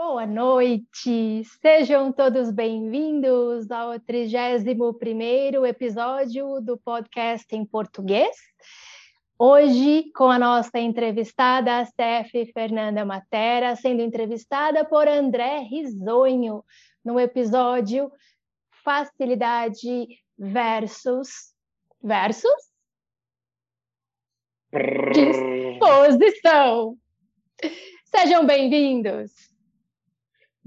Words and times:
Boa 0.00 0.24
noite, 0.24 1.42
sejam 1.60 2.12
todos 2.12 2.52
bem-vindos 2.52 3.68
ao 3.68 3.98
31º 3.98 5.66
episódio 5.66 6.60
do 6.60 6.78
podcast 6.78 7.52
em 7.56 7.64
português. 7.64 8.36
Hoje, 9.36 10.08
com 10.14 10.30
a 10.30 10.38
nossa 10.38 10.78
entrevistada, 10.78 11.80
a 11.80 11.84
CF 11.84 12.52
Fernanda 12.52 13.04
Matera, 13.04 13.74
sendo 13.74 14.00
entrevistada 14.00 14.84
por 14.84 15.08
André 15.08 15.62
Risonho, 15.68 16.64
no 17.04 17.18
episódio 17.18 18.08
Facilidade 18.84 20.06
versus... 20.38 21.52
versus? 22.00 22.70
Disposição! 25.12 26.96
Sejam 28.14 28.46
bem-vindos! 28.46 29.57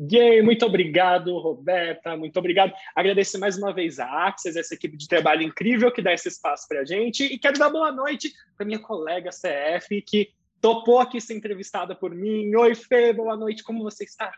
Yay, 0.09 0.41
muito 0.41 0.65
obrigado, 0.65 1.37
Roberta, 1.37 2.18
muito 2.18 2.37
obrigado. 2.39 2.73
Agradecer 2.96 3.37
mais 3.37 3.55
uma 3.55 3.71
vez 3.71 4.00
a 4.00 4.28
Axis, 4.28 4.55
essa 4.55 4.73
equipe 4.73 4.97
de 4.97 5.07
trabalho 5.07 5.43
incrível 5.43 5.92
que 5.92 6.01
dá 6.01 6.11
esse 6.11 6.28
espaço 6.28 6.68
para 6.68 6.82
a 6.82 6.86
gente. 6.86 7.23
E 7.23 7.37
quero 7.37 7.59
dar 7.59 7.69
boa 7.69 7.92
noite 7.92 8.33
para 8.57 8.65
minha 8.65 8.79
colega 8.79 9.29
CF, 9.29 10.01
que 10.01 10.29
topou 10.59 11.00
aqui 11.00 11.21
ser 11.21 11.36
entrevistada 11.36 11.95
por 11.95 12.15
mim. 12.15 12.56
Oi, 12.56 12.73
Fê, 12.73 13.14
boa 13.14 13.37
noite, 13.37 13.64
como 13.64 13.83
você 13.83 14.04
está? 14.04 14.32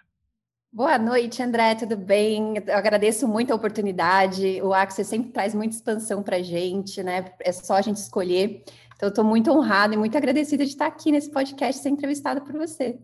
Boa 0.70 0.98
noite, 0.98 1.42
André, 1.42 1.76
tudo 1.76 1.96
bem? 1.96 2.56
Eu 2.66 2.76
agradeço 2.76 3.26
muito 3.26 3.54
a 3.54 3.56
oportunidade. 3.56 4.60
O 4.62 4.74
Axis 4.74 5.08
sempre 5.08 5.32
traz 5.32 5.54
muita 5.56 5.76
expansão 5.76 6.22
para 6.24 6.38
a 6.38 6.42
gente, 6.42 7.02
né? 7.04 7.32
É 7.40 7.52
só 7.54 7.76
a 7.76 7.82
gente 7.82 7.98
escolher. 7.98 8.64
Então, 8.96 9.08
estou 9.08 9.24
muito 9.24 9.52
honrada 9.52 9.94
e 9.94 9.98
muito 9.98 10.18
agradecida 10.18 10.66
de 10.66 10.72
estar 10.72 10.88
aqui 10.88 11.12
nesse 11.12 11.32
podcast 11.32 11.82
ser 11.82 11.90
entrevistada 11.90 12.42
por 12.42 12.54
você. 12.54 13.00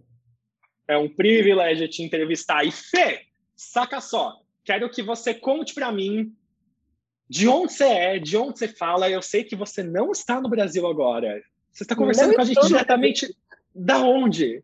É 0.90 0.98
um 0.98 1.08
privilégio 1.08 1.88
te 1.88 2.02
entrevistar. 2.02 2.66
E 2.66 2.72
Fê, 2.72 3.22
saca 3.56 4.02
só, 4.02 4.42
quero 4.64 4.90
que 4.90 5.04
você 5.04 5.36
conte 5.36 5.74
para 5.76 5.92
mim 5.92 6.36
de 7.30 7.48
onde 7.48 7.74
você 7.74 7.84
é, 7.84 8.20
de 8.20 8.36
onde 8.36 8.58
você 8.58 8.68
fala. 8.68 9.08
Eu 9.08 9.22
sei 9.22 9.44
que 9.44 9.56
você 9.56 9.84
não 9.84 10.12
está 10.12 10.42
no 10.42 10.50
Brasil 10.50 10.88
agora. 10.88 11.42
Você 11.72 11.84
está 11.84 11.96
conversando 11.96 12.30
não 12.30 12.36
com 12.36 12.42
a 12.42 12.46
gente 12.46 12.68
diretamente 12.68 13.38
da 13.74 14.00
onde? 14.00 14.64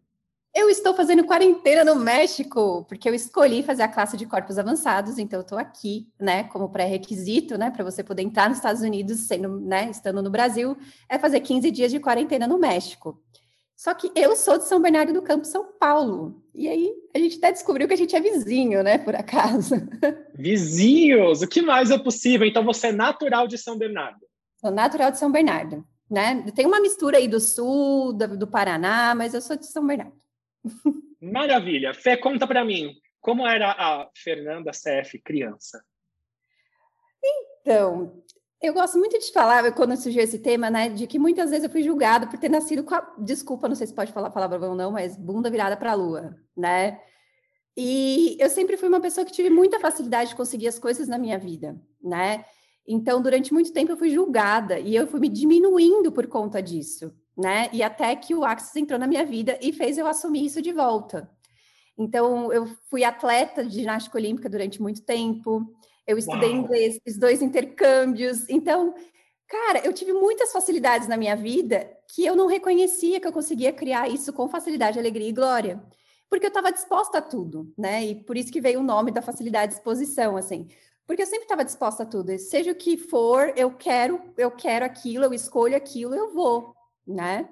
Eu 0.51 0.67
estou 0.69 0.95
fazendo 0.95 1.25
quarentena 1.25 1.83
no 1.83 1.95
México, 1.95 2.85
porque 2.87 3.07
eu 3.07 3.13
escolhi 3.13 3.61
fazer 3.61 3.83
a 3.83 3.87
classe 3.87 4.17
de 4.17 4.25
corpos 4.25 4.57
avançados, 4.57 5.19
então 5.19 5.39
eu 5.39 5.43
estou 5.43 5.57
aqui, 5.57 6.07
né, 6.17 6.45
como 6.45 6.69
pré-requisito, 6.69 7.57
né, 7.57 7.69
para 7.69 7.83
você 7.83 8.01
poder 8.01 8.23
entrar 8.23 8.47
nos 8.47 8.59
Estados 8.59 8.81
Unidos, 8.81 9.19
sendo, 9.27 9.59
né, 9.59 9.89
estando 9.91 10.23
no 10.23 10.29
Brasil, 10.29 10.77
é 11.09 11.19
fazer 11.19 11.41
15 11.41 11.69
dias 11.71 11.91
de 11.91 11.99
quarentena 11.99 12.47
no 12.47 12.57
México. 12.57 13.21
Só 13.75 13.93
que 13.93 14.09
eu 14.15 14.35
sou 14.35 14.57
de 14.57 14.65
São 14.65 14.81
Bernardo 14.81 15.11
do 15.11 15.21
Campo, 15.21 15.45
São 15.45 15.73
Paulo. 15.73 16.41
E 16.53 16.67
aí 16.67 16.93
a 17.13 17.19
gente 17.19 17.37
até 17.37 17.51
descobriu 17.51 17.87
que 17.87 17.93
a 17.93 17.97
gente 17.97 18.15
é 18.15 18.21
vizinho, 18.21 18.81
né, 18.81 18.97
por 18.97 19.15
acaso. 19.15 19.75
Vizinhos? 20.33 21.41
O 21.41 21.47
que 21.47 21.61
mais 21.61 21.91
é 21.91 21.97
possível? 21.97 22.47
Então 22.47 22.63
você 22.63 22.87
é 22.87 22.91
natural 22.91 23.47
de 23.47 23.57
São 23.57 23.77
Bernardo? 23.77 24.25
Sou 24.61 24.71
natural 24.71 25.11
de 25.11 25.19
São 25.19 25.31
Bernardo, 25.31 25.85
né? 26.09 26.43
Tem 26.55 26.65
uma 26.65 26.79
mistura 26.79 27.17
aí 27.17 27.27
do 27.27 27.39
sul, 27.39 28.13
do, 28.13 28.37
do 28.37 28.47
Paraná, 28.47 29.13
mas 29.13 29.33
eu 29.33 29.41
sou 29.41 29.57
de 29.57 29.65
São 29.65 29.85
Bernardo. 29.85 30.15
Maravilha. 31.21 31.93
Fê, 31.93 32.15
conta 32.15 32.47
para 32.47 32.63
mim, 32.63 32.95
como 33.19 33.45
era 33.45 33.71
a 33.71 34.09
Fernanda 34.15 34.71
CF 34.71 35.19
criança? 35.19 35.83
Então, 37.61 38.23
eu 38.61 38.73
gosto 38.73 38.97
muito 38.97 39.17
de 39.19 39.31
falar, 39.31 39.71
quando 39.73 39.95
surgiu 39.97 40.23
esse 40.23 40.39
tema, 40.39 40.69
né, 40.69 40.89
de 40.89 41.05
que 41.07 41.19
muitas 41.19 41.49
vezes 41.49 41.65
eu 41.65 41.69
fui 41.69 41.83
julgada 41.83 42.27
por 42.27 42.39
ter 42.39 42.49
nascido 42.49 42.83
com 42.83 42.95
a, 42.95 43.13
desculpa, 43.17 43.67
não 43.67 43.75
sei 43.75 43.87
se 43.87 43.93
pode 43.93 44.11
falar 44.11 44.27
a 44.27 44.31
palavra 44.31 44.59
ou 44.69 44.75
não, 44.75 44.91
mas 44.91 45.15
bunda 45.17 45.49
virada 45.49 45.77
para 45.77 45.91
a 45.91 45.95
lua, 45.95 46.35
né? 46.55 46.99
E 47.77 48.37
eu 48.39 48.49
sempre 48.49 48.77
fui 48.77 48.87
uma 48.87 49.01
pessoa 49.01 49.25
que 49.25 49.33
tive 49.33 49.49
muita 49.49 49.79
facilidade 49.79 50.29
de 50.29 50.35
conseguir 50.35 50.67
as 50.67 50.79
coisas 50.79 51.07
na 51.07 51.17
minha 51.17 51.37
vida, 51.37 51.79
né? 52.01 52.45
Então, 52.87 53.21
durante 53.21 53.53
muito 53.53 53.73
tempo 53.73 53.91
eu 53.91 53.97
fui 53.97 54.09
julgada 54.09 54.79
e 54.79 54.95
eu 54.95 55.07
fui 55.07 55.19
me 55.19 55.27
diminuindo 55.27 56.11
por 56.11 56.27
conta 56.27 56.61
disso, 56.61 57.13
né? 57.37 57.69
E 57.73 57.83
até 57.83 58.15
que 58.15 58.33
o 58.33 58.45
Axis 58.45 58.75
entrou 58.75 58.97
na 58.97 59.07
minha 59.07 59.25
vida 59.25 59.59
e 59.61 59.73
fez 59.73 59.97
eu 59.97 60.07
assumir 60.07 60.45
isso 60.45 60.61
de 60.61 60.71
volta. 60.71 61.29
Então, 61.97 62.51
eu 62.53 62.65
fui 62.89 63.03
atleta 63.03 63.65
de 63.65 63.73
ginástica 63.73 64.17
olímpica 64.17 64.49
durante 64.49 64.81
muito 64.81 65.01
tempo, 65.01 65.65
eu 66.07 66.17
estudei 66.17 66.49
Uau. 66.49 66.59
inglês, 66.59 66.99
fiz 67.03 67.17
dois 67.17 67.41
intercâmbios. 67.41 68.47
Então, 68.49 68.93
cara, 69.47 69.79
eu 69.85 69.93
tive 69.93 70.13
muitas 70.13 70.51
facilidades 70.51 71.07
na 71.07 71.17
minha 71.17 71.35
vida 71.35 71.89
que 72.13 72.25
eu 72.25 72.35
não 72.35 72.47
reconhecia 72.47 73.19
que 73.19 73.27
eu 73.27 73.31
conseguia 73.33 73.73
criar 73.73 74.07
isso 74.09 74.31
com 74.31 74.47
facilidade, 74.47 74.99
alegria 74.99 75.29
e 75.29 75.33
glória. 75.33 75.81
Porque 76.29 76.45
eu 76.45 76.49
estava 76.49 76.71
disposta 76.71 77.19
a 77.19 77.21
tudo, 77.21 77.71
né? 77.77 78.05
E 78.05 78.15
por 78.15 78.35
isso 78.35 78.51
que 78.51 78.61
veio 78.61 78.79
o 78.79 78.83
nome 78.83 79.11
da 79.11 79.21
facilidade 79.21 79.73
de 79.73 79.77
exposição, 79.77 80.35
assim. 80.35 80.67
Porque 81.05 81.21
eu 81.21 81.27
sempre 81.27 81.43
estava 81.43 81.63
disposta 81.63 82.03
a 82.03 82.05
tudo. 82.05 82.37
Seja 82.39 82.71
o 82.71 82.75
que 82.75 82.97
for, 82.97 83.53
eu 83.55 83.71
quero, 83.71 84.21
eu 84.37 84.51
quero 84.51 84.85
aquilo, 84.85 85.23
eu 85.23 85.33
escolho 85.33 85.75
aquilo, 85.75 86.15
eu 86.15 86.33
vou, 86.33 86.75
né? 87.05 87.47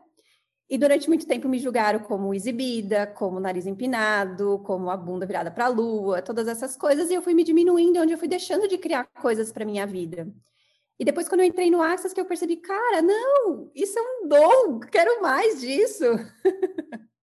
E 0.69 0.77
durante 0.77 1.07
muito 1.07 1.27
tempo 1.27 1.49
me 1.49 1.59
julgaram 1.59 1.99
como 1.99 2.33
exibida, 2.33 3.05
como 3.05 3.39
nariz 3.39 3.65
empinado, 3.65 4.59
como 4.65 4.89
a 4.89 4.97
bunda 4.97 5.25
virada 5.25 5.51
para 5.51 5.65
a 5.65 5.69
lua, 5.69 6.21
todas 6.21 6.47
essas 6.47 6.75
coisas, 6.75 7.11
e 7.11 7.13
eu 7.13 7.21
fui 7.21 7.33
me 7.33 7.43
diminuindo, 7.43 7.99
onde 7.99 8.13
eu 8.13 8.17
fui 8.17 8.27
deixando 8.27 8.67
de 8.67 8.77
criar 8.77 9.05
coisas 9.21 9.51
para 9.51 9.65
minha 9.65 9.85
vida. 9.85 10.27
E 10.99 11.05
depois, 11.05 11.27
quando 11.27 11.41
eu 11.41 11.47
entrei 11.47 11.69
no 11.69 11.81
Access, 11.81 12.13
que 12.13 12.21
eu 12.21 12.25
percebi, 12.25 12.57
cara, 12.57 13.01
não, 13.01 13.69
isso 13.75 13.97
é 13.97 14.01
um 14.01 14.27
dom, 14.27 14.79
quero 14.79 15.21
mais 15.21 15.61
disso. 15.61 16.05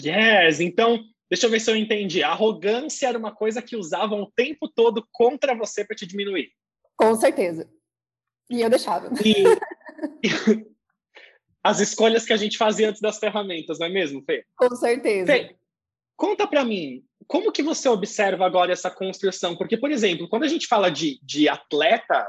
Yes, 0.00 0.60
então, 0.60 1.02
deixa 1.28 1.46
eu 1.46 1.50
ver 1.50 1.58
se 1.58 1.68
eu 1.68 1.74
entendi. 1.74 2.22
A 2.22 2.30
arrogância 2.30 3.08
era 3.08 3.18
uma 3.18 3.34
coisa 3.34 3.60
que 3.60 3.74
usavam 3.74 4.22
o 4.22 4.30
tempo 4.30 4.68
todo 4.68 5.04
contra 5.10 5.56
você 5.56 5.84
para 5.84 5.96
te 5.96 6.06
diminuir. 6.06 6.52
Com 6.96 7.16
certeza. 7.16 7.68
E 8.48 8.60
eu 8.60 8.70
deixava. 8.70 9.10
E, 9.24 9.42
as 11.62 11.80
escolhas 11.80 12.24
que 12.24 12.32
a 12.32 12.36
gente 12.36 12.56
fazia 12.56 12.88
antes 12.88 13.00
das 13.00 13.18
ferramentas, 13.18 13.78
não 13.78 13.86
é 13.86 13.90
mesmo, 13.90 14.22
Fê? 14.24 14.44
Com 14.56 14.74
certeza. 14.76 15.26
Fê, 15.26 15.56
conta 16.16 16.46
para 16.46 16.64
mim, 16.64 17.04
como 17.26 17.52
que 17.52 17.62
você 17.62 17.88
observa 17.88 18.46
agora 18.46 18.72
essa 18.72 18.90
construção? 18.90 19.56
Porque, 19.56 19.76
por 19.76 19.90
exemplo, 19.90 20.28
quando 20.28 20.44
a 20.44 20.48
gente 20.48 20.66
fala 20.66 20.90
de, 20.90 21.20
de 21.22 21.48
atleta, 21.48 22.26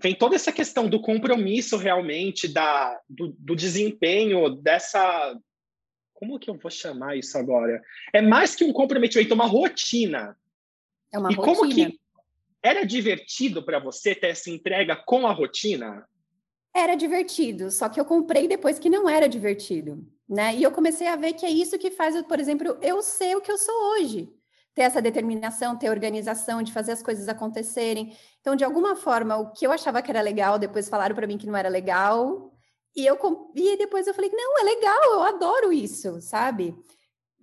vem 0.00 0.14
toda 0.14 0.36
essa 0.36 0.52
questão 0.52 0.88
do 0.88 1.00
compromisso 1.00 1.76
realmente, 1.76 2.46
da, 2.46 3.00
do, 3.08 3.34
do 3.38 3.56
desempenho, 3.56 4.50
dessa. 4.50 5.38
Como 6.12 6.38
que 6.38 6.48
eu 6.48 6.56
vou 6.56 6.70
chamar 6.70 7.16
isso 7.16 7.36
agora? 7.36 7.82
É 8.12 8.22
mais 8.22 8.54
que 8.54 8.64
um 8.64 8.72
comprometimento, 8.72 9.32
é 9.32 9.34
uma 9.34 9.46
rotina. 9.46 10.36
É 11.12 11.18
uma 11.18 11.32
e 11.32 11.34
rotina. 11.34 11.56
como 11.56 11.74
que 11.74 12.00
era 12.62 12.84
divertido 12.84 13.64
para 13.64 13.78
você 13.78 14.14
ter 14.14 14.28
essa 14.28 14.48
entrega 14.48 14.96
com 14.96 15.26
a 15.26 15.32
rotina? 15.32 16.06
Era 16.74 16.96
divertido, 16.96 17.70
só 17.70 17.88
que 17.88 18.00
eu 18.00 18.04
comprei 18.04 18.48
depois 18.48 18.78
que 18.78 18.90
não 18.90 19.08
era 19.08 19.28
divertido, 19.28 20.04
né? 20.28 20.54
E 20.56 20.62
eu 20.62 20.72
comecei 20.72 21.06
a 21.06 21.16
ver 21.16 21.34
que 21.34 21.46
é 21.46 21.50
isso 21.50 21.78
que 21.78 21.90
faz, 21.90 22.20
por 22.22 22.40
exemplo, 22.40 22.76
eu 22.82 23.00
ser 23.02 23.36
o 23.36 23.40
que 23.40 23.50
eu 23.52 23.58
sou 23.58 23.74
hoje. 23.92 24.28
Ter 24.74 24.82
essa 24.82 25.00
determinação, 25.00 25.78
ter 25.78 25.88
organização 25.88 26.60
de 26.62 26.72
fazer 26.72 26.90
as 26.92 27.02
coisas 27.02 27.28
acontecerem. 27.28 28.16
Então, 28.40 28.56
de 28.56 28.64
alguma 28.64 28.96
forma, 28.96 29.36
o 29.36 29.52
que 29.52 29.64
eu 29.64 29.70
achava 29.70 30.02
que 30.02 30.10
era 30.10 30.20
legal, 30.20 30.58
depois 30.58 30.88
falaram 30.88 31.14
para 31.14 31.28
mim 31.28 31.38
que 31.38 31.46
não 31.46 31.56
era 31.56 31.68
legal. 31.68 32.52
E 32.96 33.06
eu 33.06 33.16
e 33.54 33.76
depois 33.76 34.06
eu 34.08 34.14
falei: 34.14 34.30
"Não, 34.32 34.58
é 34.60 34.62
legal, 34.64 35.12
eu 35.12 35.22
adoro 35.22 35.72
isso", 35.72 36.20
sabe? 36.20 36.74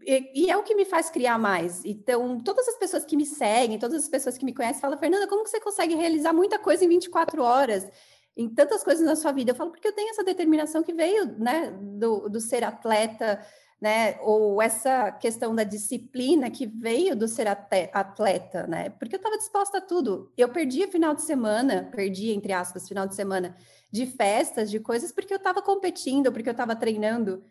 E, 0.04 0.46
e, 0.46 0.50
é 0.52 0.58
o 0.58 0.64
que 0.64 0.74
me 0.76 0.84
faz 0.86 1.10
criar 1.10 1.38
mais. 1.38 1.86
Então, 1.86 2.40
todas 2.40 2.68
as 2.68 2.78
pessoas 2.78 3.06
que 3.06 3.16
me 3.16 3.26
seguem, 3.26 3.78
todas 3.78 4.04
as 4.04 4.10
pessoas 4.10 4.38
que 4.38 4.46
me 4.46 4.54
conhecem, 4.54 4.82
falam, 4.82 4.98
Fernanda, 4.98 5.28
como 5.28 5.44
que 5.44 5.50
você 5.50 5.60
consegue 5.60 5.94
realizar 5.96 6.34
muita 6.34 6.58
coisa 6.58 6.84
em 6.84 6.88
24 6.90 7.44
horas? 7.44 7.88
Em 8.36 8.50
tantas 8.50 8.84
coisas 8.84 9.06
na 9.06 9.16
sua 9.16 9.32
vida. 9.32 9.52
Eu 9.52 9.56
falo 9.56 9.72
porque 9.72 9.88
eu 9.88 9.94
tenho 9.94 10.10
essa 10.10 10.24
determinação 10.24 10.84
que 10.84 10.94
veio, 10.94 11.38
né, 11.38 11.72
do, 11.72 12.30
do 12.30 12.40
ser 12.40 12.64
atleta, 12.64 13.44
né, 13.82 14.18
ou 14.22 14.62
essa 14.62 15.12
questão 15.12 15.56
da 15.56 15.64
disciplina 15.64 16.50
que 16.52 16.68
veio 16.68 17.16
do 17.16 17.28
ser 17.28 17.48
atleta, 17.48 18.68
né, 18.68 18.92
porque 18.92 19.16
eu 19.16 19.18
estava 19.18 19.38
disposta 19.38 19.80
a 19.80 19.82
tudo. 19.82 20.32
Eu 20.38 20.50
perdi 20.50 20.86
final 20.88 21.16
de 21.16 21.24
semana, 21.24 21.90
perdi, 21.92 22.32
entre 22.32 22.54
aspas, 22.54 22.88
final 22.88 23.08
de 23.08 23.16
semana 23.16 23.56
de 23.92 24.06
festas, 24.06 24.70
de 24.70 24.80
coisas, 24.80 25.12
porque 25.12 25.34
eu 25.34 25.38
estava 25.38 25.62
competindo, 25.62 26.32
porque 26.32 26.50
eu 26.50 26.54
estava 26.54 26.76
treinando. 26.76 27.44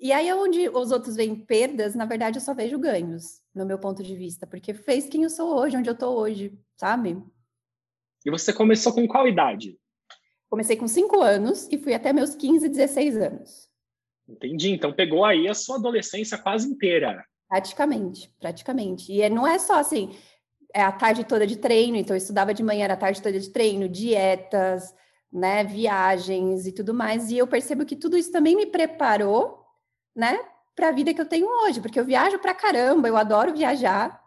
E 0.00 0.12
aí, 0.12 0.32
onde 0.32 0.68
os 0.68 0.92
outros 0.92 1.16
veem 1.16 1.34
perdas, 1.34 1.94
na 1.94 2.04
verdade, 2.04 2.38
eu 2.38 2.42
só 2.42 2.54
vejo 2.54 2.78
ganhos, 2.78 3.40
no 3.54 3.66
meu 3.66 3.78
ponto 3.78 4.02
de 4.02 4.14
vista, 4.14 4.46
porque 4.46 4.72
fez 4.74 5.08
quem 5.08 5.24
eu 5.24 5.30
sou 5.30 5.56
hoje, 5.56 5.76
onde 5.76 5.88
eu 5.88 5.94
estou 5.94 6.16
hoje, 6.16 6.56
sabe? 6.76 7.20
E 8.24 8.30
você 8.30 8.52
começou 8.52 8.92
com 8.92 9.08
qual 9.08 9.26
idade? 9.26 9.78
Comecei 10.48 10.76
com 10.76 10.88
5 10.88 11.20
anos 11.20 11.68
e 11.70 11.78
fui 11.78 11.94
até 11.94 12.12
meus 12.12 12.34
15, 12.34 12.68
16 12.68 13.16
anos. 13.16 13.68
Entendi. 14.28 14.70
Então 14.70 14.92
pegou 14.92 15.24
aí 15.24 15.48
a 15.48 15.54
sua 15.54 15.76
adolescência 15.76 16.38
quase 16.38 16.68
inteira. 16.68 17.24
Praticamente, 17.48 18.34
praticamente. 18.38 19.12
E 19.12 19.22
é, 19.22 19.30
não 19.30 19.46
é 19.46 19.58
só 19.58 19.78
assim, 19.78 20.14
é 20.74 20.82
a 20.82 20.92
tarde 20.92 21.24
toda 21.24 21.46
de 21.46 21.56
treino, 21.56 21.96
então 21.96 22.14
eu 22.14 22.18
estudava 22.18 22.52
de 22.52 22.62
manhã, 22.62 22.84
era 22.84 22.94
a 22.94 22.98
tarde 22.98 23.22
toda 23.22 23.38
de 23.38 23.50
treino, 23.50 23.88
dietas, 23.88 24.94
né, 25.32 25.64
viagens 25.64 26.66
e 26.66 26.72
tudo 26.72 26.92
mais. 26.92 27.30
E 27.30 27.38
eu 27.38 27.46
percebo 27.46 27.86
que 27.86 27.96
tudo 27.96 28.16
isso 28.16 28.30
também 28.30 28.54
me 28.54 28.66
preparou, 28.66 29.64
né, 30.14 30.38
para 30.74 30.88
a 30.88 30.92
vida 30.92 31.12
que 31.12 31.20
eu 31.20 31.28
tenho 31.28 31.46
hoje, 31.64 31.80
porque 31.80 31.98
eu 31.98 32.04
viajo 32.04 32.38
para 32.38 32.54
caramba, 32.54 33.08
eu 33.08 33.16
adoro 33.16 33.54
viajar, 33.54 34.22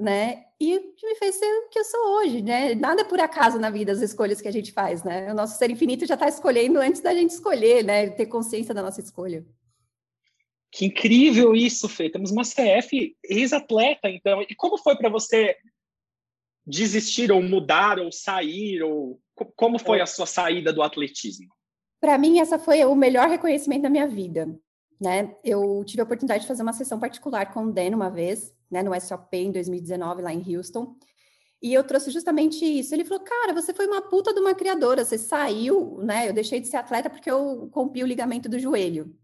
né? 0.00 0.46
E 0.58 0.78
me 0.78 1.14
fez 1.16 1.36
ser 1.36 1.44
o 1.44 1.68
que 1.68 1.78
eu 1.78 1.84
sou 1.84 2.18
hoje, 2.18 2.42
né? 2.42 2.74
Nada 2.74 3.02
é 3.02 3.04
por 3.04 3.20
acaso 3.20 3.58
na 3.58 3.70
vida, 3.70 3.92
as 3.92 4.00
escolhas 4.00 4.40
que 4.40 4.48
a 4.48 4.52
gente 4.52 4.72
faz, 4.72 5.04
né? 5.04 5.30
O 5.30 5.34
nosso 5.34 5.58
ser 5.58 5.70
infinito 5.70 6.06
já 6.06 6.14
está 6.14 6.26
escolhendo 6.26 6.78
antes 6.78 7.02
da 7.02 7.14
gente 7.14 7.30
escolher, 7.30 7.84
né? 7.84 8.08
Ter 8.08 8.26
consciência 8.26 8.74
da 8.74 8.82
nossa 8.82 9.00
escolha. 9.00 9.44
Que 10.72 10.86
incrível 10.86 11.54
isso, 11.54 11.88
Fê. 11.88 12.08
Temos 12.08 12.30
uma 12.30 12.44
CF 12.44 13.14
ex-atleta, 13.24 14.08
então. 14.08 14.40
E 14.42 14.54
como 14.54 14.78
foi 14.78 14.96
para 14.96 15.10
você 15.10 15.56
desistir 16.66 17.30
ou 17.30 17.42
mudar 17.42 17.98
ou 17.98 18.10
sair 18.10 18.82
ou 18.82 19.20
como 19.56 19.78
foi 19.78 20.00
a 20.00 20.06
sua 20.06 20.26
saída 20.26 20.72
do 20.72 20.82
atletismo? 20.82 21.48
Para 22.00 22.16
mim 22.16 22.38
essa 22.38 22.58
foi 22.58 22.84
o 22.84 22.94
melhor 22.94 23.28
reconhecimento 23.28 23.82
da 23.82 23.90
minha 23.90 24.06
vida, 24.06 24.48
né? 25.00 25.34
Eu 25.44 25.82
tive 25.84 26.00
a 26.00 26.04
oportunidade 26.04 26.42
de 26.42 26.48
fazer 26.48 26.62
uma 26.62 26.72
sessão 26.72 26.98
particular 26.98 27.52
com 27.52 27.64
o 27.64 27.72
Dan 27.72 27.94
uma 27.94 28.10
vez, 28.10 28.54
né, 28.70 28.82
no 28.82 28.98
SOP 29.00 29.34
em 29.34 29.52
2019 29.52 30.22
lá 30.22 30.32
em 30.32 30.56
Houston. 30.56 30.96
E 31.62 31.74
eu 31.74 31.84
trouxe 31.84 32.10
justamente 32.10 32.64
isso. 32.64 32.94
Ele 32.94 33.04
falou: 33.04 33.24
"Cara, 33.24 33.52
você 33.52 33.74
foi 33.74 33.86
uma 33.86 34.02
puta 34.02 34.32
de 34.34 34.40
uma 34.40 34.54
criadora, 34.54 35.04
você 35.04 35.18
saiu, 35.18 35.98
né? 36.02 36.28
Eu 36.28 36.32
deixei 36.32 36.60
de 36.60 36.68
ser 36.68 36.76
atleta 36.78 37.10
porque 37.10 37.30
eu 37.30 37.70
rompi 37.74 38.02
o 38.02 38.06
ligamento 38.06 38.48
do 38.48 38.58
joelho. 38.58 39.14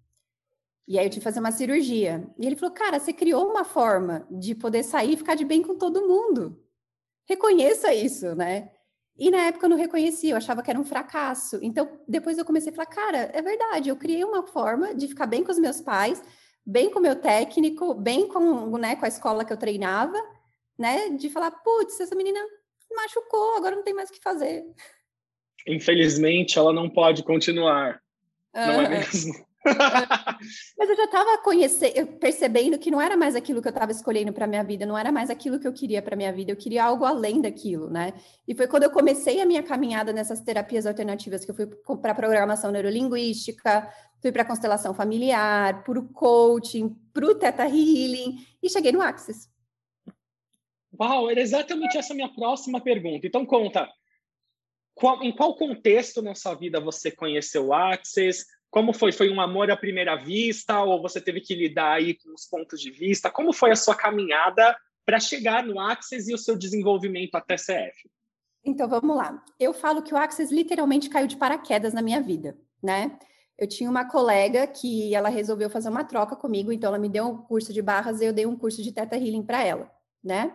E 0.88 0.98
aí 0.98 1.06
eu 1.06 1.10
tive 1.10 1.20
que 1.20 1.24
fazer 1.24 1.40
uma 1.40 1.52
cirurgia. 1.52 2.28
E 2.38 2.46
ele 2.46 2.56
falou: 2.56 2.74
"Cara, 2.74 2.98
você 3.00 3.12
criou 3.12 3.48
uma 3.48 3.64
forma 3.64 4.26
de 4.30 4.54
poder 4.54 4.82
sair 4.84 5.14
e 5.14 5.16
ficar 5.16 5.34
de 5.34 5.44
bem 5.44 5.62
com 5.62 5.76
todo 5.76 6.06
mundo. 6.06 6.62
Reconheça 7.28 7.94
isso, 7.94 8.34
né?" 8.34 8.70
E 9.18 9.30
na 9.30 9.38
época 9.46 9.66
eu 9.66 9.70
não 9.70 9.76
reconhecia, 9.78 10.32
eu 10.32 10.36
achava 10.36 10.62
que 10.62 10.70
era 10.70 10.78
um 10.78 10.84
fracasso. 10.84 11.58
Então, 11.62 12.00
depois 12.06 12.36
eu 12.36 12.44
comecei 12.44 12.70
a 12.70 12.74
falar, 12.74 12.86
cara, 12.86 13.30
é 13.32 13.40
verdade, 13.40 13.88
eu 13.88 13.96
criei 13.96 14.22
uma 14.22 14.46
forma 14.46 14.94
de 14.94 15.08
ficar 15.08 15.26
bem 15.26 15.42
com 15.42 15.50
os 15.50 15.58
meus 15.58 15.80
pais, 15.80 16.22
bem 16.66 16.90
com 16.90 16.98
o 16.98 17.02
meu 17.02 17.14
técnico, 17.14 17.94
bem 17.94 18.26
com, 18.26 18.76
né, 18.76 18.96
com 18.96 19.04
a 19.04 19.08
escola 19.08 19.44
que 19.44 19.52
eu 19.52 19.56
treinava, 19.56 20.20
né? 20.76 21.10
De 21.10 21.30
falar, 21.30 21.50
putz, 21.50 22.00
essa 22.00 22.14
menina 22.14 22.40
machucou, 22.94 23.56
agora 23.56 23.76
não 23.76 23.84
tem 23.84 23.94
mais 23.94 24.10
o 24.10 24.12
que 24.12 24.20
fazer. 24.20 24.64
Infelizmente, 25.66 26.58
ela 26.58 26.72
não 26.72 26.90
pode 26.90 27.22
continuar. 27.22 28.00
Não 28.54 28.80
é 28.80 28.88
mesmo? 28.88 29.46
Mas 30.78 30.88
eu 30.88 30.96
já 30.96 31.04
estava 31.04 31.42
percebendo 32.20 32.78
que 32.78 32.90
não 32.90 33.00
era 33.00 33.16
mais 33.16 33.34
aquilo 33.34 33.60
que 33.60 33.66
eu 33.66 33.72
estava 33.72 33.90
escolhendo 33.90 34.32
para 34.32 34.46
minha 34.46 34.62
vida, 34.62 34.86
não 34.86 34.96
era 34.96 35.10
mais 35.10 35.28
aquilo 35.28 35.58
que 35.58 35.66
eu 35.66 35.72
queria 35.72 36.00
para 36.00 36.16
minha 36.16 36.32
vida, 36.32 36.52
eu 36.52 36.56
queria 36.56 36.84
algo 36.84 37.04
além 37.04 37.40
daquilo, 37.40 37.90
né? 37.90 38.12
E 38.46 38.54
foi 38.54 38.68
quando 38.68 38.84
eu 38.84 38.90
comecei 38.90 39.40
a 39.40 39.46
minha 39.46 39.62
caminhada 39.62 40.12
nessas 40.12 40.40
terapias 40.40 40.86
alternativas 40.86 41.44
que 41.44 41.50
eu 41.50 41.54
fui 41.54 41.66
para 42.00 42.14
programação 42.14 42.70
neurolinguística, 42.70 43.88
fui 44.20 44.32
para 44.32 44.44
constelação 44.44 44.94
familiar, 44.94 45.82
para 45.84 45.98
o 45.98 46.08
coaching, 46.08 46.90
para 47.12 47.26
o 47.26 47.34
Theta 47.34 47.64
Healing 47.64 48.44
e 48.62 48.68
cheguei 48.68 48.92
no 48.92 49.02
Axis. 49.02 49.50
Uau, 50.98 51.30
era 51.30 51.40
exatamente 51.40 51.98
essa 51.98 52.14
minha 52.14 52.28
próxima 52.28 52.80
pergunta. 52.80 53.26
Então 53.26 53.44
conta, 53.44 53.88
qual, 54.94 55.22
em 55.22 55.34
qual 55.34 55.54
contexto 55.54 56.22
na 56.22 56.34
sua 56.34 56.54
vida 56.54 56.80
você 56.80 57.10
conheceu 57.10 57.66
o 57.66 57.74
Axis? 57.74 58.46
Como 58.70 58.92
foi? 58.92 59.12
Foi 59.12 59.30
um 59.30 59.40
amor 59.40 59.70
à 59.70 59.76
primeira 59.76 60.16
vista 60.16 60.82
ou 60.82 61.00
você 61.00 61.20
teve 61.20 61.40
que 61.40 61.54
lidar 61.54 61.92
aí 61.92 62.14
com 62.14 62.32
os 62.34 62.46
pontos 62.46 62.80
de 62.80 62.90
vista? 62.90 63.30
Como 63.30 63.52
foi 63.52 63.70
a 63.70 63.76
sua 63.76 63.94
caminhada 63.94 64.76
para 65.04 65.20
chegar 65.20 65.62
no 65.62 65.78
Access 65.78 66.30
e 66.30 66.34
o 66.34 66.38
seu 66.38 66.56
desenvolvimento 66.56 67.34
até 67.36 67.56
CF? 67.56 68.10
Então, 68.64 68.88
vamos 68.88 69.16
lá. 69.16 69.42
Eu 69.60 69.72
falo 69.72 70.02
que 70.02 70.12
o 70.12 70.16
Access 70.16 70.52
literalmente 70.52 71.08
caiu 71.08 71.28
de 71.28 71.36
paraquedas 71.36 71.94
na 71.94 72.02
minha 72.02 72.20
vida, 72.20 72.58
né? 72.82 73.16
Eu 73.58 73.66
tinha 73.66 73.88
uma 73.88 74.04
colega 74.04 74.66
que 74.66 75.14
ela 75.14 75.28
resolveu 75.28 75.70
fazer 75.70 75.88
uma 75.88 76.04
troca 76.04 76.36
comigo, 76.36 76.70
então 76.70 76.88
ela 76.88 76.98
me 76.98 77.08
deu 77.08 77.26
um 77.26 77.38
curso 77.38 77.72
de 77.72 77.80
barras 77.80 78.20
e 78.20 78.26
eu 78.26 78.32
dei 78.32 78.44
um 78.44 78.56
curso 78.56 78.82
de 78.82 78.92
Teta 78.92 79.16
Healing 79.16 79.42
para 79.42 79.62
ela, 79.62 79.90
né? 80.22 80.54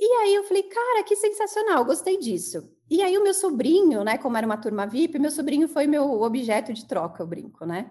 E 0.00 0.04
aí 0.04 0.34
eu 0.34 0.44
falei, 0.44 0.62
cara, 0.64 1.02
que 1.04 1.14
sensacional, 1.14 1.84
gostei 1.84 2.18
disso. 2.18 2.68
E 2.90 3.02
aí 3.02 3.16
o 3.16 3.22
meu 3.22 3.34
sobrinho, 3.34 4.02
né, 4.02 4.18
como 4.18 4.36
era 4.36 4.46
uma 4.46 4.56
turma 4.56 4.86
VIP, 4.86 5.18
meu 5.18 5.30
sobrinho 5.30 5.68
foi 5.68 5.86
meu 5.86 6.22
objeto 6.22 6.72
de 6.72 6.86
troca, 6.86 7.22
eu 7.22 7.26
brinco, 7.26 7.64
né? 7.66 7.90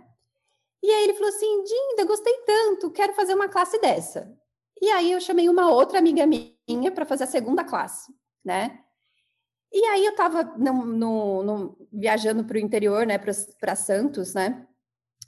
E 0.83 0.89
aí 0.89 1.03
ele 1.03 1.13
falou 1.13 1.29
assim, 1.29 1.63
Dinda, 1.63 2.05
gostei 2.05 2.33
tanto, 2.45 2.91
quero 2.91 3.13
fazer 3.13 3.35
uma 3.35 3.47
classe 3.47 3.79
dessa. 3.79 4.35
E 4.81 4.89
aí 4.89 5.11
eu 5.11 5.21
chamei 5.21 5.47
uma 5.47 5.71
outra 5.71 5.99
amiga 5.99 6.25
minha 6.25 6.91
para 6.91 7.05
fazer 7.05 7.25
a 7.25 7.27
segunda 7.27 7.63
classe, 7.63 8.11
né? 8.43 8.79
E 9.71 9.85
aí 9.85 10.05
eu 10.05 10.11
estava 10.11 10.43
no, 10.57 10.85
no, 10.85 11.43
no, 11.43 11.87
viajando 11.91 12.43
para 12.43 12.57
o 12.57 12.59
interior, 12.59 13.05
né, 13.05 13.17
para 13.17 13.75
Santos, 13.75 14.33
né? 14.33 14.67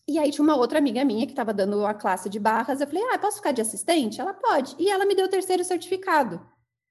E 0.05 0.19
aí 0.19 0.31
tinha 0.31 0.43
uma 0.43 0.57
outra 0.57 0.79
amiga 0.79 1.05
minha 1.05 1.25
que 1.25 1.31
estava 1.31 1.53
dando 1.53 1.79
uma 1.79 1.93
classe 1.93 2.29
de 2.29 2.39
barras. 2.39 2.81
Eu 2.81 2.87
falei, 2.87 3.03
ah, 3.11 3.17
posso 3.17 3.37
ficar 3.37 3.53
de 3.53 3.61
assistente? 3.61 4.19
Ela 4.19 4.33
pode. 4.33 4.75
E 4.77 4.89
ela 4.89 5.05
me 5.05 5.15
deu 5.15 5.27
o 5.27 5.29
terceiro 5.29 5.63
certificado. 5.63 6.45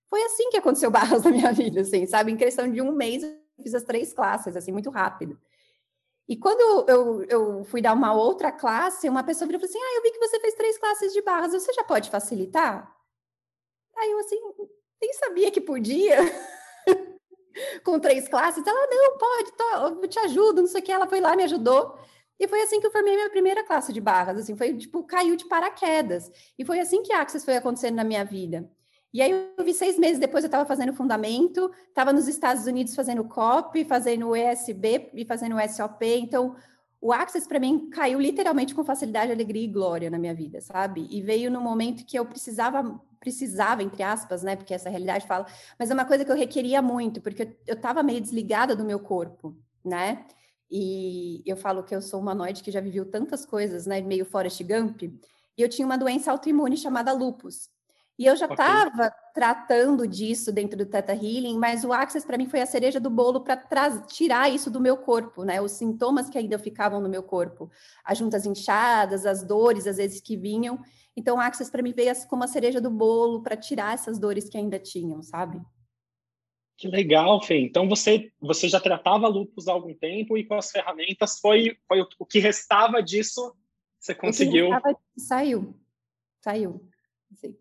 Foi 0.09 0.23
assim 0.25 0.49
que 0.51 0.57
aconteceu 0.57 0.89
barras 0.93 1.23
na 1.23 1.31
minha 1.31 1.53
vida, 1.53 1.83
assim, 1.83 2.07
sabe? 2.07 2.33
Em 2.33 2.37
questão 2.37 2.71
de 2.71 2.81
um 2.81 2.93
mês, 2.93 3.23
eu 3.23 3.37
fiz 3.63 3.75
as 3.75 3.83
três 3.83 4.15
classes, 4.15 4.57
assim, 4.57 4.73
muito 4.73 4.89
rápido. 4.89 5.39
E 6.29 6.37
quando 6.37 6.89
eu, 6.89 7.25
eu 7.25 7.65
fui 7.65 7.83
dar 7.83 7.93
uma 7.93 8.15
outra 8.15 8.51
classe, 8.51 9.09
uma 9.09 9.25
pessoa 9.25 9.47
virou 9.47 9.63
e 9.63 9.69
falou 9.69 9.83
assim: 9.83 9.87
Ah, 9.87 9.97
eu 9.99 10.03
vi 10.03 10.13
que 10.13 10.19
você 10.19 10.41
fez 10.41 10.55
três 10.55 10.79
classes 10.79 11.13
de 11.13 11.21
barras, 11.21 11.53
você 11.53 11.73
já 11.73 11.85
pode 11.85 12.09
facilitar? 12.09 12.91
Aí 13.97 14.11
eu, 14.11 14.19
assim, 14.21 14.37
nem 15.01 15.13
sabia 15.15 15.51
que 15.51 15.61
podia. 15.61 16.17
Com 17.85 17.99
três 17.99 18.29
classes. 18.29 18.67
Ela, 18.67 18.87
não, 18.91 19.19
pode, 19.19 19.53
tô, 19.53 20.03
eu 20.03 20.09
te 20.09 20.19
ajudo, 20.19 20.63
não 20.63 20.69
sei 20.69 20.81
o 20.81 20.85
que. 20.85 20.93
Ela 20.93 21.07
foi 21.07 21.21
lá, 21.21 21.37
me 21.37 21.45
ajudou. 21.45 21.97
E 22.39 22.49
foi 22.49 22.61
assim 22.63 22.81
que 22.81 22.87
eu 22.87 22.91
formei 22.91 23.15
minha 23.15 23.31
primeira 23.31 23.65
classe 23.65 23.93
de 23.93 24.01
barras, 24.01 24.37
assim, 24.37 24.57
foi 24.57 24.77
tipo, 24.77 25.05
caiu 25.05 25.37
de 25.37 25.45
paraquedas. 25.45 26.29
E 26.59 26.65
foi 26.65 26.81
assim 26.81 27.03
que 27.03 27.13
a 27.13 27.21
Access 27.21 27.45
foi 27.45 27.57
acontecendo 27.57 27.95
na 27.95 28.03
minha 28.03 28.25
vida. 28.25 28.69
E 29.15 29.21
aí 29.21 29.31
eu 29.31 29.65
vi 29.65 29.75
seis 29.75 29.99
meses 29.99 30.19
depois, 30.19 30.43
eu 30.43 30.49
estava 30.49 30.65
fazendo 30.67 30.93
fundamento, 30.93 31.71
estava 31.87 32.13
nos 32.13 32.27
Estados 32.27 32.67
Unidos 32.67 32.97
fazendo 32.97 33.23
COP, 33.25 33.85
fazendo 33.85 34.35
ESB 34.35 35.11
e 35.15 35.25
fazendo 35.25 35.55
SOP. 35.69 36.03
Então, 36.03 36.57
o 37.01 37.13
Access 37.13 37.47
para 37.47 37.61
mim 37.61 37.91
caiu 37.91 38.19
literalmente 38.19 38.75
com 38.75 38.83
facilidade, 38.83 39.31
alegria 39.31 39.65
e 39.65 39.69
glória 39.69 40.11
na 40.11 40.19
minha 40.19 40.35
vida, 40.35 40.61
sabe? 40.61 41.07
E 41.11 41.21
veio 41.21 41.51
no 41.51 41.61
momento 41.61 42.07
que 42.07 42.19
eu 42.19 42.25
precisava, 42.25 43.01
precisava, 43.23 43.85
entre 43.85 44.03
aspas, 44.03 44.43
né? 44.43 44.57
Porque 44.57 44.75
essa 44.75 44.91
realidade 44.91 45.27
fala, 45.29 45.47
mas 45.79 45.91
é 45.91 45.95
uma 45.95 46.05
coisa 46.05 46.25
que 46.25 46.33
eu 46.33 46.37
requeria 46.37 46.83
muito, 46.83 47.21
porque 47.21 47.57
eu 47.67 47.75
estava 47.75 48.03
meio 48.03 48.21
desligada 48.21 48.75
do 48.75 48.85
meu 48.85 48.99
corpo, 48.99 49.57
né? 49.85 50.27
E 50.69 51.43
eu 51.47 51.57
falo 51.57 51.85
que 51.85 51.95
eu 51.95 52.03
sou 52.03 52.21
uma 52.21 52.35
noite 52.35 52.63
que 52.63 52.73
já 52.73 52.81
viveu 52.81 53.05
tantas 53.09 53.47
coisas, 53.47 53.87
né? 53.87 54.01
Meio 54.01 54.25
Forrest 54.25 54.61
Gump. 54.65 55.03
E 55.03 55.23
eu 55.57 55.69
tinha 55.69 55.87
uma 55.87 55.97
doença 55.97 56.33
autoimune 56.33 56.77
chamada 56.77 57.13
lupus. 57.13 57.71
E 58.19 58.27
eu 58.27 58.37
já 58.37 58.47
estava 58.47 59.07
okay. 59.07 59.19
tratando 59.35 60.07
disso 60.07 60.53
dentro 60.53 60.77
do 60.77 60.85
Teta 60.85 61.13
Healing, 61.13 61.59
mas 61.59 61.85
o 61.85 61.93
Access 61.93 62.27
para 62.27 62.37
mim 62.37 62.47
foi 62.47 62.61
a 62.61 62.67
cereja 62.67 63.01
do 63.01 63.09
bolo 63.09 63.41
para 63.41 64.01
tirar 64.07 64.51
isso 64.51 64.71
do 64.71 64.81
meu 64.81 64.97
corpo, 64.97 65.45
né? 65.45 65.61
Os 65.61 65.73
sintomas 65.73 66.29
que 66.29 66.39
ainda 66.39 66.59
ficavam 66.59 67.01
no 67.01 67.09
meu 67.09 67.23
corpo, 67.23 67.71
as 68.05 68.19
juntas 68.19 68.45
inchadas, 68.45 69.25
as 69.25 69.43
dores 69.43 69.87
às 69.87 69.97
vezes 69.97 70.21
que 70.21 70.37
vinham. 70.37 70.79
Então 71.17 71.37
o 71.37 71.41
Access 71.41 71.71
para 71.71 71.83
mim 71.83 71.93
veio 71.93 72.13
como 72.29 72.45
a 72.45 72.49
cereja 72.49 72.81
do 72.81 72.91
bolo 72.91 73.43
para 73.43 73.57
tirar 73.57 73.95
essas 73.95 74.19
dores 74.19 74.49
que 74.49 74.57
ainda 74.57 74.79
tinham, 74.79 75.23
sabe? 75.23 75.61
Que 76.79 76.89
legal, 76.89 77.43
Fê. 77.43 77.59
Então 77.59 77.89
você 77.89 78.33
você 78.41 78.69
já 78.69 78.81
tratava 78.81 79.29
lupus 79.29 79.69
há 79.69 79.73
algum 79.73 79.95
tempo 79.95 80.37
e 80.37 80.45
com 80.45 80.55
as 80.55 80.71
ferramentas 80.71 81.39
foi 81.39 81.77
foi 81.87 82.01
o 82.19 82.27
que 82.27 82.39
restava 82.39 83.03
disso 83.03 83.55
você 84.01 84.15
conseguiu. 84.15 84.71
Restava, 84.71 84.99
saiu, 85.17 85.77
saiu. 86.41 86.89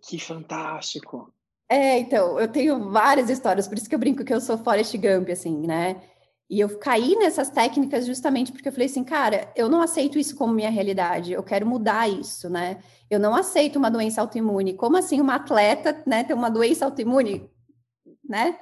Que 0.08 0.20
fantástico! 0.20 1.32
É, 1.70 1.98
então, 2.00 2.38
eu 2.38 2.52
tenho 2.52 2.92
várias 2.92 3.30
histórias, 3.30 3.66
por 3.66 3.78
isso 3.78 3.88
que 3.88 3.96
eu 3.96 4.00
brinco 4.00 4.26
que 4.26 4.34
eu 4.34 4.42
sou 4.42 4.58
Forrest 4.58 4.94
Gump, 4.98 5.30
assim, 5.30 5.66
né? 5.66 6.02
E 6.52 6.60
eu 6.60 6.78
caí 6.78 7.16
nessas 7.16 7.50
técnicas 7.50 8.06
justamente 8.06 8.52
porque 8.52 8.68
eu 8.68 8.74
falei 8.74 8.88
assim, 8.88 9.06
cara, 9.06 9.50
eu 9.56 9.70
não 9.70 9.82
aceito 9.82 10.20
isso 10.20 10.36
como 10.36 10.54
minha 10.54 10.70
realidade, 10.70 11.32
eu 11.32 11.42
quero 11.42 11.66
mudar 11.66 12.10
isso, 12.10 12.50
né? 12.50 12.80
Eu 13.10 13.22
não 13.22 13.34
aceito 13.34 13.78
uma 13.78 13.90
doença 13.90 14.20
autoimune. 14.20 14.74
Como 14.74 14.98
assim 14.98 15.22
uma 15.22 15.36
atleta, 15.36 16.04
né, 16.06 16.26
ter 16.26 16.34
uma 16.34 16.50
doença 16.52 16.84
autoimune, 16.84 17.50
né? 18.28 18.60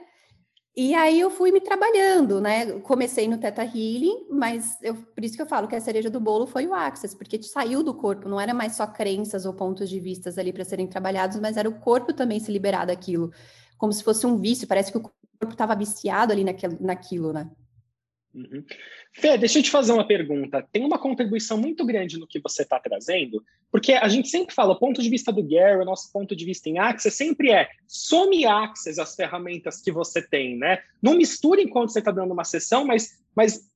E 0.77 0.93
aí 0.93 1.19
eu 1.19 1.31
fui 1.31 1.51
me 1.51 1.59
trabalhando, 1.59 2.39
né? 2.39 2.79
Comecei 2.81 3.27
no 3.27 3.39
Teta 3.39 3.63
Healing, 3.63 4.27
mas 4.29 4.77
eu, 4.83 4.93
por 4.93 5.25
isso 5.25 5.35
que 5.35 5.41
eu 5.41 5.47
falo 5.47 5.67
que 5.67 5.75
a 5.75 5.81
cereja 5.81 6.11
do 6.11 6.19
bolo 6.19 6.45
foi 6.45 6.67
o 6.67 6.75
Access, 6.75 7.17
porque 7.17 7.41
saiu 7.41 7.81
do 7.81 7.95
corpo, 7.95 8.29
não 8.29 8.39
era 8.39 8.53
mais 8.53 8.73
só 8.75 8.85
crenças 8.85 9.47
ou 9.47 9.53
pontos 9.55 9.89
de 9.89 9.99
vistas 9.99 10.37
ali 10.37 10.53
para 10.53 10.63
serem 10.63 10.85
trabalhados, 10.85 11.39
mas 11.39 11.57
era 11.57 11.67
o 11.67 11.79
corpo 11.79 12.13
também 12.13 12.39
se 12.39 12.51
liberar 12.51 12.85
daquilo, 12.85 13.31
como 13.79 13.91
se 13.91 14.03
fosse 14.03 14.27
um 14.27 14.37
vício, 14.37 14.67
parece 14.67 14.91
que 14.91 14.99
o 14.99 15.01
corpo 15.01 15.53
estava 15.53 15.75
viciado 15.75 16.31
ali 16.31 16.43
naquilo, 16.43 16.77
naquilo 16.79 17.33
né? 17.33 17.49
Uhum. 18.33 18.63
Fê, 19.13 19.37
deixa 19.37 19.57
eu 19.57 19.63
te 19.63 19.71
fazer 19.71 19.91
uma 19.91 20.05
pergunta. 20.05 20.65
Tem 20.71 20.85
uma 20.85 20.99
contribuição 20.99 21.57
muito 21.57 21.85
grande 21.85 22.17
no 22.17 22.27
que 22.27 22.39
você 22.39 22.61
está 22.61 22.79
trazendo, 22.79 23.43
porque 23.71 23.93
a 23.93 24.07
gente 24.07 24.29
sempre 24.29 24.53
fala, 24.53 24.73
o 24.73 24.79
ponto 24.79 25.01
de 25.01 25.09
vista 25.09 25.31
do 25.31 25.43
Gary, 25.43 25.81
o 25.81 25.85
nosso 25.85 26.11
ponto 26.11 26.35
de 26.35 26.45
vista 26.45 26.69
em 26.69 26.77
Access 26.77 27.15
sempre 27.15 27.51
é 27.51 27.67
some 27.87 28.45
Access 28.45 29.01
as 29.01 29.15
ferramentas 29.15 29.81
que 29.81 29.91
você 29.91 30.21
tem, 30.21 30.57
né? 30.57 30.81
Não 31.01 31.15
misture 31.15 31.61
enquanto 31.61 31.91
você 31.91 31.99
está 31.99 32.11
dando 32.11 32.31
uma 32.31 32.43
sessão, 32.43 32.85
mas, 32.85 33.19
mas 33.35 33.67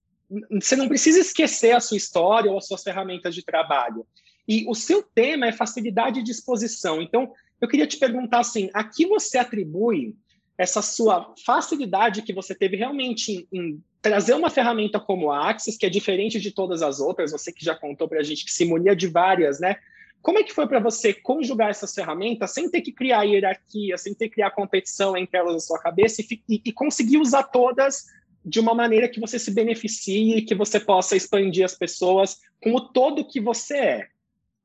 você 0.52 0.76
não 0.76 0.88
precisa 0.88 1.20
esquecer 1.20 1.76
a 1.76 1.80
sua 1.80 1.98
história 1.98 2.52
ou 2.52 2.58
as 2.58 2.68
suas 2.68 2.84
ferramentas 2.84 3.34
de 3.34 3.44
trabalho. 3.44 4.06
E 4.48 4.66
o 4.68 4.76
seu 4.76 5.02
tema 5.02 5.48
é 5.48 5.52
facilidade 5.52 6.22
de 6.22 6.32
exposição. 6.32 7.02
Então, 7.02 7.32
eu 7.60 7.68
queria 7.68 7.88
te 7.88 7.98
perguntar 7.98 8.40
assim, 8.40 8.70
a 8.74 8.84
que 8.84 9.08
você 9.08 9.38
atribui 9.38 10.16
essa 10.58 10.82
sua 10.82 11.34
facilidade 11.46 12.22
que 12.22 12.34
você 12.34 12.54
teve 12.54 12.78
realmente 12.78 13.48
em, 13.52 13.60
em 13.60 13.84
trazer 14.04 14.34
uma 14.34 14.50
ferramenta 14.50 15.00
como 15.00 15.32
a 15.32 15.50
Axis, 15.50 15.78
que 15.78 15.86
é 15.86 15.90
diferente 15.90 16.38
de 16.38 16.52
todas 16.52 16.84
as 16.84 17.00
outras, 17.00 17.32
você 17.32 17.54
que 17.54 17.64
já 17.64 17.74
contou 17.74 18.06
para 18.06 18.20
a 18.20 18.24
gente 18.24 18.44
que 18.44 18.52
se 18.52 18.66
munia 18.66 18.94
de 18.94 19.08
várias, 19.08 19.62
né? 19.62 19.78
Como 20.22 20.38
é 20.38 20.44
que 20.44 20.54
foi 20.54 20.68
para 20.68 20.80
você 20.80 21.14
conjugar 21.14 21.70
essas 21.70 21.94
ferramentas 21.94 22.52
sem 22.52 22.70
ter 22.70 22.82
que 22.82 22.92
criar 22.92 23.24
hierarquia, 23.24 23.98
sem 23.98 24.14
ter 24.14 24.28
que 24.28 24.36
criar 24.36 24.52
competição 24.52 25.16
entre 25.16 25.38
elas 25.38 25.54
na 25.54 25.60
sua 25.62 25.80
cabeça 25.80 26.22
e, 26.22 26.42
e, 26.50 26.62
e 26.66 26.72
conseguir 26.74 27.18
usar 27.18 27.44
todas 27.44 28.06
de 28.46 28.60
uma 28.60 28.74
maneira 28.74 29.08
que 29.08 29.22
você 29.22 29.40
se 29.40 29.52
beneficie 29.52 30.36
e 30.36 30.42
que 30.42 30.54
você 30.54 30.82
possa 30.82 31.16
expandir 31.16 31.64
as 31.64 31.74
pessoas 31.74 32.42
com 32.62 32.76
o 32.76 32.82
todo 32.82 33.26
que 33.26 33.40
você 33.40 33.78
é? 33.78 34.08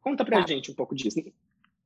Conta 0.00 0.24
para 0.24 0.38
a 0.38 0.40
tá. 0.40 0.48
gente 0.48 0.72
um 0.72 0.74
pouco 0.74 0.96
disso. 0.96 1.20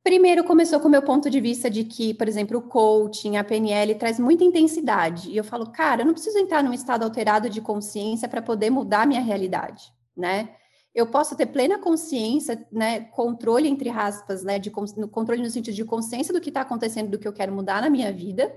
Primeiro 0.03 0.43
começou 0.43 0.81
com 0.81 0.89
o 0.89 0.91
meu 0.91 1.03
ponto 1.03 1.31
de 1.31 1.41
vista 1.41 1.71
de 1.71 1.85
que, 1.85 2.13
por 2.13 2.27
exemplo, 2.27 2.59
o 2.59 2.63
coaching, 2.63 3.37
a 3.37 3.45
PNL 3.45 3.95
traz 3.95 4.19
muita 4.19 4.43
intensidade. 4.43 5.31
E 5.31 5.37
eu 5.37 5.45
falo, 5.45 5.71
cara, 5.71 6.03
eu 6.03 6.07
não 6.07 6.13
preciso 6.13 6.39
entrar 6.39 6.63
num 6.63 6.73
estado 6.73 7.05
alterado 7.05 7.49
de 7.49 7.61
consciência 7.61 8.29
para 8.29 8.43
poder 8.43 8.69
mudar 8.69 9.07
minha 9.07 9.21
realidade, 9.21 9.93
né? 10.17 10.57
Eu 10.93 11.07
posso 11.07 11.37
ter 11.37 11.47
plena 11.47 11.79
consciência, 11.79 12.67
né, 12.71 13.01
controle 13.01 13.69
entre 13.69 13.89
aspas, 13.89 14.43
né, 14.43 14.59
de 14.59 14.71
controle 14.71 15.41
no 15.41 15.51
sentido 15.51 15.75
de 15.75 15.85
consciência 15.85 16.35
do 16.35 16.41
que 16.41 16.51
está 16.51 16.61
acontecendo, 16.61 17.11
do 17.11 17.19
que 17.19 17.27
eu 17.27 17.33
quero 17.33 17.53
mudar 17.53 17.81
na 17.81 17.89
minha 17.89 18.13
vida, 18.13 18.53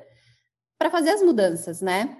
para 0.77 0.89
fazer 0.89 1.11
as 1.11 1.21
mudanças, 1.21 1.79
né? 1.79 2.17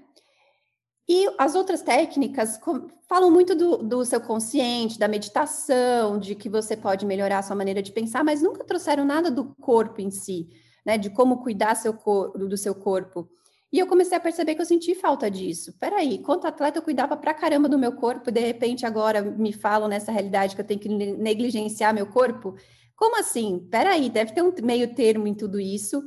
E 1.07 1.29
as 1.38 1.53
outras 1.53 1.81
técnicas 1.81 2.59
falam 3.07 3.29
muito 3.29 3.53
do, 3.53 3.77
do, 3.77 4.03
seu 4.03 4.19
consciente, 4.19 4.97
da 4.97 5.07
meditação, 5.07 6.17
de 6.17 6.33
que 6.33 6.50
você 6.50 6.75
pode 6.75 7.05
melhorar 7.05 7.39
a 7.39 7.43
sua 7.43 7.55
maneira 7.55 7.81
de 7.81 7.91
pensar, 7.91 8.24
mas 8.24 8.41
nunca 8.41 8.63
trouxeram 8.63 9.05
nada 9.05 9.29
do 9.29 9.53
corpo 9.55 10.01
em 10.01 10.09
si, 10.09 10.50
né? 10.83 10.97
De 10.97 11.12
como 11.12 11.43
cuidar 11.43 11.75
seu 11.75 11.93
do 11.93 12.57
seu 12.57 12.74
corpo. 12.74 13.29
E 13.71 13.77
eu 13.79 13.88
comecei 13.88 14.17
a 14.17 14.21
perceber 14.21 14.55
que 14.55 14.62
eu 14.62 14.65
senti 14.65 14.95
falta 14.95 15.29
disso. 15.29 15.74
Peraí, 15.79 16.19
quanto 16.19 16.47
atleta 16.47 16.79
eu 16.79 16.83
cuidava 16.83 17.17
pra 17.17 17.33
caramba 17.33 17.67
do 17.67 17.77
meu 17.77 17.91
corpo, 17.91 18.31
de 18.31 18.39
repente 18.39 18.85
agora 18.85 19.21
me 19.21 19.51
falam 19.51 19.88
nessa 19.88 20.12
realidade 20.12 20.55
que 20.55 20.62
eu 20.62 20.65
tenho 20.65 20.79
que 20.79 20.88
negligenciar 20.88 21.93
meu 21.93 22.07
corpo? 22.07 22.55
Como 22.95 23.19
assim? 23.19 23.67
Peraí, 23.69 24.09
deve 24.09 24.33
ter 24.33 24.41
um 24.41 24.53
meio 24.63 24.95
termo 24.95 25.27
em 25.27 25.35
tudo 25.35 25.59
isso 25.59 26.01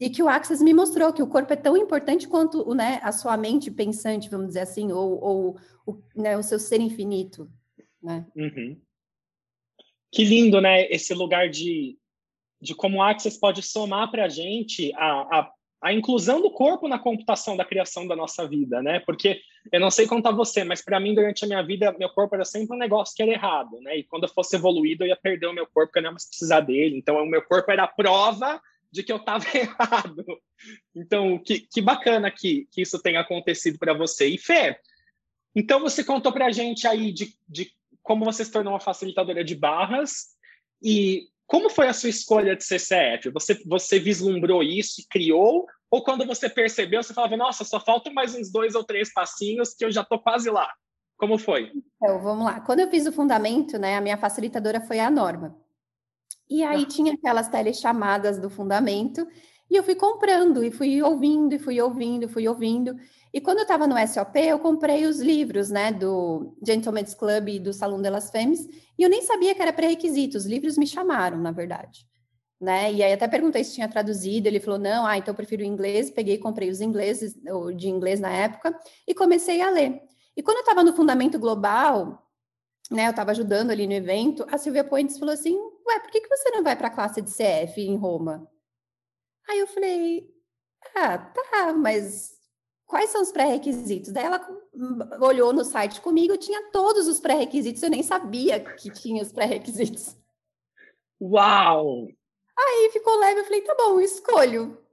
e 0.00 0.10
que 0.10 0.22
o 0.22 0.28
Axis 0.28 0.60
me 0.60 0.74
mostrou 0.74 1.12
que 1.12 1.22
o 1.22 1.26
corpo 1.26 1.52
é 1.52 1.56
tão 1.56 1.76
importante 1.76 2.26
quanto 2.26 2.74
né, 2.74 3.00
a 3.02 3.12
sua 3.12 3.36
mente 3.36 3.70
pensante, 3.70 4.28
vamos 4.28 4.48
dizer 4.48 4.60
assim, 4.60 4.90
ou, 4.92 5.22
ou 5.22 5.58
o, 5.86 6.02
né, 6.16 6.36
o 6.36 6.42
seu 6.42 6.58
ser 6.58 6.80
infinito. 6.80 7.48
Né? 8.02 8.26
Uhum. 8.36 8.80
Que 10.12 10.24
lindo, 10.24 10.60
né? 10.60 10.86
Esse 10.90 11.14
lugar 11.14 11.48
de, 11.48 11.96
de 12.60 12.74
como 12.74 12.98
o 12.98 13.02
Axis 13.02 13.38
pode 13.38 13.62
somar 13.62 14.10
para 14.10 14.26
a 14.26 14.28
gente 14.28 14.92
a, 14.94 15.50
a 15.84 15.92
inclusão 15.92 16.40
do 16.40 16.50
corpo 16.50 16.88
na 16.88 16.98
computação 16.98 17.56
da 17.56 17.64
criação 17.64 18.06
da 18.06 18.16
nossa 18.16 18.48
vida, 18.48 18.82
né? 18.82 19.00
Porque 19.00 19.40
eu 19.70 19.78
não 19.78 19.90
sei 19.90 20.06
contar 20.06 20.30
você, 20.30 20.64
mas 20.64 20.82
para 20.82 20.98
mim 20.98 21.14
durante 21.14 21.44
a 21.44 21.46
minha 21.46 21.62
vida 21.62 21.94
meu 21.98 22.08
corpo 22.08 22.34
era 22.34 22.44
sempre 22.44 22.74
um 22.74 22.78
negócio 22.78 23.14
que 23.14 23.22
era 23.22 23.32
errado, 23.32 23.78
né? 23.80 23.98
E 23.98 24.04
quando 24.04 24.22
eu 24.22 24.30
fosse 24.30 24.56
evoluído 24.56 25.04
eu 25.04 25.08
ia 25.08 25.16
perder 25.16 25.46
o 25.46 25.52
meu 25.52 25.66
corpo, 25.66 25.88
porque 25.88 25.98
eu 25.98 26.02
não 26.02 26.08
ia 26.08 26.12
mais 26.12 26.26
precisar 26.26 26.60
dele. 26.60 26.96
Então 26.96 27.16
o 27.16 27.26
meu 27.26 27.42
corpo 27.42 27.70
era 27.70 27.84
a 27.84 27.88
prova 27.88 28.62
de 28.94 29.02
que 29.02 29.12
eu 29.12 29.16
estava 29.16 29.44
errado. 29.52 30.24
Então, 30.94 31.36
que, 31.38 31.60
que 31.60 31.82
bacana 31.82 32.30
que, 32.30 32.68
que 32.70 32.82
isso 32.82 33.02
tenha 33.02 33.20
acontecido 33.20 33.76
para 33.76 33.92
você. 33.92 34.28
E 34.28 34.38
Fê, 34.38 34.78
então 35.54 35.80
você 35.80 36.04
contou 36.04 36.32
para 36.32 36.46
a 36.46 36.52
gente 36.52 36.86
aí 36.86 37.12
de, 37.12 37.34
de 37.48 37.72
como 38.02 38.24
você 38.24 38.44
se 38.44 38.52
tornou 38.52 38.72
uma 38.72 38.80
facilitadora 38.80 39.42
de 39.42 39.56
barras 39.56 40.28
e 40.80 41.28
como 41.46 41.68
foi 41.68 41.88
a 41.88 41.92
sua 41.92 42.08
escolha 42.08 42.56
de 42.56 42.64
CCF? 42.64 43.30
Você, 43.30 43.60
você 43.66 43.98
vislumbrou 43.98 44.62
isso 44.62 45.00
e 45.00 45.06
criou? 45.08 45.66
Ou 45.90 46.02
quando 46.02 46.24
você 46.24 46.48
percebeu, 46.48 47.02
você 47.02 47.12
falava, 47.12 47.36
nossa, 47.36 47.64
só 47.64 47.80
faltam 47.80 48.14
mais 48.14 48.34
uns 48.34 48.50
dois 48.50 48.74
ou 48.74 48.84
três 48.84 49.12
passinhos 49.12 49.74
que 49.74 49.84
eu 49.84 49.90
já 49.90 50.02
estou 50.02 50.20
quase 50.20 50.48
lá. 50.50 50.70
Como 51.16 51.36
foi? 51.36 51.72
Então, 51.74 52.22
vamos 52.22 52.44
lá. 52.44 52.60
Quando 52.60 52.80
eu 52.80 52.90
fiz 52.90 53.06
o 53.06 53.12
fundamento, 53.12 53.78
né, 53.78 53.96
a 53.96 54.00
minha 54.00 54.16
facilitadora 54.16 54.80
foi 54.80 54.98
a 55.00 55.10
Norma. 55.10 55.63
E 56.54 56.62
aí 56.62 56.84
ah. 56.84 56.86
tinha 56.86 57.14
aquelas 57.14 57.48
telechamadas 57.48 58.38
do 58.38 58.48
fundamento, 58.48 59.26
e 59.68 59.74
eu 59.74 59.82
fui 59.82 59.96
comprando, 59.96 60.62
e 60.62 60.70
fui 60.70 61.02
ouvindo, 61.02 61.52
e 61.52 61.58
fui 61.58 61.80
ouvindo, 61.80 62.26
e 62.26 62.28
fui 62.28 62.46
ouvindo. 62.46 62.94
E 63.32 63.40
quando 63.40 63.58
eu 63.58 63.62
estava 63.62 63.88
no 63.88 63.96
SOP, 64.06 64.36
eu 64.36 64.60
comprei 64.60 65.04
os 65.04 65.18
livros, 65.18 65.68
né, 65.68 65.90
do 65.90 66.56
Gentleman's 66.64 67.12
Club 67.12 67.48
e 67.48 67.58
do 67.58 67.72
Salão 67.72 68.00
de 68.00 68.08
las 68.08 68.30
Femmes, 68.30 68.68
e 68.96 69.02
eu 69.02 69.10
nem 69.10 69.20
sabia 69.22 69.52
que 69.52 69.60
era 69.60 69.72
pré-requisito, 69.72 70.38
os 70.38 70.46
livros 70.46 70.78
me 70.78 70.86
chamaram, 70.86 71.38
na 71.38 71.50
verdade. 71.50 72.06
Né? 72.60 72.92
E 72.92 73.02
aí 73.02 73.12
até 73.12 73.26
perguntei 73.26 73.64
se 73.64 73.74
tinha 73.74 73.88
traduzido, 73.88 74.46
ele 74.46 74.60
falou, 74.60 74.78
não, 74.78 75.04
ah, 75.04 75.18
então 75.18 75.32
eu 75.32 75.36
prefiro 75.36 75.62
o 75.62 75.66
inglês, 75.66 76.08
peguei 76.08 76.38
comprei 76.38 76.70
os 76.70 76.80
ingleses, 76.80 77.34
de 77.76 77.88
inglês 77.88 78.20
na 78.20 78.30
época, 78.30 78.78
e 79.08 79.12
comecei 79.12 79.60
a 79.60 79.70
ler. 79.70 80.00
E 80.36 80.42
quando 80.42 80.58
eu 80.58 80.62
estava 80.62 80.84
no 80.84 80.94
Fundamento 80.94 81.36
Global, 81.36 82.24
né, 82.92 83.06
eu 83.06 83.10
estava 83.10 83.32
ajudando 83.32 83.72
ali 83.72 83.88
no 83.88 83.92
evento, 83.92 84.46
a 84.52 84.56
Silvia 84.56 84.84
Pointes 84.84 85.18
falou 85.18 85.34
assim, 85.34 85.58
ué, 85.86 86.00
por 86.00 86.10
que, 86.10 86.20
que 86.20 86.28
você 86.28 86.50
não 86.50 86.62
vai 86.62 86.76
para 86.76 86.88
a 86.88 86.94
classe 86.94 87.20
de 87.20 87.30
CF 87.30 87.80
em 87.80 87.96
Roma? 87.96 88.50
Aí 89.48 89.58
eu 89.58 89.66
falei, 89.66 90.28
ah, 90.94 91.18
tá, 91.18 91.72
mas 91.72 92.32
quais 92.86 93.10
são 93.10 93.22
os 93.22 93.32
pré-requisitos? 93.32 94.12
Daí 94.12 94.24
ela 94.24 94.40
hum, 94.74 94.98
olhou 95.20 95.52
no 95.52 95.64
site 95.64 96.00
comigo, 96.00 96.36
tinha 96.36 96.70
todos 96.70 97.06
os 97.06 97.20
pré-requisitos, 97.20 97.82
eu 97.82 97.90
nem 97.90 98.02
sabia 98.02 98.60
que 98.60 98.90
tinha 98.90 99.22
os 99.22 99.32
pré-requisitos. 99.32 100.16
Uau! 101.20 102.08
Aí 102.56 102.90
ficou 102.92 103.18
leve, 103.18 103.40
eu 103.40 103.44
falei, 103.44 103.62
tá 103.62 103.74
bom, 103.74 104.00
escolho. 104.00 104.83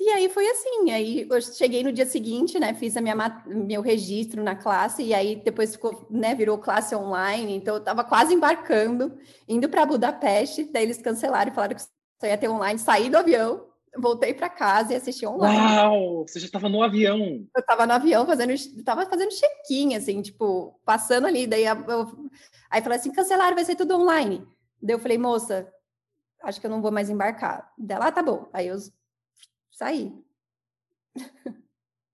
E 0.00 0.08
aí 0.08 0.30
foi 0.30 0.48
assim, 0.48 0.90
aí 0.90 1.26
eu 1.30 1.42
cheguei 1.42 1.82
no 1.84 1.92
dia 1.92 2.06
seguinte, 2.06 2.58
né, 2.58 2.72
fiz 2.72 2.96
a 2.96 3.02
minha, 3.02 3.14
meu 3.46 3.82
registro 3.82 4.42
na 4.42 4.56
classe, 4.56 5.02
e 5.02 5.12
aí 5.12 5.36
depois 5.36 5.72
ficou, 5.72 6.06
né, 6.08 6.34
virou 6.34 6.56
classe 6.56 6.96
online, 6.96 7.56
então 7.56 7.74
eu 7.74 7.80
estava 7.80 8.02
quase 8.02 8.32
embarcando, 8.32 9.18
indo 9.46 9.68
para 9.68 9.84
Budapeste, 9.84 10.64
daí 10.64 10.84
eles 10.84 11.02
cancelaram 11.02 11.52
e 11.52 11.54
falaram 11.54 11.76
que 11.76 11.82
só 11.82 12.26
ia 12.26 12.38
ter 12.38 12.48
online, 12.48 12.78
saí 12.78 13.10
do 13.10 13.18
avião, 13.18 13.66
voltei 13.98 14.32
para 14.32 14.48
casa 14.48 14.94
e 14.94 14.96
assisti 14.96 15.26
online. 15.26 15.58
Uau! 15.58 16.26
Você 16.26 16.40
já 16.40 16.46
estava 16.46 16.70
no 16.70 16.82
avião? 16.82 17.18
Eu 17.54 17.60
estava 17.60 17.86
no 17.86 17.92
avião 17.92 18.24
fazendo, 18.24 18.52
estava 18.52 19.04
fazendo 19.04 19.28
check-in, 19.32 19.96
assim, 19.96 20.22
tipo, 20.22 20.80
passando 20.82 21.26
ali, 21.26 21.46
daí 21.46 21.66
eu, 21.66 22.30
aí 22.70 22.80
falei 22.80 22.98
assim, 22.98 23.12
cancelaram, 23.12 23.54
vai 23.54 23.66
ser 23.66 23.76
tudo 23.76 23.96
online. 23.96 24.42
Daí 24.80 24.96
eu 24.96 24.98
falei, 24.98 25.18
moça, 25.18 25.70
acho 26.42 26.58
que 26.58 26.66
eu 26.66 26.70
não 26.70 26.80
vou 26.80 26.90
mais 26.90 27.10
embarcar. 27.10 27.70
Dela, 27.76 28.06
ah, 28.06 28.12
tá 28.12 28.22
bom. 28.22 28.48
Aí 28.50 28.68
eu 28.68 28.78
saí. 29.80 30.12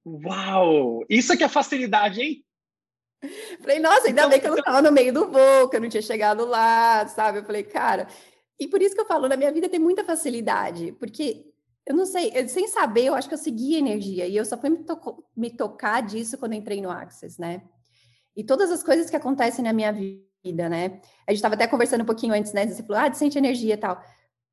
Uau! 0.06 1.04
Isso 1.10 1.32
aqui 1.32 1.42
é 1.42 1.48
facilidade, 1.48 2.20
hein? 2.20 2.44
Falei, 3.60 3.80
nossa, 3.80 4.06
ainda 4.06 4.20
então, 4.20 4.30
bem 4.30 4.40
que 4.40 4.46
eu 4.46 4.52
não 4.52 4.58
estava 4.58 4.82
no 4.82 4.92
meio 4.92 5.12
do 5.12 5.28
voo, 5.28 5.68
que 5.68 5.76
eu 5.76 5.80
não 5.80 5.88
tinha 5.88 6.02
chegado 6.02 6.44
lá, 6.44 7.08
sabe? 7.08 7.38
Eu 7.38 7.44
falei, 7.44 7.64
cara, 7.64 8.06
e 8.60 8.68
por 8.68 8.80
isso 8.80 8.94
que 8.94 9.00
eu 9.00 9.06
falo, 9.06 9.28
na 9.28 9.36
minha 9.36 9.50
vida 9.50 9.68
tem 9.68 9.80
muita 9.80 10.04
facilidade, 10.04 10.92
porque 10.92 11.44
eu 11.84 11.96
não 11.96 12.06
sei, 12.06 12.30
eu, 12.34 12.48
sem 12.48 12.68
saber, 12.68 13.06
eu 13.06 13.14
acho 13.14 13.26
que 13.28 13.34
eu 13.34 13.38
segui 13.38 13.74
a 13.74 13.80
energia, 13.80 14.26
e 14.26 14.36
eu 14.36 14.44
só 14.44 14.56
fui 14.56 14.70
me, 14.70 14.84
to 14.84 15.24
me 15.36 15.50
tocar 15.50 16.02
disso 16.02 16.38
quando 16.38 16.54
entrei 16.54 16.80
no 16.80 16.90
Access, 16.90 17.40
né? 17.40 17.62
E 18.36 18.44
todas 18.44 18.70
as 18.70 18.82
coisas 18.82 19.10
que 19.10 19.16
acontecem 19.16 19.64
na 19.64 19.72
minha 19.72 19.92
vida, 19.92 20.68
né? 20.68 21.00
A 21.26 21.32
gente 21.32 21.38
estava 21.38 21.54
até 21.54 21.66
conversando 21.66 22.02
um 22.02 22.06
pouquinho 22.06 22.34
antes, 22.34 22.52
né? 22.52 22.64
Você 22.66 22.82
falou, 22.84 23.02
ah, 23.02 23.12
sente 23.12 23.38
energia 23.38 23.74
e 23.74 23.78
tal. 23.78 24.00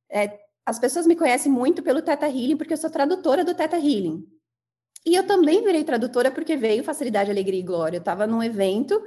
É, 0.10 0.40
as 0.66 0.80
pessoas 0.80 1.06
me 1.06 1.16
conhecem 1.16 1.52
muito 1.52 1.84
pelo 1.84 2.02
Teta 2.02 2.28
Healing, 2.28 2.58
porque 2.58 2.74
eu 2.74 2.78
sou 2.78 2.90
tradutora 2.90 3.44
do 3.44 3.54
Teta 3.54 3.78
Healing. 3.78 4.26
E 5.06 5.16
eu 5.16 5.28
também 5.28 5.64
virei 5.64 5.84
tradutora 5.84 6.32
porque 6.32 6.56
veio 6.56 6.84
Facilidade, 6.84 7.30
Alegria 7.30 7.60
e 7.60 7.64
Glória. 7.64 7.98
Eu 7.98 8.00
estava 8.00 8.26
num 8.26 8.42
evento, 8.42 9.04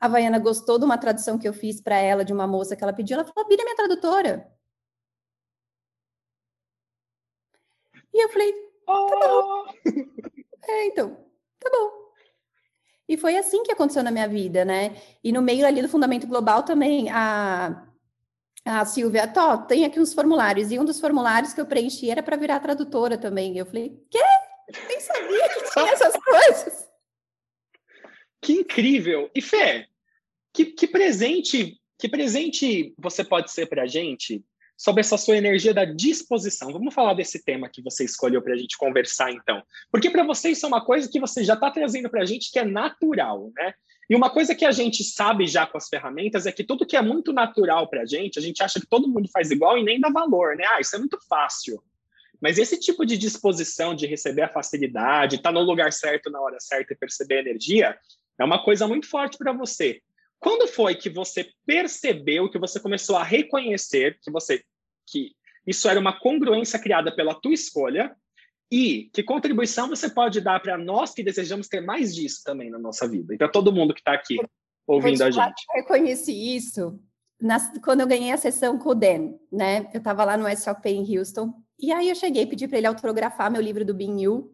a 0.00 0.08
Vaiana 0.08 0.38
gostou 0.38 0.78
de 0.78 0.84
uma 0.84 0.96
tradução 0.96 1.38
que 1.38 1.46
eu 1.46 1.52
fiz 1.52 1.80
para 1.80 1.96
ela, 1.96 2.24
de 2.24 2.32
uma 2.32 2.46
moça 2.46 2.74
que 2.74 2.82
ela 2.82 2.92
pediu, 2.92 3.14
ela 3.14 3.24
falou, 3.24 3.48
vira 3.48 3.62
minha 3.64 3.76
tradutora. 3.76 4.50
E 8.12 8.24
eu 8.24 8.28
falei, 8.30 8.52
tá 8.52 8.56
bom. 8.86 9.66
Oh! 9.66 9.66
É, 10.66 10.86
então, 10.86 11.14
tá 11.60 11.70
bom. 11.70 12.04
E 13.06 13.18
foi 13.18 13.36
assim 13.36 13.62
que 13.62 13.72
aconteceu 13.72 14.02
na 14.02 14.10
minha 14.10 14.26
vida, 14.26 14.64
né? 14.64 14.96
E 15.22 15.30
no 15.30 15.42
meio 15.42 15.66
ali 15.66 15.82
do 15.82 15.88
Fundamento 15.88 16.26
Global 16.26 16.62
também, 16.62 17.10
a 17.10 17.86
a 18.64 18.84
Silvia, 18.84 19.28
Tó, 19.28 19.58
tem 19.58 19.84
aqui 19.84 20.00
uns 20.00 20.14
formulários. 20.14 20.70
E 20.70 20.78
um 20.78 20.84
dos 20.84 20.98
formulários 20.98 21.52
que 21.52 21.60
eu 21.60 21.66
preenchi 21.66 22.10
era 22.10 22.22
para 22.22 22.36
virar 22.36 22.60
tradutora 22.60 23.18
também. 23.18 23.58
Eu 23.58 23.66
falei, 23.66 23.90
quê? 24.10 24.18
Nem 24.88 25.00
sabia 25.00 25.48
que 25.50 25.70
tinha 25.70 25.92
essas 25.92 26.14
coisas. 26.16 26.88
Que 28.40 28.54
incrível! 28.54 29.30
E 29.34 29.42
Fê, 29.42 29.86
que, 30.52 30.66
que 30.66 30.86
presente, 30.86 31.78
que 31.98 32.08
presente 32.08 32.94
você 32.98 33.22
pode 33.22 33.50
ser 33.50 33.66
para 33.66 33.82
a 33.82 33.86
gente 33.86 34.44
sobre 34.76 35.00
essa 35.00 35.18
sua 35.18 35.36
energia 35.36 35.74
da 35.74 35.84
disposição? 35.84 36.72
Vamos 36.72 36.94
falar 36.94 37.14
desse 37.14 37.42
tema 37.42 37.68
que 37.68 37.82
você 37.82 38.04
escolheu 38.04 38.42
para 38.42 38.54
a 38.54 38.56
gente 38.56 38.76
conversar, 38.76 39.30
então. 39.30 39.62
Porque 39.90 40.10
para 40.10 40.24
você 40.24 40.50
isso 40.50 40.64
é 40.64 40.68
uma 40.68 40.84
coisa 40.84 41.08
que 41.10 41.20
você 41.20 41.44
já 41.44 41.54
está 41.54 41.70
trazendo 41.70 42.08
para 42.08 42.22
a 42.22 42.26
gente 42.26 42.50
que 42.50 42.58
é 42.58 42.64
natural, 42.64 43.50
né? 43.54 43.74
E 44.08 44.14
uma 44.14 44.30
coisa 44.30 44.54
que 44.54 44.64
a 44.64 44.72
gente 44.72 45.02
sabe 45.02 45.46
já 45.46 45.66
com 45.66 45.78
as 45.78 45.88
ferramentas 45.88 46.46
é 46.46 46.52
que 46.52 46.64
tudo 46.64 46.86
que 46.86 46.96
é 46.96 47.02
muito 47.02 47.32
natural 47.32 47.88
para 47.88 48.02
a 48.02 48.06
gente, 48.06 48.38
a 48.38 48.42
gente 48.42 48.62
acha 48.62 48.78
que 48.78 48.86
todo 48.86 49.08
mundo 49.08 49.28
faz 49.32 49.50
igual 49.50 49.78
e 49.78 49.84
nem 49.84 49.98
dá 49.98 50.10
valor, 50.10 50.56
né? 50.56 50.64
Ah, 50.66 50.80
isso 50.80 50.94
é 50.94 50.98
muito 50.98 51.18
fácil. 51.26 51.82
Mas 52.40 52.58
esse 52.58 52.78
tipo 52.78 53.06
de 53.06 53.16
disposição 53.16 53.94
de 53.94 54.06
receber 54.06 54.42
a 54.42 54.48
facilidade, 54.48 55.36
estar 55.36 55.50
tá 55.50 55.52
no 55.52 55.64
lugar 55.64 55.92
certo 55.92 56.30
na 56.30 56.40
hora 56.40 56.60
certa 56.60 56.92
e 56.92 56.96
perceber 56.96 57.36
a 57.36 57.40
energia, 57.40 57.98
é 58.38 58.44
uma 58.44 58.62
coisa 58.62 58.86
muito 58.86 59.08
forte 59.08 59.38
para 59.38 59.52
você. 59.52 60.02
Quando 60.38 60.68
foi 60.68 60.94
que 60.94 61.08
você 61.08 61.48
percebeu, 61.64 62.50
que 62.50 62.58
você 62.58 62.78
começou 62.78 63.16
a 63.16 63.24
reconhecer 63.24 64.18
que 64.22 64.30
você 64.30 64.62
que 65.06 65.32
isso 65.66 65.88
era 65.88 65.98
uma 65.98 66.18
congruência 66.18 66.78
criada 66.78 67.14
pela 67.14 67.34
tua 67.34 67.54
escolha 67.54 68.14
e 68.74 69.08
que 69.12 69.22
contribuição 69.22 69.88
você 69.88 70.10
pode 70.10 70.40
dar 70.40 70.58
para 70.58 70.76
nós 70.76 71.14
que 71.14 71.22
desejamos 71.22 71.68
ter 71.68 71.80
mais 71.80 72.12
disso 72.12 72.42
também 72.44 72.70
na 72.70 72.78
nossa 72.78 73.06
vida 73.06 73.32
e 73.32 73.38
para 73.38 73.48
todo 73.48 73.72
mundo 73.72 73.94
que 73.94 74.00
está 74.00 74.14
aqui 74.14 74.36
ouvindo 74.84 75.22
a 75.22 75.30
gente? 75.30 75.64
Eu 75.70 75.82
reconheci 75.82 76.56
isso 76.56 76.98
quando 77.84 78.00
eu 78.00 78.06
ganhei 78.08 78.32
a 78.32 78.36
sessão 78.36 78.76
com 78.76 78.88
o 78.88 78.94
Dan, 78.94 79.34
né? 79.52 79.88
Eu 79.94 79.98
estava 79.98 80.24
lá 80.24 80.36
no 80.36 80.50
SOP 80.56 80.86
em 80.86 81.16
Houston 81.16 81.54
e 81.78 81.92
aí 81.92 82.08
eu 82.08 82.16
cheguei, 82.16 82.46
pedi 82.46 82.66
para 82.66 82.78
ele 82.78 82.88
autografar 82.88 83.48
meu 83.48 83.62
livro 83.62 83.84
do 83.84 83.94
Bin 83.94 84.18
Yu. 84.20 84.52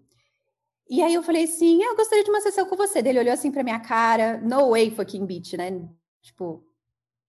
E 0.90 1.02
aí 1.02 1.14
eu 1.14 1.22
falei 1.22 1.44
assim, 1.44 1.82
ah, 1.82 1.86
eu 1.86 1.96
gostaria 1.96 2.22
de 2.24 2.28
uma 2.28 2.42
sessão 2.42 2.66
com 2.66 2.76
você. 2.76 2.98
Ele 2.98 3.20
olhou 3.20 3.32
assim 3.32 3.50
para 3.50 3.62
minha 3.62 3.80
cara, 3.80 4.38
no 4.38 4.72
way 4.72 4.90
fucking 4.90 5.24
bitch, 5.24 5.54
né? 5.54 5.88
Tipo, 6.20 6.62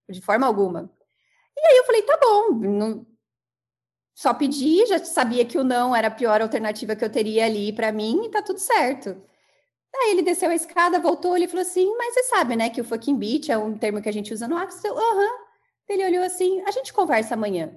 de 0.09 0.19
forma 0.19 0.45
alguma. 0.45 0.91
E 1.55 1.67
aí 1.67 1.77
eu 1.77 1.85
falei, 1.85 2.01
tá 2.01 2.19
bom, 2.21 2.51
não, 2.53 3.05
só 4.21 4.35
pedi, 4.35 4.85
já 4.85 5.03
sabia 5.03 5.43
que 5.43 5.57
o 5.57 5.63
não 5.63 5.95
era 5.95 6.07
a 6.09 6.11
pior 6.11 6.43
alternativa 6.43 6.95
que 6.95 7.03
eu 7.03 7.11
teria 7.11 7.43
ali 7.43 7.73
para 7.73 7.91
mim 7.91 8.25
e 8.25 8.29
tá 8.29 8.39
tudo 8.39 8.59
certo. 8.59 9.19
Aí 9.95 10.11
ele 10.11 10.21
desceu 10.21 10.51
a 10.51 10.55
escada, 10.55 10.99
voltou, 10.99 11.35
ele 11.35 11.47
falou 11.47 11.63
assim, 11.63 11.91
mas 11.97 12.13
você 12.13 12.23
sabe, 12.25 12.55
né, 12.55 12.69
que 12.69 12.79
o 12.81 12.83
fucking 12.83 13.17
beat 13.17 13.49
é 13.49 13.57
um 13.57 13.75
termo 13.75 13.99
que 13.99 14.09
a 14.09 14.13
gente 14.13 14.31
usa 14.31 14.47
no 14.47 14.55
Axel. 14.57 14.95
Aham. 14.95 15.17
Uhum. 15.21 15.37
Ele 15.89 16.05
olhou 16.05 16.23
assim, 16.23 16.61
a 16.67 16.71
gente 16.71 16.93
conversa 16.93 17.33
amanhã. 17.33 17.75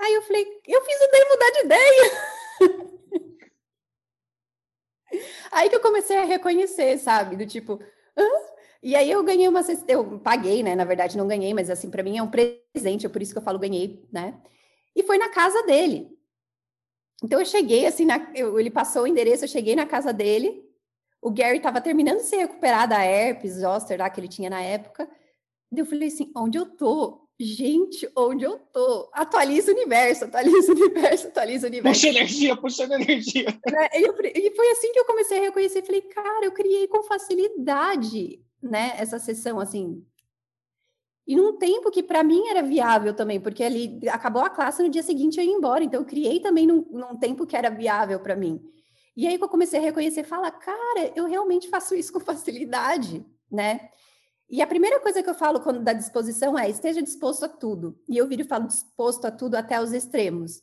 Aí 0.00 0.12
eu 0.12 0.22
falei, 0.22 0.44
eu 0.66 0.80
fiz 0.82 0.96
o 1.00 1.12
Ney 1.12 1.24
mudar 1.30 1.50
de 1.52 1.60
ideia. 1.60 2.10
aí 5.52 5.68
que 5.68 5.76
eu 5.76 5.80
comecei 5.80 6.16
a 6.18 6.24
reconhecer, 6.24 6.98
sabe? 6.98 7.36
Do 7.36 7.46
tipo, 7.46 7.80
Hã? 8.18 8.26
E 8.82 8.96
aí 8.96 9.08
eu 9.08 9.22
ganhei 9.22 9.46
uma, 9.46 9.60
eu 9.86 10.18
paguei, 10.18 10.64
né? 10.64 10.74
Na 10.74 10.84
verdade 10.84 11.16
não 11.16 11.28
ganhei, 11.28 11.54
mas 11.54 11.70
assim 11.70 11.90
para 11.90 12.02
mim 12.02 12.18
é 12.18 12.22
um 12.22 12.30
presente, 12.30 13.06
é 13.06 13.08
por 13.08 13.22
isso 13.22 13.32
que 13.32 13.38
eu 13.38 13.42
falo 13.42 13.58
ganhei, 13.58 14.04
né? 14.12 14.34
E 14.94 15.02
foi 15.02 15.18
na 15.18 15.28
casa 15.28 15.62
dele. 15.64 16.08
Então 17.22 17.40
eu 17.40 17.46
cheguei 17.46 17.86
assim, 17.86 18.04
na, 18.04 18.30
eu, 18.34 18.58
ele 18.58 18.70
passou 18.70 19.02
o 19.02 19.06
endereço, 19.06 19.44
eu 19.44 19.48
cheguei 19.48 19.74
na 19.74 19.86
casa 19.86 20.12
dele. 20.12 20.62
O 21.22 21.30
Gary 21.30 21.56
estava 21.56 21.80
terminando 21.80 22.18
de 22.18 22.24
se 22.24 22.36
recuperar 22.36 22.88
da 22.88 23.02
herpes 23.02 23.54
zoster 23.54 23.98
lá 23.98 24.10
que 24.10 24.20
ele 24.20 24.28
tinha 24.28 24.50
na 24.50 24.60
época. 24.60 25.08
E 25.72 25.78
eu 25.78 25.86
falei 25.86 26.08
assim, 26.08 26.30
onde 26.36 26.58
eu 26.58 26.66
tô? 26.66 27.24
Gente, 27.40 28.08
onde 28.16 28.44
eu 28.44 28.58
tô? 28.58 29.10
Atualiza 29.12 29.72
o 29.72 29.74
universo, 29.74 30.26
atualiza 30.26 30.72
o 30.72 30.76
universo, 30.76 31.26
atualiza 31.28 31.66
o 31.66 31.70
universo. 31.70 32.00
Puxa 32.00 32.08
energia, 32.08 32.56
puxa 32.56 32.84
energia. 32.84 33.46
Né, 33.46 33.88
e 33.94 34.50
foi 34.54 34.70
assim 34.70 34.92
que 34.92 35.00
eu 35.00 35.04
comecei 35.04 35.38
a 35.38 35.40
reconhecer. 35.40 35.82
Falei, 35.82 36.02
cara, 36.02 36.44
eu 36.44 36.52
criei 36.52 36.86
com 36.86 37.02
facilidade, 37.02 38.40
né? 38.62 38.94
Essa 38.98 39.18
sessão, 39.18 39.58
assim, 39.58 40.04
e 41.26 41.34
num 41.34 41.56
tempo 41.56 41.90
que 41.90 42.02
para 42.02 42.22
mim 42.22 42.48
era 42.48 42.62
viável 42.62 43.14
também, 43.14 43.40
porque 43.40 43.64
ali 43.64 44.00
acabou 44.08 44.42
a 44.42 44.50
classe 44.50 44.82
no 44.82 44.90
dia 44.90 45.02
seguinte 45.02 45.38
eu 45.38 45.44
ia 45.44 45.52
embora, 45.52 45.82
então 45.82 46.00
eu 46.00 46.06
criei 46.06 46.40
também 46.40 46.66
num, 46.66 46.86
num 46.90 47.16
tempo 47.16 47.46
que 47.46 47.56
era 47.56 47.70
viável 47.70 48.20
para 48.20 48.36
mim. 48.36 48.62
E 49.16 49.26
aí 49.26 49.38
que 49.38 49.44
eu 49.44 49.48
comecei 49.48 49.78
a 49.78 49.82
reconhecer, 49.82 50.24
fala, 50.24 50.50
cara, 50.50 51.12
eu 51.14 51.26
realmente 51.26 51.68
faço 51.68 51.94
isso 51.94 52.12
com 52.12 52.20
facilidade, 52.20 53.24
né? 53.50 53.88
E 54.50 54.60
a 54.60 54.66
primeira 54.66 55.00
coisa 55.00 55.22
que 55.22 55.30
eu 55.30 55.34
falo 55.34 55.60
quando 55.60 55.80
da 55.80 55.92
disposição 55.92 56.58
é 56.58 56.68
esteja 56.68 57.02
disposto 57.02 57.44
a 57.44 57.48
tudo. 57.48 57.98
E 58.08 58.16
eu 58.16 58.26
viro 58.28 58.42
e 58.42 58.46
falo 58.46 58.66
disposto 58.66 59.24
a 59.24 59.30
tudo 59.30 59.54
até 59.54 59.80
os 59.80 59.92
extremos. 59.92 60.62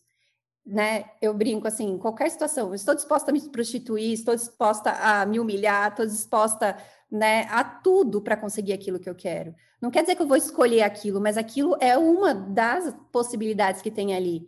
Né? 0.64 1.06
Eu 1.20 1.34
brinco 1.34 1.68
assim, 1.68 1.98
qualquer 1.98 2.30
situação, 2.30 2.74
estou 2.76 2.94
disposta 2.94 3.32
a 3.32 3.34
me 3.34 3.42
prostituir, 3.50 4.14
estou 4.14 4.36
disposta 4.36 4.92
a 4.92 5.26
me 5.26 5.40
humilhar, 5.40 5.90
estou 5.90 6.06
disposta 6.06 6.78
né, 7.12 7.46
a 7.50 7.64
tudo 7.64 8.22
para 8.22 8.38
conseguir 8.38 8.74
aquilo 8.74 9.00
que 9.00 9.10
eu 9.10 9.16
quero. 9.16 9.54
Não 9.82 9.92
quer 9.92 10.02
dizer 10.02 10.16
que 10.16 10.22
eu 10.22 10.28
vou 10.28 10.38
escolher 10.38 10.84
aquilo, 10.84 11.20
mas 11.20 11.38
aquilo 11.38 11.76
é 11.82 11.98
uma 11.98 12.34
das 12.34 12.96
possibilidades 13.12 13.82
que 13.82 13.92
tem 13.92 14.16
ali. 14.16 14.48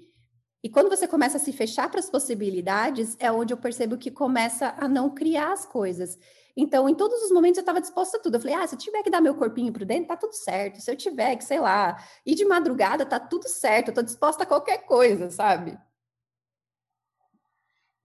E 0.63 0.69
quando 0.69 0.89
você 0.89 1.06
começa 1.06 1.36
a 1.36 1.39
se 1.41 1.52
fechar 1.52 1.89
para 1.89 1.99
as 1.99 2.10
possibilidades, 2.10 3.17
é 3.19 3.30
onde 3.30 3.54
eu 3.54 3.58
percebo 3.58 3.97
que 3.97 4.10
começa 4.10 4.73
a 4.78 4.88
não 4.88 5.10
criar 5.13 5.52
as 5.52 5.65
coisas. 5.65 6.17
Então, 6.56 6.88
em 6.88 6.95
todos 6.95 7.21
os 7.23 7.32
momentos 7.32 7.58
eu 7.58 7.63
estava 7.63 7.82
disposta 7.82 8.17
a 8.17 8.21
tudo. 8.21 8.36
Eu 8.36 8.39
falei, 8.39 8.56
ah, 8.56 8.65
se 8.65 8.76
eu 8.76 8.80
tiver 8.80 9.04
que 9.04 9.10
dar 9.10 9.19
meu 9.19 9.36
corpinho 9.36 9.73
para 9.73 9.84
dentro, 9.84 10.08
tá 10.08 10.15
tudo 10.15 10.34
certo. 10.34 10.80
Se 10.80 10.89
eu 10.89 10.95
tiver 10.95 11.36
que, 11.36 11.43
sei 11.43 11.60
lá, 11.60 11.97
ir 12.26 12.36
de 12.36 12.45
madrugada, 12.45 13.06
tá 13.06 13.19
tudo 13.19 13.49
certo. 13.49 13.89
Eu 13.89 13.93
tô 13.93 14.02
disposta 14.02 14.43
a 14.43 14.45
qualquer 14.45 14.86
coisa, 14.86 15.30
sabe? 15.30 15.78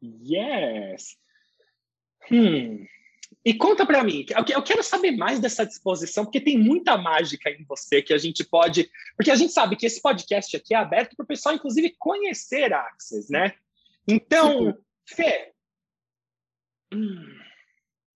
Yes. 0.03 1.17
Hmm. 2.29 2.87
E 3.49 3.55
conta 3.55 3.87
para 3.87 4.05
mim, 4.05 4.27
eu 4.51 4.63
quero 4.63 4.83
saber 4.83 5.13
mais 5.13 5.41
dessa 5.41 5.65
disposição, 5.65 6.23
porque 6.23 6.39
tem 6.39 6.59
muita 6.59 6.99
mágica 6.99 7.49
em 7.49 7.65
você 7.65 8.03
que 8.03 8.13
a 8.13 8.19
gente 8.19 8.45
pode. 8.45 8.91
Porque 9.17 9.31
a 9.31 9.35
gente 9.37 9.55
sabe 9.55 9.75
que 9.75 9.87
esse 9.87 10.03
podcast 10.03 10.55
aqui 10.55 10.75
é 10.75 10.77
aberto 10.77 11.17
para 11.17 11.25
o 11.25 11.27
pessoal, 11.27 11.55
inclusive, 11.55 11.97
conhecer 11.99 12.75
a 12.75 12.81
Axis, 12.83 13.31
né? 13.31 13.55
Então, 14.07 14.77
Fê, 15.07 15.55
hum, 16.93 17.25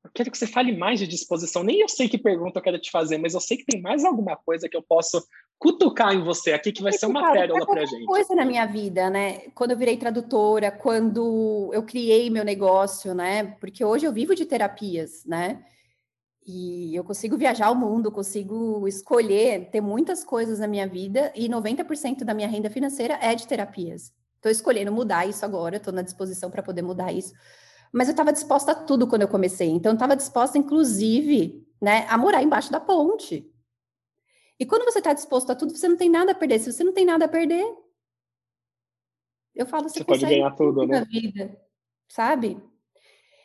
eu 0.04 0.10
quero 0.12 0.30
que 0.30 0.36
você 0.36 0.46
fale 0.46 0.76
mais 0.76 1.00
de 1.00 1.06
disposição. 1.06 1.64
Nem 1.64 1.80
eu 1.80 1.88
sei 1.88 2.10
que 2.10 2.18
pergunta 2.18 2.58
eu 2.58 2.62
quero 2.62 2.78
te 2.78 2.90
fazer, 2.90 3.16
mas 3.16 3.32
eu 3.32 3.40
sei 3.40 3.56
que 3.56 3.64
tem 3.64 3.80
mais 3.80 4.04
alguma 4.04 4.36
coisa 4.36 4.68
que 4.68 4.76
eu 4.76 4.82
posso 4.82 5.26
cutucar 5.62 6.12
em 6.12 6.24
você 6.24 6.52
aqui 6.52 6.72
que 6.72 6.82
vai 6.82 6.92
ser 6.92 7.06
uma 7.06 7.32
pérola 7.32 7.64
para 7.64 7.86
gente. 7.86 8.04
coisa 8.04 8.34
na 8.34 8.44
minha 8.44 8.66
vida, 8.66 9.08
né? 9.08 9.42
Quando 9.54 9.70
eu 9.70 9.76
virei 9.76 9.96
tradutora, 9.96 10.72
quando 10.72 11.70
eu 11.72 11.84
criei 11.84 12.28
meu 12.28 12.44
negócio, 12.44 13.14
né? 13.14 13.44
Porque 13.60 13.84
hoje 13.84 14.04
eu 14.04 14.12
vivo 14.12 14.34
de 14.34 14.44
terapias, 14.44 15.24
né? 15.24 15.62
E 16.44 16.92
eu 16.96 17.04
consigo 17.04 17.36
viajar 17.38 17.70
o 17.70 17.76
mundo, 17.76 18.10
consigo 18.10 18.88
escolher, 18.88 19.70
ter 19.70 19.80
muitas 19.80 20.24
coisas 20.24 20.58
na 20.58 20.66
minha 20.66 20.88
vida 20.88 21.32
e 21.36 21.48
90% 21.48 22.24
da 22.24 22.34
minha 22.34 22.48
renda 22.48 22.68
financeira 22.68 23.16
é 23.22 23.32
de 23.32 23.46
terapias. 23.46 24.10
Estou 24.34 24.50
escolhendo 24.50 24.90
mudar 24.90 25.28
isso 25.28 25.44
agora, 25.44 25.76
estou 25.76 25.94
na 25.94 26.02
disposição 26.02 26.50
para 26.50 26.64
poder 26.64 26.82
mudar 26.82 27.12
isso. 27.12 27.32
Mas 27.92 28.08
eu 28.08 28.12
estava 28.12 28.32
disposta 28.32 28.72
a 28.72 28.74
tudo 28.74 29.06
quando 29.06 29.22
eu 29.22 29.28
comecei. 29.28 29.68
Então, 29.68 29.92
estava 29.92 30.16
disposta, 30.16 30.58
inclusive, 30.58 31.64
né, 31.80 32.04
a 32.08 32.18
morar 32.18 32.42
embaixo 32.42 32.72
da 32.72 32.80
ponte. 32.80 33.51
E 34.58 34.66
quando 34.66 34.84
você 34.84 34.98
está 34.98 35.12
disposto 35.12 35.50
a 35.50 35.54
tudo, 35.54 35.76
você 35.76 35.88
não 35.88 35.96
tem 35.96 36.08
nada 36.08 36.32
a 36.32 36.34
perder. 36.34 36.58
Se 36.58 36.72
você 36.72 36.84
não 36.84 36.92
tem 36.92 37.04
nada 37.04 37.24
a 37.24 37.28
perder, 37.28 37.64
eu 39.54 39.66
falo, 39.66 39.88
você, 39.88 39.98
você 39.98 40.04
pode 40.04 40.24
ganhar 40.24 40.50
tudo, 40.52 40.86
né? 40.86 41.04
vida, 41.04 41.60
sabe? 42.08 42.60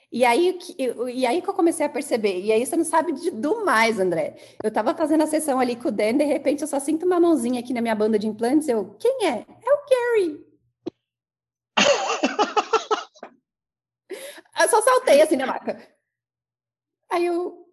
E 0.09 0.23
aí, 0.23 0.57
e 1.13 1.25
aí 1.25 1.41
que 1.41 1.49
eu 1.49 1.53
comecei 1.53 1.85
a 1.85 1.89
perceber, 1.89 2.39
e 2.39 2.49
aí 2.51 2.65
você 2.65 2.77
não 2.77 2.85
sabe 2.85 3.11
de, 3.11 3.29
do 3.29 3.65
mais, 3.65 3.99
André. 3.99 4.37
Eu 4.63 4.69
estava 4.69 4.95
fazendo 4.95 5.23
a 5.23 5.27
sessão 5.27 5.59
ali 5.59 5.75
com 5.75 5.89
o 5.89 5.91
Dan, 5.91 6.15
de 6.15 6.23
repente 6.23 6.61
eu 6.61 6.67
só 6.67 6.79
sinto 6.79 7.05
uma 7.05 7.19
mãozinha 7.19 7.59
aqui 7.59 7.73
na 7.73 7.81
minha 7.81 7.95
banda 7.95 8.17
de 8.17 8.25
implantes, 8.25 8.69
eu, 8.69 8.95
quem 8.97 9.25
é? 9.25 9.39
É 9.39 9.73
o 9.73 9.85
Gary. 9.89 10.47
eu 14.61 14.69
só 14.69 14.81
saltei 14.81 15.21
assim 15.21 15.35
na 15.35 15.45
maca. 15.45 15.77
Aí 17.11 17.25
eu, 17.25 17.66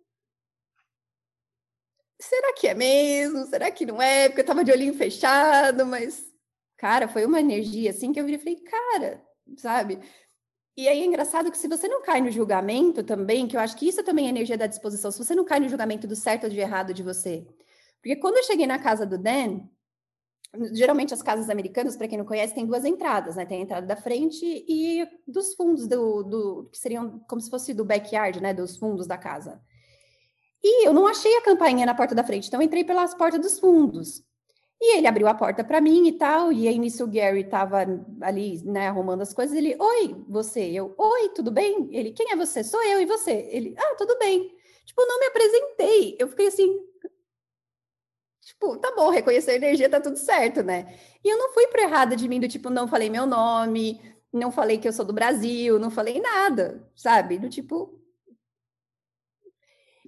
será 2.24 2.52
que 2.54 2.68
é 2.68 2.74
mesmo? 2.74 3.46
Será 3.46 3.70
que 3.70 3.86
não 3.86 4.00
é? 4.00 4.28
Porque 4.28 4.40
eu 4.42 4.46
tava 4.46 4.64
de 4.64 4.72
olhinho 4.72 4.94
fechado, 4.94 5.86
mas, 5.86 6.24
cara, 6.76 7.08
foi 7.08 7.24
uma 7.24 7.40
energia 7.40 7.90
assim 7.90 8.12
que 8.12 8.20
eu 8.20 8.24
virei 8.24 8.40
e 8.40 8.42
falei, 8.42 8.60
cara, 8.60 9.22
sabe? 9.58 10.00
E 10.76 10.88
aí 10.88 11.02
é 11.02 11.04
engraçado 11.04 11.50
que 11.50 11.58
se 11.58 11.68
você 11.68 11.86
não 11.86 12.02
cai 12.02 12.20
no 12.20 12.30
julgamento 12.30 13.04
também, 13.04 13.46
que 13.46 13.56
eu 13.56 13.60
acho 13.60 13.76
que 13.76 13.88
isso 13.88 14.02
também 14.02 14.26
é 14.26 14.30
energia 14.30 14.58
da 14.58 14.66
disposição, 14.66 15.10
se 15.10 15.18
você 15.18 15.34
não 15.34 15.44
cai 15.44 15.60
no 15.60 15.68
julgamento 15.68 16.06
do 16.06 16.16
certo 16.16 16.44
ou 16.44 16.50
de 16.50 16.58
errado 16.58 16.92
de 16.92 17.02
você. 17.02 17.46
Porque 18.02 18.16
quando 18.16 18.38
eu 18.38 18.44
cheguei 18.44 18.66
na 18.66 18.78
casa 18.78 19.06
do 19.06 19.16
Dan, 19.16 19.60
geralmente 20.72 21.14
as 21.14 21.22
casas 21.22 21.48
americanas, 21.48 21.96
para 21.96 22.08
quem 22.08 22.18
não 22.18 22.24
conhece, 22.24 22.54
tem 22.54 22.66
duas 22.66 22.84
entradas, 22.84 23.36
né? 23.36 23.46
Tem 23.46 23.60
a 23.60 23.62
entrada 23.62 23.86
da 23.86 23.96
frente 23.96 24.44
e 24.44 25.06
dos 25.26 25.54
fundos 25.54 25.86
do, 25.86 26.22
do 26.22 26.68
que 26.72 26.78
seriam 26.78 27.20
como 27.28 27.40
se 27.40 27.50
fosse 27.50 27.72
do 27.72 27.84
backyard, 27.84 28.40
né? 28.40 28.52
Dos 28.52 28.76
fundos 28.76 29.06
da 29.06 29.16
casa. 29.16 29.60
E 30.64 30.86
eu 30.88 30.94
não 30.94 31.06
achei 31.06 31.36
a 31.36 31.42
campainha 31.42 31.84
na 31.84 31.94
porta 31.94 32.14
da 32.14 32.24
frente, 32.24 32.48
então 32.48 32.62
entrei 32.62 32.82
pelas 32.84 33.14
portas 33.14 33.38
dos 33.38 33.58
fundos. 33.58 34.24
E 34.80 34.96
ele 34.96 35.06
abriu 35.06 35.28
a 35.28 35.34
porta 35.34 35.62
para 35.62 35.78
mim 35.78 36.08
e 36.08 36.12
tal, 36.12 36.50
e 36.50 36.66
aí 36.66 36.78
nisso 36.78 37.04
o 37.04 37.06
Gary 37.06 37.42
estava 37.42 37.84
ali, 38.22 38.62
né, 38.64 38.88
arrumando 38.88 39.20
as 39.20 39.34
coisas. 39.34 39.54
Ele, 39.54 39.76
oi, 39.78 40.24
você? 40.26 40.60
Eu, 40.62 40.94
oi, 40.96 41.28
tudo 41.34 41.50
bem? 41.50 41.88
Ele, 41.92 42.12
quem 42.12 42.32
é 42.32 42.36
você? 42.36 42.64
Sou 42.64 42.82
eu 42.82 42.98
e 42.98 43.04
você? 43.04 43.46
Ele, 43.50 43.74
ah, 43.76 43.94
tudo 43.96 44.18
bem. 44.18 44.54
Tipo, 44.86 45.06
não 45.06 45.20
me 45.20 45.26
apresentei. 45.26 46.16
Eu 46.18 46.28
fiquei 46.28 46.46
assim, 46.48 46.80
tipo, 48.40 48.78
tá 48.78 48.90
bom, 48.96 49.10
reconhecer 49.10 49.52
a 49.52 49.56
energia, 49.56 49.88
tá 49.88 50.00
tudo 50.00 50.16
certo, 50.16 50.62
né? 50.62 50.98
E 51.22 51.28
eu 51.28 51.36
não 51.38 51.52
fui 51.52 51.66
para 51.66 51.82
errada 51.82 52.16
de 52.16 52.26
mim, 52.26 52.40
do 52.40 52.48
tipo, 52.48 52.70
não 52.70 52.88
falei 52.88 53.10
meu 53.10 53.26
nome, 53.26 54.00
não 54.32 54.50
falei 54.50 54.78
que 54.78 54.88
eu 54.88 54.92
sou 54.92 55.04
do 55.04 55.12
Brasil, 55.12 55.78
não 55.78 55.90
falei 55.90 56.20
nada, 56.20 56.90
sabe? 56.94 57.38
Do 57.38 57.48
tipo, 57.50 57.98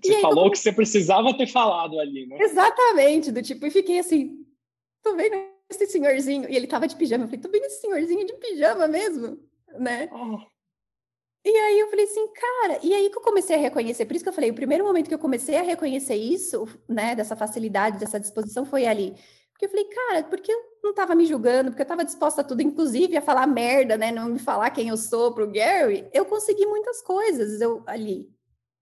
Você 0.03 0.15
aí, 0.15 0.21
falou 0.21 0.51
que 0.51 0.59
você 0.59 0.73
precisava 0.73 1.37
ter 1.37 1.47
falado 1.47 1.99
ali, 1.99 2.27
né? 2.27 2.39
Exatamente, 2.41 3.33
do 3.33 3.43
tipo, 3.43 3.67
e 3.67 3.71
fiquei 3.71 3.99
assim, 3.99 4.45
tô 5.03 5.17
vendo 5.17 5.37
esse 5.71 5.87
senhorzinho, 5.87 6.49
e 6.51 6.57
ele 6.57 6.67
tava 6.67 6.87
de 6.87 6.97
pijama, 6.97 7.25
eu 7.25 7.29
falei, 7.29 7.41
tô 7.41 7.51
vendo 7.51 7.65
esse 7.65 7.81
senhorzinho 7.81 8.27
de 8.27 8.35
pijama 8.35 8.87
mesmo, 8.87 9.39
né? 9.79 10.09
Oh. 10.13 10.39
E 11.45 11.49
aí 11.49 11.79
eu 11.79 11.89
falei 11.89 12.05
assim, 12.05 12.27
cara, 12.33 12.81
e 12.83 12.93
aí 12.93 13.09
que 13.09 13.17
eu 13.17 13.23
comecei 13.23 13.55
a 13.55 13.59
reconhecer, 13.59 14.05
por 14.05 14.17
isso 14.17 14.25
que 14.25 14.29
eu 14.29 14.35
falei, 14.35 14.51
o 14.51 14.55
primeiro 14.55 14.85
momento 14.85 15.09
que 15.09 15.15
eu 15.15 15.19
comecei 15.19 15.57
a 15.57 15.63
reconhecer 15.63 16.17
isso, 16.17 16.67
né, 16.89 17.15
dessa 17.15 17.37
facilidade, 17.37 17.99
dessa 17.99 18.19
disposição 18.19 18.65
foi 18.65 18.85
ali. 18.85 19.15
Porque 19.53 19.67
eu 19.67 19.71
falei, 19.71 19.85
cara, 19.85 20.25
porque 20.25 20.53
eu 20.53 20.61
não 20.83 20.91
estava 20.91 21.15
me 21.15 21.25
julgando, 21.25 21.71
porque 21.71 21.83
eu 21.83 21.85
estava 21.85 22.05
disposta 22.05 22.41
a 22.41 22.45
tudo, 22.45 22.63
inclusive 22.63 23.17
a 23.17 23.23
falar 23.23 23.47
merda, 23.47 23.97
né, 23.97 24.11
não 24.11 24.29
me 24.29 24.39
falar 24.41 24.71
quem 24.71 24.89
eu 24.89 24.97
sou 24.97 25.33
pro 25.33 25.51
Gary, 25.51 26.07
eu 26.13 26.27
consegui 26.27 26.67
muitas 26.67 27.01
coisas 27.01 27.61
eu 27.61 27.83
ali, 27.87 28.29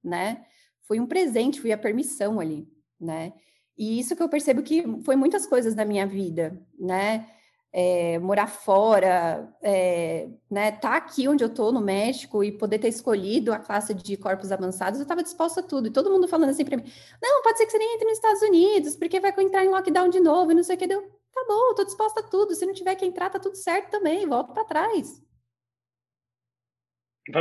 né? 0.02 0.44
Foi 0.86 1.00
um 1.00 1.06
presente, 1.06 1.60
foi 1.60 1.72
a 1.72 1.78
permissão 1.78 2.40
ali, 2.40 2.68
né? 3.00 3.32
E 3.76 3.98
isso 3.98 4.14
que 4.14 4.22
eu 4.22 4.28
percebo 4.28 4.62
que 4.62 4.84
foi 5.04 5.16
muitas 5.16 5.46
coisas 5.46 5.74
da 5.74 5.84
minha 5.84 6.06
vida, 6.06 6.60
né? 6.78 7.28
É, 7.72 8.20
morar 8.20 8.46
fora, 8.46 9.52
é, 9.60 10.28
né, 10.48 10.70
tá 10.70 10.96
aqui 10.96 11.26
onde 11.26 11.42
eu 11.42 11.52
tô 11.52 11.72
no 11.72 11.80
México 11.80 12.44
e 12.44 12.52
poder 12.52 12.78
ter 12.78 12.86
escolhido 12.86 13.52
a 13.52 13.58
classe 13.58 13.92
de 13.92 14.16
corpos 14.16 14.52
avançados, 14.52 15.00
eu 15.00 15.02
estava 15.02 15.24
disposta 15.24 15.58
a 15.58 15.62
tudo. 15.62 15.88
E 15.88 15.90
todo 15.90 16.08
mundo 16.08 16.28
falando 16.28 16.50
assim 16.50 16.64
para 16.64 16.76
mim: 16.76 16.84
não, 17.20 17.42
pode 17.42 17.58
ser 17.58 17.66
que 17.66 17.72
você 17.72 17.78
nem 17.78 17.94
entre 17.96 18.06
nos 18.06 18.18
Estados 18.18 18.42
Unidos, 18.42 18.94
porque 18.96 19.18
vai 19.18 19.34
entrar 19.40 19.64
em 19.64 19.70
lockdown 19.70 20.08
de 20.08 20.20
novo 20.20 20.52
e 20.52 20.54
não 20.54 20.62
sei 20.62 20.76
o 20.76 20.78
que. 20.78 20.86
Deu, 20.86 21.02
tá 21.02 21.44
bom, 21.48 21.74
tô 21.74 21.84
disposta 21.84 22.20
a 22.20 22.22
tudo. 22.22 22.54
Se 22.54 22.64
não 22.64 22.72
tiver 22.74 22.94
que 22.94 23.04
entrar, 23.06 23.28
tá 23.30 23.40
tudo 23.40 23.56
certo 23.56 23.90
também, 23.90 24.24
volto 24.26 24.52
para 24.52 24.64
trás. 24.64 25.20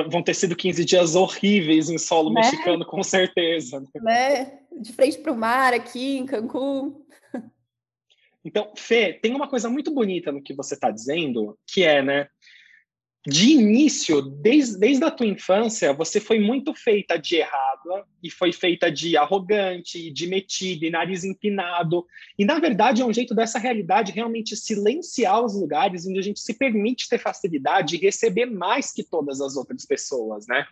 Vão 0.09 0.23
ter 0.23 0.33
sido 0.33 0.55
15 0.55 0.85
dias 0.85 1.15
horríveis 1.15 1.89
em 1.89 1.97
solo 1.97 2.31
né? 2.31 2.41
mexicano, 2.41 2.85
com 2.85 3.03
certeza. 3.03 3.81
Né? 3.81 3.87
né? 4.01 4.59
De 4.79 4.93
frente 4.93 5.17
para 5.17 5.31
o 5.31 5.37
mar 5.37 5.73
aqui 5.73 6.17
em 6.17 6.25
Cancún. 6.25 7.03
Então, 8.45 8.73
Fê, 8.75 9.13
tem 9.13 9.33
uma 9.33 9.47
coisa 9.47 9.69
muito 9.69 9.93
bonita 9.93 10.31
no 10.31 10.41
que 10.41 10.53
você 10.53 10.73
está 10.73 10.91
dizendo, 10.91 11.57
que 11.65 11.83
é, 11.83 12.01
né? 12.01 12.27
De 13.25 13.51
início, 13.51 14.21
desde, 14.21 14.77
desde 14.77 15.03
a 15.05 15.11
tua 15.11 15.25
infância, 15.25 15.93
você 15.93 16.19
foi 16.19 16.39
muito 16.39 16.73
feita 16.73 17.17
de 17.17 17.37
errada 17.37 18.05
e 18.21 18.29
foi 18.29 18.51
feita 18.51 18.91
de 18.91 19.15
arrogante, 19.15 20.11
de 20.11 20.27
metida, 20.27 20.85
e 20.85 20.89
nariz 20.89 21.23
empinado. 21.23 22.05
E, 22.37 22.43
na 22.43 22.59
verdade, 22.59 23.01
é 23.01 23.05
um 23.05 23.13
jeito 23.13 23.33
dessa 23.33 23.57
realidade 23.57 24.11
realmente 24.11 24.57
silenciar 24.57 25.41
os 25.41 25.55
lugares 25.55 26.05
onde 26.05 26.19
a 26.19 26.21
gente 26.21 26.41
se 26.41 26.53
permite 26.53 27.07
ter 27.07 27.17
facilidade 27.17 27.95
e 27.95 27.99
receber 27.99 28.45
mais 28.45 28.91
que 28.91 29.03
todas 29.03 29.39
as 29.39 29.55
outras 29.55 29.85
pessoas, 29.85 30.45
né? 30.45 30.65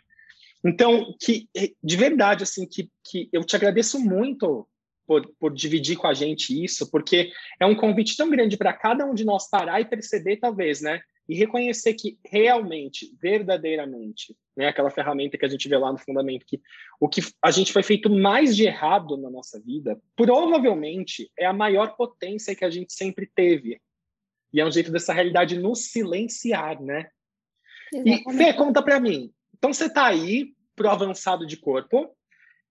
Então, 0.64 1.16
que 1.20 1.48
de 1.82 1.96
verdade, 1.96 2.44
assim, 2.44 2.68
que, 2.68 2.90
que 3.04 3.30
eu 3.32 3.46
te 3.46 3.56
agradeço 3.56 3.98
muito 3.98 4.68
por, 5.08 5.26
por 5.40 5.54
dividir 5.54 5.98
com 5.98 6.08
a 6.08 6.14
gente 6.14 6.64
isso, 6.64 6.90
porque 6.92 7.32
é 7.60 7.66
um 7.66 7.76
convite 7.76 8.16
tão 8.16 8.30
grande 8.30 8.58
para 8.58 8.74
cada 8.74 9.06
um 9.06 9.14
de 9.14 9.24
nós 9.24 9.50
parar 9.50 9.80
e 9.80 9.86
perceber, 9.86 10.38
talvez, 10.38 10.82
né? 10.82 11.02
E 11.32 11.36
reconhecer 11.36 11.94
que 11.94 12.20
realmente, 12.26 13.16
verdadeiramente, 13.18 14.36
né, 14.54 14.68
aquela 14.68 14.90
ferramenta 14.90 15.38
que 15.38 15.46
a 15.46 15.48
gente 15.48 15.70
vê 15.70 15.78
lá 15.78 15.90
no 15.90 15.98
fundamento, 15.98 16.46
que 16.46 16.62
o 17.00 17.08
que 17.08 17.22
a 17.42 17.50
gente 17.52 17.72
foi 17.72 17.84
feito 17.84 18.10
mais 18.10 18.54
de 18.54 18.66
errado 18.66 19.16
na 19.16 19.30
nossa 19.30 19.58
vida, 19.58 19.98
provavelmente 20.14 21.32
é 21.40 21.46
a 21.46 21.54
maior 21.54 21.96
potência 21.96 22.54
que 22.54 22.66
a 22.66 22.70
gente 22.70 22.92
sempre 22.92 23.32
teve. 23.34 23.80
E 24.52 24.60
é 24.60 24.66
um 24.66 24.72
jeito 24.72 24.92
dessa 24.92 25.14
realidade 25.14 25.58
nos 25.58 25.86
silenciar, 25.86 26.82
né? 26.82 27.10
Exatamente. 27.94 28.30
E, 28.30 28.38
Fê, 28.38 28.54
conta 28.54 28.84
para 28.84 29.00
mim. 29.00 29.32
Então, 29.58 29.72
você 29.72 29.86
está 29.86 30.08
aí 30.08 30.54
pro 30.76 30.90
avançado 30.90 31.48
de 31.48 31.56
corpo, 31.56 32.14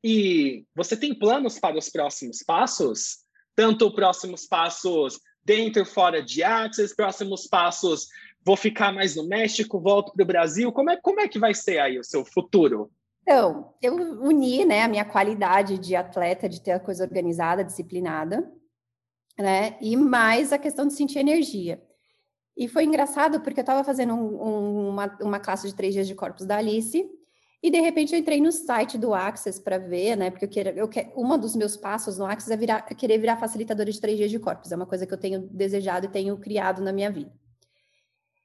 e 0.05 0.67
você 0.75 0.99
tem 0.99 1.15
planos 1.15 1.59
para 1.59 1.79
os 1.79 1.89
próximos 1.89 2.43
passos? 2.43 3.25
Tanto 3.57 3.91
próximos 3.95 4.47
passos 4.47 5.19
dentro 5.43 5.83
e 5.83 5.87
fora 5.87 6.23
de 6.23 6.43
Axis, 6.43 6.95
próximos 6.95 7.47
passos, 7.47 8.09
vou 8.45 8.57
ficar 8.57 8.93
mais 8.93 9.17
no 9.17 9.27
México, 9.27 9.81
volto 9.81 10.13
para 10.13 10.23
o 10.23 10.27
Brasil. 10.27 10.73
Como 10.73 10.91
é, 10.91 10.97
como 10.97 11.21
é 11.21 11.29
que 11.29 11.39
vai 11.39 11.55
ser 11.55 11.79
aí 11.79 11.99
o 11.99 12.05
seu 12.05 12.25
futuro? 12.25 12.91
Então, 13.23 13.75
eu 13.83 13.95
uni 13.95 14.65
né, 14.65 14.83
a 14.83 14.89
minha 14.89 15.05
qualidade 15.05 15.79
de 15.79 15.95
atleta, 15.95 16.49
de 16.49 16.61
ter 16.61 16.73
a 16.73 16.81
coisa 16.81 17.05
organizada, 17.05 17.63
disciplinada, 17.63 18.51
né? 19.39 19.77
E 19.81 19.97
mais 19.97 20.53
a 20.53 20.59
questão 20.59 20.87
de 20.87 20.95
sentir 20.95 21.19
energia. 21.19 21.83
E 22.57 22.67
foi 22.69 22.85
engraçado 22.85 23.41
porque 23.41 23.61
eu 23.61 23.63
estava 23.63 23.85
fazendo 23.85 24.15
um, 24.15 24.43
um, 24.43 24.89
uma, 24.89 25.19
uma 25.23 25.41
classe 25.41 25.69
de 25.69 25.75
três 25.75 25.95
dias 25.95 26.09
de 26.09 26.15
corpos 26.15 26.45
da 26.45 26.57
Alice, 26.57 27.09
e 27.63 27.71
de 27.71 27.79
repente 27.79 28.15
eu 28.15 28.19
entrei 28.19 28.41
no 28.41 28.51
site 28.51 28.97
do 28.97 29.13
Access 29.15 29.61
para 29.61 29.77
ver, 29.77 30.17
né? 30.17 30.31
Porque 30.31 30.47
eu 30.47 30.49
quero, 30.49 30.69
eu 30.71 30.89
quero, 30.89 31.11
uma 31.15 31.37
dos 31.37 31.55
meus 31.55 31.77
passos 31.77 32.17
no 32.19 32.25
Access 32.25 32.53
é, 32.53 32.57
virar, 32.57 32.87
é 32.91 32.95
querer 32.95 33.19
virar 33.19 33.37
facilitadora 33.37 33.91
de 33.91 34.01
três 34.01 34.17
dias 34.17 34.31
de 34.31 34.39
corpos. 34.39 34.73
É 34.73 34.77
uma 34.77 34.87
coisa 34.87 35.07
que 35.07 35.13
eu 35.13 35.19
tenho 35.19 35.41
desejado 35.41 36.07
e 36.07 36.09
tenho 36.09 36.37
criado 36.39 36.83
na 36.83 36.93
minha 36.93 37.11
vida. 37.11 37.31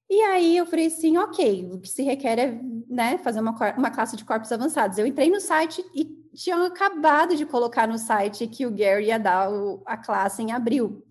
E 0.10 0.22
aí 0.22 0.58
eu 0.58 0.66
falei 0.66 0.88
assim, 0.88 1.18
ok, 1.18 1.70
o 1.72 1.80
que 1.80 1.90
se 1.90 2.04
requer 2.04 2.38
é 2.38 2.60
né, 2.88 3.18
fazer 3.18 3.40
uma, 3.40 3.56
uma 3.76 3.90
classe 3.90 4.16
de 4.16 4.24
corpos 4.24 4.52
avançados. 4.52 4.98
Eu 4.98 5.08
entrei 5.08 5.30
no 5.30 5.42
site 5.42 5.84
e 5.96 6.06
tinham 6.34 6.64
acabado 6.64 7.36
de 7.36 7.46
colocar 7.46 7.88
no 7.88 7.98
site 7.98 8.48
que 8.48 8.66
o 8.66 8.72
Gary 8.72 9.08
ia 9.08 9.18
dar 9.18 9.52
o, 9.52 9.82
a 9.86 9.98
classe 9.98 10.44
em 10.44 10.52
abril. 10.52 11.04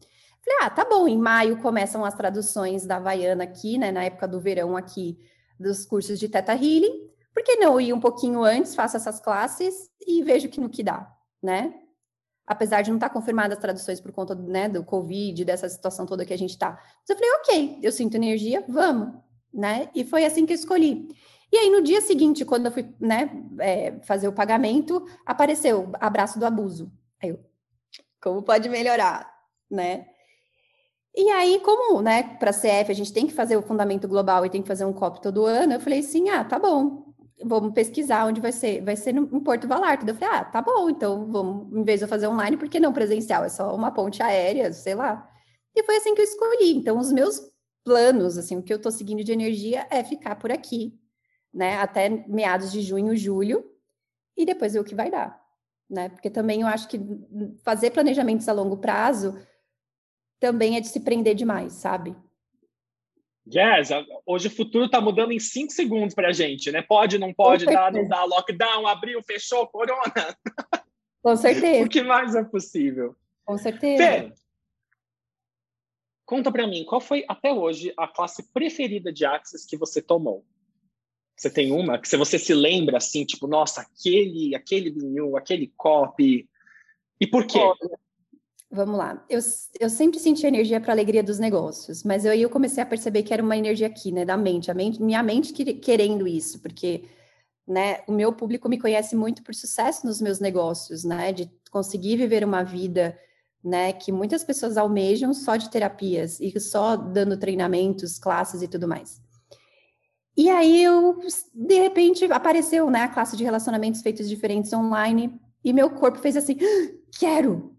Falei, 0.45 0.59
ah, 0.63 0.71
tá 0.71 0.85
bom, 0.85 1.09
em 1.09 1.19
maio 1.19 1.61
começam 1.61 2.05
as 2.05 2.15
traduções 2.15 2.87
da 2.87 2.97
Havaiana 2.97 3.45
aqui, 3.45 3.79
né, 3.79 3.91
na 3.91 4.05
época 4.05 4.29
do 4.29 4.41
verão 4.41 4.77
aqui, 4.77 5.19
dos 5.59 5.87
cursos 5.87 6.19
de 6.19 6.29
Teta 6.29 6.53
Healing 6.53 7.15
por 7.35 7.43
que 7.43 7.57
não 7.57 7.81
ir 7.81 7.93
um 7.93 8.01
pouquinho 8.01 8.45
antes, 8.45 8.77
faço 8.77 8.97
essas 8.97 9.19
classes 9.19 9.91
e 10.07 10.23
vejo 10.23 10.49
que 10.49 10.61
no 10.61 10.71
que 10.71 10.85
dá, 10.85 11.13
né? 11.43 11.75
Apesar 12.47 12.83
de 12.83 12.91
não 12.91 12.97
estar 12.99 13.11
confirmadas 13.11 13.57
as 13.57 13.63
traduções 13.63 14.01
por 14.01 14.13
conta 14.13 14.35
né, 14.35 14.69
do 14.69 14.85
Covid, 14.85 15.45
dessa 15.45 15.69
situação 15.69 16.05
toda 16.05 16.25
que 16.27 16.33
a 16.33 16.39
gente 16.39 16.51
está. 16.51 16.73
Mas 16.73 17.09
eu 17.09 17.17
falei, 17.17 17.31
ok, 17.41 17.79
eu 17.83 17.91
sinto 17.91 18.17
energia, 18.17 18.65
vamos, 18.69 19.15
né? 19.53 19.89
E 19.95 20.05
foi 20.05 20.25
assim 20.25 20.45
que 20.45 20.53
eu 20.53 20.57
escolhi. 20.57 21.09
E 21.51 21.57
aí, 21.57 21.71
no 21.71 21.83
dia 21.83 22.01
seguinte, 22.01 22.45
quando 22.45 22.67
eu 22.67 22.73
fui 22.73 22.93
né, 23.01 23.31
é, 23.61 23.93
fazer 24.03 24.29
o 24.29 24.33
pagamento, 24.33 25.07
apareceu 25.25 25.91
abraço 26.01 26.39
do 26.39 26.45
abuso. 26.45 26.93
Aí 27.23 27.31
eu, 27.31 27.41
como 28.21 28.43
pode 28.43 28.69
melhorar, 28.69 29.33
né? 29.71 30.07
E 31.17 31.31
aí, 31.31 31.61
como, 31.61 32.03
né, 32.03 32.25
para 32.41 32.51
a 32.51 32.53
CF 32.53 32.91
a 32.91 32.95
gente 32.95 33.13
tem 33.13 33.27
que 33.27 33.33
fazer 33.33 33.57
o 33.57 33.63
fundamento 33.63 34.09
global 34.09 34.45
e 34.45 34.51
tem 34.51 34.61
que 34.61 34.67
fazer 34.69 34.85
um 34.85 34.93
COP 34.93 35.23
todo 35.23 35.47
ano, 35.47 35.75
eu 35.75 35.81
falei 35.81 36.01
assim, 36.01 36.29
ah, 36.29 36.43
tá 36.43 36.59
bom, 36.59 37.14
vamos 37.43 37.73
pesquisar 37.73 38.27
onde 38.27 38.41
vai 38.41 38.53
ser. 38.53 38.83
Vai 38.83 38.97
ser 38.97 39.13
no, 39.13 39.23
em 39.37 39.41
Porto 39.41 39.67
Vallarta. 39.67 40.09
Eu 40.09 40.15
falei, 40.15 40.39
ah, 40.39 40.45
tá 40.45 40.63
bom, 40.63 40.91
então 40.91 41.31
vamos, 41.31 41.73
em 41.77 41.85
vez 41.85 42.01
de 42.01 42.05
eu 42.05 42.09
fazer 42.09 42.27
online, 42.29 42.57
por 42.57 42.69
que 42.69 42.81
não 42.81 42.93
presencial? 42.93 43.45
É 43.45 43.49
só 43.49 43.75
uma 43.75 43.91
ponte 43.93 44.23
aérea, 44.23 44.73
sei 44.73 44.95
lá. 44.95 45.29
E 45.75 45.83
foi 45.83 45.97
assim 45.97 46.15
que 46.15 46.21
eu 46.21 46.25
escolhi. 46.25 46.77
Então, 46.77 46.99
os 46.99 47.11
meus 47.13 47.41
planos, 47.85 48.39
assim, 48.39 48.57
o 48.57 48.63
que 48.63 48.73
eu 48.73 48.81
tô 48.81 48.91
seguindo 48.91 49.23
de 49.23 49.33
energia 49.33 49.87
é 49.91 50.03
ficar 50.03 50.37
por 50.37 50.51
aqui, 50.51 50.99
né, 51.53 51.77
até 51.77 52.09
meados 52.27 52.73
de 52.73 52.81
junho, 52.81 53.17
julho, 53.17 53.65
e 54.37 54.45
depois 54.47 54.73
ver 54.73 54.81
o 54.81 54.85
que 54.85 54.95
vai 54.95 55.11
dar, 55.11 55.41
né? 55.89 56.09
Porque 56.09 56.31
também 56.31 56.63
eu 56.63 56.67
acho 56.67 56.89
que 56.89 56.99
fazer 57.63 57.91
planejamentos 57.91 58.49
a 58.49 58.53
longo 58.53 58.79
prazo 58.79 59.39
também 60.41 60.77
é 60.77 60.81
de 60.81 60.89
se 60.89 61.01
prender 61.01 61.35
demais, 61.35 61.75
sabe? 61.75 62.17
Yes, 63.47 63.91
hoje 64.25 64.49
o 64.49 64.51
futuro 64.51 64.87
está 64.87 65.01
mudando 65.01 65.33
em 65.33 65.39
cinco 65.39 65.73
segundos 65.73 66.15
para 66.15 66.29
a 66.29 66.33
gente, 66.33 66.73
né? 66.73 66.81
Pode, 66.81 67.19
não 67.19 67.33
pode, 67.33 67.67
dá, 67.67 67.91
não 67.91 68.09
dá, 68.09 68.25
lockdown, 68.25 68.87
abriu, 68.87 69.23
fechou, 69.23 69.67
corona. 69.67 70.37
Com 71.23 71.37
certeza. 71.37 71.85
o 71.85 71.89
que 71.89 72.03
mais 72.03 72.35
é 72.35 72.43
possível? 72.43 73.15
Com 73.45 73.59
certeza. 73.59 74.03
Fê, 74.03 74.33
conta 76.25 76.51
para 76.51 76.67
mim, 76.67 76.85
qual 76.85 77.03
foi 77.03 77.25
até 77.29 77.53
hoje 77.53 77.93
a 77.99 78.09
classe 78.09 78.43
preferida 78.51 79.13
de 79.13 79.27
Axis 79.27 79.67
que 79.67 79.77
você 79.77 80.01
tomou? 80.01 80.43
Você 81.37 81.51
tem 81.51 81.71
uma 81.71 81.99
que 81.99 82.09
se 82.09 82.17
você 82.17 82.39
se 82.39 82.55
lembra 82.55 82.97
assim, 82.97 83.27
tipo, 83.27 83.47
nossa, 83.47 83.83
aquele, 83.83 84.55
aquele 84.55 84.91
vinil, 84.91 85.37
aquele 85.37 85.73
copy. 85.77 86.49
E 87.21 87.27
por 87.27 87.47
quê? 87.47 87.59
Olha, 87.59 87.99
Vamos 88.71 88.99
lá. 88.99 89.25
Eu, 89.29 89.39
eu 89.79 89.89
sempre 89.89 90.19
senti 90.19 90.47
energia 90.47 90.81
para 90.81 90.93
a 90.93 90.95
alegria 90.95 91.23
dos 91.23 91.39
negócios, 91.39 92.03
mas 92.03 92.27
aí 92.27 92.43
eu 92.43 92.51
comecei 92.51 92.83
a 92.83 92.87
perceber 92.87 93.23
que 93.23 93.33
era 93.33 93.43
uma 93.43 93.57
energia 93.57 93.87
aqui, 93.87 94.11
né, 94.11 94.25
da 94.25 94.37
mente, 94.37 94.71
a 94.71 94.75
mente, 94.75 95.01
minha 95.01 95.23
mente 95.23 95.53
querendo 95.53 96.27
isso, 96.27 96.61
porque, 96.61 97.05
né, 97.67 97.99
o 98.09 98.13
meu 98.13 98.33
público 98.33 98.69
me 98.69 98.79
conhece 98.79 99.15
muito 99.15 99.43
por 99.45 99.55
sucesso 99.55 100.07
nos 100.07 100.21
meus 100.21 100.41
negócios, 100.41 101.05
né, 101.05 101.33
de 101.33 101.49
conseguir 101.71 102.17
viver 102.17 102.45
uma 102.45 102.65
vida, 102.65 103.17
né, 103.63 103.93
que 103.93 104.11
muitas 104.11 104.43
pessoas 104.43 104.77
almejam 104.77 105.33
só 105.33 105.57
de 105.57 105.71
terapias 105.71 106.41
e 106.41 106.59
só 106.59 106.97
dando 106.97 107.37
treinamentos, 107.37 108.19
classes 108.19 108.61
e 108.61 108.69
tudo 108.69 108.89
mais. 108.89 109.23
E 110.37 110.51
aí 110.51 110.83
eu, 110.83 111.21
de 111.55 111.79
repente, 111.79 112.25
apareceu, 112.25 112.91
né, 112.91 113.03
a 113.03 113.09
classe 113.09 113.37
de 113.37 113.45
relacionamentos 113.45 114.03
feitos 114.03 114.29
diferentes 114.29 114.73
online 114.73 115.41
e 115.63 115.73
meu 115.73 115.91
corpo 115.91 116.19
fez 116.19 116.37
assim, 116.37 116.57
ah, 116.61 116.95
quero, 117.19 117.74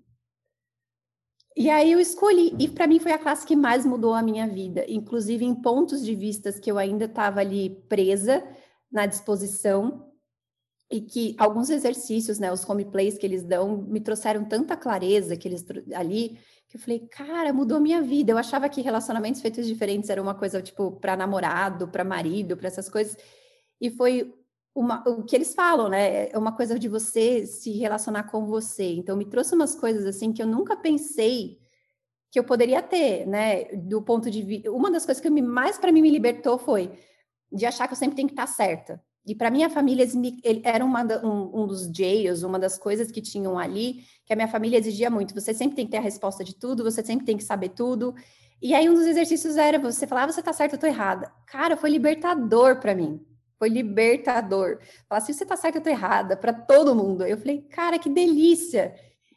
e 1.56 1.70
aí 1.70 1.92
eu 1.92 2.00
escolhi, 2.00 2.56
e 2.60 2.68
para 2.68 2.88
mim 2.88 3.00
foi 3.00 3.12
a 3.12 3.18
classe 3.18 3.46
que 3.46 3.56
mais 3.56 3.86
mudou 3.86 4.14
a 4.14 4.22
minha 4.22 4.48
vida, 4.48 4.86
inclusive 4.88 5.46
em 5.46 5.56
pontos 5.56 6.04
de 6.04 6.14
vistas 6.16 6.60
que 6.60 6.72
eu 6.72 6.78
ainda 6.78 7.06
estava 7.06 7.40
ali 7.40 7.70
presa 7.88 8.44
na 8.92 9.06
disposição, 9.06 10.12
e 10.92 11.02
que 11.02 11.36
alguns 11.38 11.70
exercícios, 11.70 12.38
né, 12.40 12.52
os 12.52 12.68
home 12.68 12.86
plays 12.86 13.18
que 13.18 13.26
eles 13.26 13.44
dão, 13.44 13.78
me 13.78 14.00
trouxeram 14.00 14.46
tanta 14.46 14.78
clareza 14.78 15.36
que 15.36 15.48
eles 15.48 15.66
ali, 15.94 16.38
que 16.68 16.78
eu 16.78 16.82
falei, 16.82 17.00
cara, 17.00 17.52
mudou 17.52 17.80
minha 17.80 18.02
vida. 18.02 18.32
Eu 18.32 18.38
achava 18.38 18.70
que 18.70 18.82
relacionamentos 18.82 19.42
feitos 19.42 19.68
diferentes 19.68 20.10
era 20.10 20.22
uma 20.22 20.36
coisa 20.36 20.62
tipo 20.62 20.92
para 20.92 21.18
namorado, 21.18 21.88
para 21.88 22.04
marido, 22.04 22.56
para 22.56 22.68
essas 22.68 22.90
coisas. 22.90 23.18
E 23.82 23.90
foi 23.90 24.34
uma, 24.76 25.02
o 25.08 25.24
que 25.24 25.34
eles 25.34 25.56
falam, 25.56 25.88
né? 25.88 26.28
É 26.30 26.38
uma 26.38 26.52
coisa 26.52 26.78
de 26.78 26.90
você 26.90 27.48
se 27.48 27.72
relacionar 27.72 28.24
com 28.24 28.46
você. 28.46 28.94
Então 28.96 29.16
me 29.16 29.24
trouxe 29.24 29.56
umas 29.56 29.74
coisas 29.74 30.06
assim 30.06 30.34
que 30.34 30.44
eu 30.44 30.48
nunca 30.48 30.76
pensei 30.76 31.58
que 32.30 32.38
eu 32.38 32.44
poderia 32.44 32.82
ter, 32.82 33.26
né? 33.26 33.64
Do 33.76 34.02
ponto 34.02 34.30
de 34.30 34.42
vista, 34.42 34.70
uma 34.70 34.92
das 34.92 35.06
coisas 35.06 35.22
que 35.22 35.30
me, 35.30 35.42
mais 35.42 35.78
para 35.78 35.94
mim 35.94 36.02
me 36.02 36.12
libertou 36.12 36.58
foi 36.58 36.92
de 37.50 37.66
achar 37.66 37.88
que 37.88 37.94
eu 37.94 37.98
sempre 37.98 38.18
tenho 38.18 38.28
que 38.28 38.34
estar 38.34 38.48
certa. 38.48 39.02
E 39.26 39.34
para 39.34 39.50
minha 39.50 39.70
família, 39.70 40.06
ele, 40.44 40.62
era 40.64 40.84
uma, 40.84 41.04
um, 41.24 41.64
um, 41.64 41.68
dos 41.68 41.88
jails, 41.88 42.44
uma 42.44 42.60
das 42.60 42.78
coisas 42.78 43.10
que 43.10 43.22
tinham 43.22 43.58
ali, 43.58 44.04
que 44.26 44.34
a 44.34 44.36
minha 44.36 44.48
família 44.48 44.78
exigia 44.78 45.10
muito. 45.10 45.34
Você 45.34 45.54
sempre 45.54 45.78
tem 45.78 45.86
que 45.86 45.92
ter 45.92 45.98
a 45.98 46.02
resposta 46.02 46.44
de 46.44 46.54
tudo, 46.54 46.84
você 46.84 47.02
sempre 47.02 47.26
tem 47.26 47.38
que 47.38 47.44
saber 47.44 47.70
tudo. 47.70 48.14
E 48.62 48.74
aí, 48.76 48.88
um 48.90 48.94
dos 48.94 49.08
exercícios 49.08 49.56
era 49.58 49.80
você 49.80 50.06
falar, 50.06 50.26
ah, 50.26 50.32
você 50.32 50.44
tá 50.44 50.54
certo, 50.54 50.74
eu 50.74 50.80
tô 50.80 50.86
errada. 50.86 51.32
Cara, 51.48 51.78
foi 51.78 51.90
libertador 51.90 52.80
para 52.80 52.94
mim. 52.94 53.26
Foi 53.58 53.70
libertador. 53.70 54.80
Falar 55.08 55.22
assim, 55.22 55.34
você 55.34 55.46
tá 55.46 55.56
certo, 55.56 55.78
eu 55.78 55.84
tô 55.84 55.90
errada, 55.90 56.36
para 56.36 56.54
todo 56.54 56.96
mundo. 56.96 57.26
Eu 57.26 57.38
falei, 57.38 57.62
cara, 57.62 57.98
que 57.98 58.10
delícia. 58.10 58.94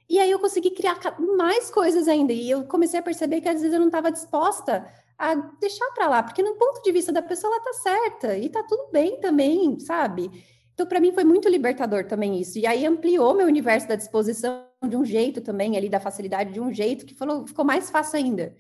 E 0.08 0.18
aí 0.18 0.30
eu 0.30 0.38
consegui 0.38 0.70
criar 0.70 0.98
mais 1.36 1.70
coisas 1.70 2.08
ainda. 2.08 2.32
E 2.32 2.50
eu 2.50 2.64
comecei 2.64 2.98
a 2.98 3.02
perceber 3.02 3.40
que 3.40 3.48
às 3.48 3.60
vezes 3.60 3.72
eu 3.74 3.80
não 3.80 3.88
estava 3.88 4.10
disposta 4.10 4.86
a 5.18 5.34
deixar 5.34 5.90
para 5.94 6.08
lá, 6.08 6.22
porque 6.22 6.42
no 6.42 6.54
ponto 6.54 6.80
de 6.80 6.92
vista 6.92 7.12
da 7.12 7.20
pessoa 7.20 7.52
ela 7.52 7.64
tá 7.64 7.72
certa 7.72 8.38
e 8.38 8.48
tá 8.48 8.62
tudo 8.62 8.88
bem 8.92 9.18
também, 9.20 9.78
sabe? 9.80 10.30
Então 10.72 10.86
para 10.86 11.00
mim 11.00 11.12
foi 11.12 11.24
muito 11.24 11.48
libertador 11.48 12.04
também 12.04 12.40
isso. 12.40 12.56
E 12.58 12.64
aí 12.64 12.86
ampliou 12.86 13.34
meu 13.34 13.46
universo 13.48 13.88
da 13.88 13.96
disposição 13.96 14.64
de 14.88 14.96
um 14.96 15.04
jeito 15.04 15.40
também 15.40 15.76
ali 15.76 15.88
da 15.88 15.98
facilidade 15.98 16.52
de 16.52 16.60
um 16.60 16.72
jeito 16.72 17.04
que 17.04 17.14
falou, 17.14 17.44
ficou 17.46 17.64
mais 17.64 17.90
fácil 17.90 18.16
ainda. 18.16 18.54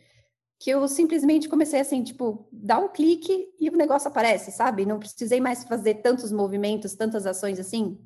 Que 0.58 0.70
eu 0.70 0.86
simplesmente 0.88 1.48
comecei 1.48 1.80
assim, 1.80 2.02
tipo, 2.02 2.48
dar 2.52 2.80
um 2.80 2.88
clique 2.88 3.48
e 3.60 3.68
o 3.68 3.76
negócio 3.76 4.08
aparece, 4.08 4.50
sabe? 4.50 4.84
Não 4.84 4.98
precisei 4.98 5.40
mais 5.40 5.64
fazer 5.64 5.96
tantos 5.96 6.32
movimentos, 6.32 6.94
tantas 6.94 7.26
ações 7.26 7.60
assim. 7.60 7.96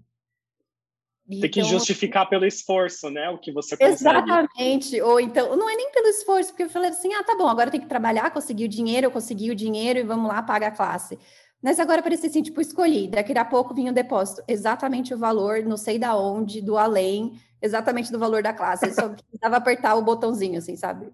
Tem 1.28 1.50
que 1.50 1.60
então, 1.60 1.70
justificar 1.70 2.28
pelo 2.28 2.44
esforço, 2.44 3.08
né? 3.08 3.30
O 3.30 3.38
que 3.38 3.52
você 3.52 3.76
consegue. 3.76 3.94
Exatamente. 3.94 5.00
Ou 5.00 5.20
então, 5.20 5.56
não 5.56 5.70
é 5.70 5.76
nem 5.76 5.90
pelo 5.92 6.08
esforço, 6.08 6.50
porque 6.50 6.64
eu 6.64 6.70
falei 6.70 6.90
assim: 6.90 7.14
ah, 7.14 7.22
tá 7.22 7.36
bom, 7.36 7.48
agora 7.48 7.70
tenho 7.70 7.82
que 7.82 7.88
trabalhar, 7.88 8.30
conseguir 8.30 8.64
o 8.64 8.68
dinheiro, 8.68 9.06
eu 9.06 9.10
consegui 9.10 9.50
o 9.50 9.54
dinheiro 9.54 10.00
e 10.00 10.02
vamos 10.02 10.28
lá, 10.28 10.42
paga 10.42 10.66
a 10.66 10.70
classe. 10.70 11.18
Mas 11.62 11.78
agora 11.78 12.02
parecia 12.02 12.28
assim, 12.28 12.42
tipo, 12.42 12.60
escolhi. 12.60 13.06
Daqui 13.06 13.32
a 13.38 13.44
pouco 13.44 13.72
vinha 13.72 13.92
o 13.92 13.94
depósito. 13.94 14.42
Exatamente 14.48 15.14
o 15.14 15.18
valor, 15.18 15.62
não 15.62 15.76
sei 15.76 15.96
da 15.96 16.16
onde, 16.16 16.60
do 16.60 16.76
além, 16.76 17.40
exatamente 17.62 18.10
do 18.10 18.18
valor 18.18 18.42
da 18.42 18.52
classe. 18.52 18.86
Eu 18.86 18.92
só 18.92 19.08
precisava 19.08 19.56
apertar 19.56 19.94
o 19.94 20.02
botãozinho, 20.02 20.58
assim, 20.58 20.74
sabe? 20.74 21.06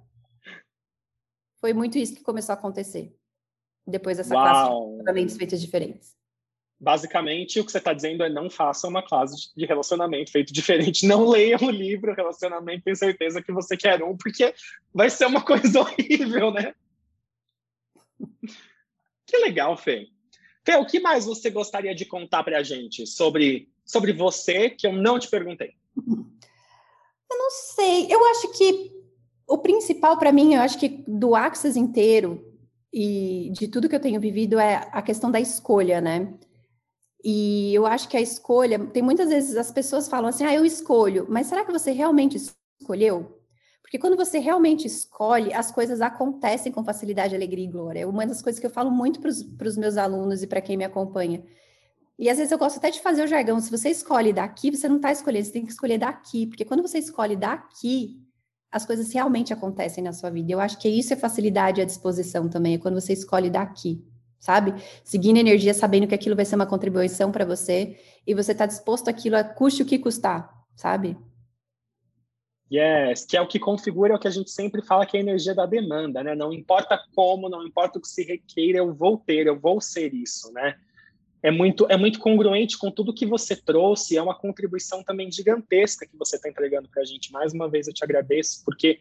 Foi 1.61 1.73
muito 1.73 1.99
isso 1.99 2.15
que 2.15 2.23
começou 2.23 2.53
a 2.53 2.59
acontecer. 2.59 3.15
Depois 3.87 4.19
dessa 4.19 4.35
Uau. 4.35 4.99
classe 5.03 5.25
de 5.25 5.35
feitas 5.35 5.61
diferentes 5.61 6.19
basicamente 6.81 7.59
o 7.59 7.65
que 7.65 7.73
você 7.73 7.79
está 7.79 7.93
dizendo 7.93 8.23
é 8.23 8.29
não 8.29 8.49
faça 8.49 8.87
uma 8.87 9.03
classe 9.03 9.53
de 9.57 9.67
relacionamento 9.67 10.31
feito 10.31 10.53
diferente, 10.53 11.07
não 11.07 11.29
leia 11.29 11.59
o 11.61 11.71
livro 11.71 12.15
relacionamento, 12.15 12.85
tenho 12.85 12.97
certeza 12.97 13.43
que 13.43 13.53
você 13.53 13.77
quer 13.77 14.03
um, 14.03 14.17
porque 14.17 14.55
vai 14.95 15.11
ser 15.11 15.27
uma 15.27 15.43
coisa 15.45 15.81
horrível, 15.81 16.53
né? 16.53 16.75
Que 19.27 19.37
legal, 19.39 19.77
Fê. 19.77 20.09
Fê, 20.65 20.77
o 20.77 20.87
que 20.87 21.01
mais 21.01 21.25
você 21.25 21.51
gostaria 21.51 21.95
de 21.95 22.05
contar 22.05 22.45
para 22.45 22.59
a 22.59 22.63
gente 22.63 23.07
sobre, 23.07 23.69
sobre 23.85 24.13
você 24.13 24.71
que 24.71 24.87
eu 24.87 24.93
não 24.93 25.19
te 25.19 25.29
perguntei? 25.29 25.75
Eu 27.31 27.37
não 27.37 27.51
sei. 27.51 28.07
Eu 28.11 28.25
acho 28.25 28.51
que 28.57 28.91
o 29.49 29.59
principal 29.59 30.19
para 30.19 30.31
mim, 30.31 30.55
eu 30.55 30.61
acho 30.61 30.79
que 30.79 31.05
do 31.09 31.35
Axis 31.35 31.75
inteiro 31.75 32.45
e 32.93 33.51
de 33.53 33.67
tudo 33.67 33.89
que 33.89 33.97
eu 33.97 34.01
tenho 34.01 34.21
vivido 34.21 34.59
é 34.59 34.89
a 34.93 35.01
questão 35.01 35.31
da 35.31 35.41
escolha, 35.41 36.01
né? 36.01 36.35
E 37.25 37.75
eu 37.75 37.87
acho 37.87 38.09
que 38.09 38.17
a 38.17 38.21
escolha, 38.21 38.79
tem 38.87 39.03
muitas 39.03 39.31
vezes 39.31 39.57
as 39.57 39.73
pessoas 39.73 40.09
falam 40.09 40.29
assim, 40.29 40.45
ah, 40.45 40.55
eu 40.55 40.65
escolho, 40.65 41.27
mas 41.29 41.47
será 41.47 41.65
que 41.65 41.73
você 41.73 41.91
realmente 41.91 42.37
escolheu? 42.81 43.39
Porque 43.83 43.99
quando 43.99 44.17
você 44.17 44.39
realmente 44.39 44.87
escolhe, 44.87 45.53
as 45.53 45.73
coisas 45.73 46.03
acontecem 46.03 46.71
com 46.71 46.85
facilidade, 46.85 47.35
alegria 47.35 47.65
e 47.65 47.71
glória. 47.71 48.01
É 48.01 48.07
uma 48.07 48.27
das 48.27 48.43
coisas 48.43 48.61
que 48.61 48.67
eu 48.67 48.71
falo 48.71 48.91
muito 48.91 49.19
para 49.19 49.69
os 49.69 49.77
meus 49.79 49.97
alunos 49.97 50.43
e 50.43 50.47
para 50.47 50.61
quem 50.61 50.77
me 50.77 50.85
acompanha. 50.85 51.43
E 52.19 52.29
às 52.29 52.37
vezes 52.37 52.53
eu 52.53 52.59
gosto 52.59 52.77
até 52.77 52.91
de 52.91 53.01
fazer 53.01 53.25
o 53.25 53.27
jargão. 53.27 53.59
Se 53.61 53.71
você 53.71 53.89
escolhe 53.89 54.31
daqui, 54.31 54.71
você 54.71 54.89
não 54.89 54.97
está 54.97 55.11
escolhendo, 55.11 55.47
você 55.47 55.53
tem 55.53 55.65
que 55.65 55.73
escolher 55.73 55.97
daqui. 55.97 56.47
Porque 56.47 56.67
quando 56.67 56.83
você 56.83 56.99
escolhe 56.99 57.35
daqui, 57.35 58.28
as 58.71 58.85
coisas 58.85 59.13
realmente 59.13 59.53
acontecem 59.53 60.03
na 60.05 60.13
sua 60.13 60.31
vida. 60.31 60.53
Eu 60.53 60.61
acho 60.61 60.79
que 60.79 60.89
isso 60.89 61.13
é 61.13 61.17
facilidade 61.17 61.81
à 61.81 61.85
disposição 61.85 62.49
também, 62.49 62.75
é 62.75 62.79
quando 62.79 63.01
você 63.01 63.13
escolhe 63.13 63.51
daqui 63.51 64.03
sabe? 64.39 64.75
Seguindo 65.03 65.39
energia, 65.39 65.75
sabendo 65.75 66.07
que 66.07 66.15
aquilo 66.15 66.37
vai 66.37 66.45
ser 66.45 66.55
uma 66.55 66.67
contribuição 66.67 67.33
para 67.33 67.45
você 67.45 67.99
e 68.27 68.35
você 68.35 68.53
está 68.53 68.67
disposto 68.67 69.09
aquilo 69.09 69.37
a 69.37 69.45
custe 69.45 69.83
o 69.83 69.87
que 69.87 69.99
custar, 69.99 70.51
sabe? 70.77 71.17
Yes, 72.71 73.25
que 73.25 73.37
é 73.37 73.41
o 73.41 73.49
que 73.49 73.59
configura 73.59 74.13
é 74.13 74.17
o 74.17 74.19
que 74.19 74.29
a 74.29 74.31
gente 74.31 74.51
sempre 74.51 74.83
fala 74.83 75.07
que 75.07 75.17
é 75.17 75.21
a 75.21 75.23
energia 75.23 75.55
da 75.55 75.65
demanda, 75.65 76.23
né? 76.23 76.35
Não 76.35 76.53
importa 76.53 77.03
como, 77.15 77.49
não 77.49 77.67
importa 77.67 77.99
o 77.99 78.03
que 78.03 78.09
se 78.09 78.23
requeira, 78.23 78.79
eu 78.79 78.95
vou 78.95 79.17
ter, 79.17 79.47
eu 79.47 79.59
vou 79.59 79.81
ser 79.81 80.13
isso, 80.13 80.53
né? 80.53 80.77
É 81.43 81.51
muito, 81.51 81.87
é 81.89 81.97
muito 81.97 82.19
congruente 82.19 82.77
com 82.77 82.91
tudo 82.91 83.15
que 83.15 83.25
você 83.25 83.55
trouxe, 83.55 84.17
é 84.17 84.23
uma 84.23 84.35
contribuição 84.35 85.05
também 85.05 85.31
gigantesca 85.31 86.07
que 86.07 86.17
você 86.17 86.37
está 86.37 86.49
entregando 86.49 86.89
para 86.89 87.03
a 87.03 87.05
gente. 87.05 87.33
Mais 87.33 87.53
uma 87.53 87.69
vez 87.69 87.87
eu 87.87 87.95
te 87.95 88.03
agradeço, 88.05 88.63
porque 88.65 89.01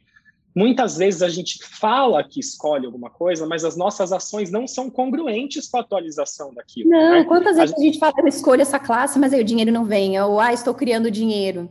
Muitas 0.57 0.97
vezes 0.97 1.21
a 1.21 1.29
gente 1.29 1.63
fala 1.63 2.23
que 2.23 2.39
escolhe 2.39 2.87
alguma 2.87 3.11
coisa, 3.11 3.45
mas 3.45 3.63
as 3.63 3.77
nossas 3.77 4.11
ações 4.11 4.49
não 4.49 4.67
são 4.67 4.89
congruentes 4.89 5.69
com 5.69 5.77
a 5.77 5.81
atualização 5.81 6.51
daquilo. 6.51 6.89
Não, 6.89 7.11
né? 7.11 7.25
quantas 7.25 7.57
vezes 7.57 7.75
a 7.75 7.75
gente... 7.75 7.79
a 7.79 7.91
gente 7.91 7.99
fala, 7.99 8.13
eu 8.17 8.27
escolho 8.27 8.63
essa 8.63 8.79
classe, 8.79 9.19
mas 9.19 9.33
aí 9.33 9.39
o 9.39 9.45
dinheiro 9.45 9.71
não 9.71 9.85
vem, 9.85 10.19
ou 10.19 10.39
ah, 10.39 10.51
estou 10.51 10.73
criando 10.73 11.11
dinheiro. 11.11 11.69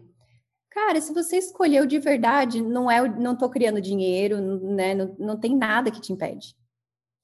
Cara, 0.70 1.00
se 1.00 1.12
você 1.12 1.36
escolheu 1.36 1.84
de 1.84 1.98
verdade, 1.98 2.62
não 2.62 2.88
é, 2.88 3.08
não 3.18 3.32
estou 3.32 3.50
criando 3.50 3.80
dinheiro, 3.80 4.40
né? 4.60 4.94
Não, 4.94 5.16
não 5.18 5.36
tem 5.36 5.56
nada 5.56 5.90
que 5.90 6.00
te 6.00 6.12
impede. 6.12 6.54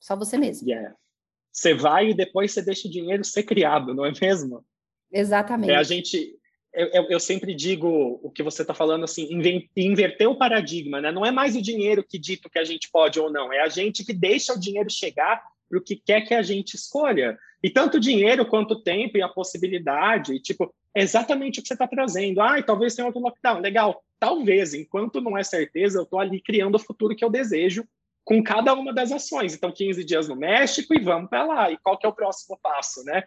Só 0.00 0.16
você 0.16 0.36
mesmo. 0.36 0.68
Yeah. 0.68 0.96
Você 1.52 1.74
vai 1.74 2.10
e 2.10 2.14
depois 2.14 2.50
você 2.50 2.62
deixa 2.62 2.88
o 2.88 2.90
dinheiro 2.90 3.22
ser 3.24 3.42
criado, 3.42 3.94
não 3.94 4.06
é 4.06 4.12
mesmo? 4.20 4.64
Exatamente. 5.12 5.70
É, 5.70 5.76
a 5.76 5.82
gente, 5.82 6.34
eu, 6.72 7.10
eu, 7.10 7.20
sempre 7.20 7.54
digo 7.54 8.18
o 8.22 8.30
que 8.30 8.42
você 8.42 8.62
está 8.62 8.72
falando 8.72 9.04
assim, 9.04 9.28
inverter 9.76 10.28
o 10.28 10.38
paradigma, 10.38 11.00
né? 11.00 11.12
Não 11.12 11.26
é 11.26 11.30
mais 11.30 11.54
o 11.54 11.60
dinheiro 11.60 12.02
que 12.02 12.18
dita 12.18 12.48
o 12.48 12.50
que 12.50 12.58
a 12.58 12.64
gente 12.64 12.88
pode 12.90 13.20
ou 13.20 13.30
não, 13.30 13.52
é 13.52 13.60
a 13.60 13.68
gente 13.68 14.04
que 14.04 14.14
deixa 14.14 14.54
o 14.54 14.58
dinheiro 14.58 14.90
chegar 14.90 15.42
para 15.68 15.78
o 15.78 15.82
que 15.82 15.96
quer 15.96 16.22
que 16.22 16.34
a 16.34 16.42
gente 16.42 16.74
escolha. 16.74 17.38
E 17.62 17.70
tanto 17.70 17.98
o 17.98 18.00
dinheiro 18.00 18.46
quanto 18.46 18.72
o 18.72 18.82
tempo 18.82 19.18
e 19.18 19.22
a 19.22 19.28
possibilidade, 19.28 20.40
tipo, 20.40 20.74
é 20.94 21.02
exatamente 21.02 21.60
o 21.60 21.62
que 21.62 21.68
você 21.68 21.74
está 21.74 21.86
trazendo. 21.86 22.40
Ah, 22.40 22.58
e 22.58 22.62
talvez 22.62 22.94
tenha 22.94 23.06
outro 23.06 23.22
lockdown. 23.22 23.60
Legal, 23.60 24.02
talvez. 24.18 24.74
Enquanto 24.74 25.20
não 25.20 25.36
é 25.36 25.42
certeza, 25.42 25.98
eu 25.98 26.02
estou 26.02 26.18
ali 26.18 26.40
criando 26.40 26.74
o 26.74 26.78
futuro 26.78 27.14
que 27.14 27.24
eu 27.24 27.30
desejo 27.30 27.86
com 28.24 28.42
cada 28.42 28.72
uma 28.74 28.92
das 28.92 29.12
ações. 29.12 29.54
Então, 29.54 29.72
15 29.72 30.04
dias 30.04 30.28
no 30.28 30.36
México 30.36 30.94
e 30.94 31.00
vamos 31.00 31.28
para 31.28 31.44
lá. 31.44 31.70
E 31.70 31.78
qual 31.78 31.98
que 31.98 32.06
é 32.06 32.08
o 32.08 32.14
próximo 32.14 32.58
passo, 32.62 33.02
né? 33.04 33.22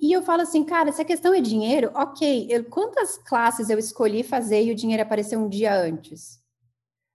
E 0.00 0.12
eu 0.12 0.22
falo 0.22 0.42
assim, 0.42 0.64
cara, 0.64 0.92
se 0.92 1.00
a 1.00 1.04
questão 1.04 1.32
é 1.32 1.40
dinheiro, 1.40 1.90
ok, 1.94 2.46
eu, 2.50 2.64
quantas 2.64 3.16
classes 3.16 3.70
eu 3.70 3.78
escolhi 3.78 4.22
fazer 4.22 4.62
e 4.62 4.70
o 4.70 4.74
dinheiro 4.74 5.02
apareceu 5.02 5.40
um 5.40 5.48
dia 5.48 5.74
antes? 5.74 6.40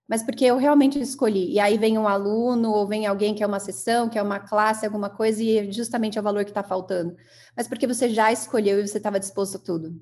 Mas 0.08 0.24
porque 0.24 0.46
eu 0.46 0.58
realmente 0.58 1.00
escolhi. 1.00 1.52
E 1.52 1.60
aí 1.60 1.78
vem 1.78 1.98
um 1.98 2.08
aluno, 2.08 2.72
ou 2.72 2.88
vem 2.88 3.06
alguém 3.06 3.34
que 3.34 3.44
é 3.44 3.48
uma 3.48 3.60
sessão, 3.60 4.10
que 4.10 4.18
é 4.18 4.22
uma 4.22 4.40
classe, 4.40 4.86
alguma 4.86 5.10
coisa, 5.10 5.44
e 5.44 5.72
justamente 5.72 6.18
é 6.18 6.22
o 6.22 6.24
valor 6.24 6.44
que 6.44 6.52
está 6.52 6.64
faltando. 6.64 7.16
Mas 7.56 7.68
porque 7.68 7.88
você 7.88 8.10
já 8.10 8.32
escolheu 8.32 8.80
e 8.80 8.88
você 8.88 8.98
estava 8.98 9.20
disposto 9.20 9.58
a 9.58 9.60
tudo. 9.60 10.00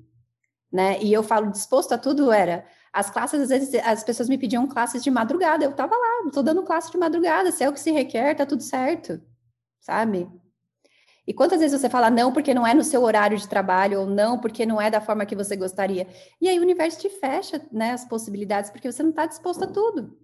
Né? 0.72 1.02
E 1.02 1.12
eu 1.12 1.22
falo 1.22 1.50
disposto 1.50 1.92
a 1.92 1.98
tudo 1.98 2.32
era. 2.32 2.66
As 2.94 3.10
classes, 3.10 3.40
às 3.40 3.48
vezes, 3.48 3.74
as 3.84 4.04
pessoas 4.04 4.28
me 4.28 4.38
pediam 4.38 4.68
classes 4.68 5.02
de 5.02 5.10
madrugada. 5.10 5.64
Eu 5.64 5.72
estava 5.72 5.96
lá, 5.96 6.28
estou 6.28 6.44
dando 6.44 6.62
classe 6.62 6.92
de 6.92 6.96
madrugada, 6.96 7.50
se 7.50 7.64
é 7.64 7.68
o 7.68 7.72
que 7.72 7.80
se 7.80 7.90
requer, 7.90 8.36
tá 8.36 8.46
tudo 8.46 8.62
certo. 8.62 9.20
Sabe? 9.80 10.28
E 11.26 11.34
quantas 11.34 11.58
vezes 11.58 11.80
você 11.80 11.90
fala 11.90 12.08
não 12.08 12.32
porque 12.32 12.54
não 12.54 12.64
é 12.64 12.72
no 12.72 12.84
seu 12.84 13.02
horário 13.02 13.36
de 13.36 13.48
trabalho, 13.48 14.00
ou 14.00 14.06
não 14.06 14.38
porque 14.38 14.64
não 14.64 14.80
é 14.80 14.90
da 14.92 15.00
forma 15.00 15.26
que 15.26 15.34
você 15.34 15.56
gostaria? 15.56 16.06
E 16.40 16.48
aí 16.48 16.56
o 16.56 16.62
universo 16.62 17.00
te 17.00 17.08
fecha 17.08 17.60
né, 17.72 17.90
as 17.90 18.04
possibilidades, 18.04 18.70
porque 18.70 18.90
você 18.90 19.02
não 19.02 19.10
está 19.10 19.26
disposto 19.26 19.64
a 19.64 19.66
tudo. 19.66 20.16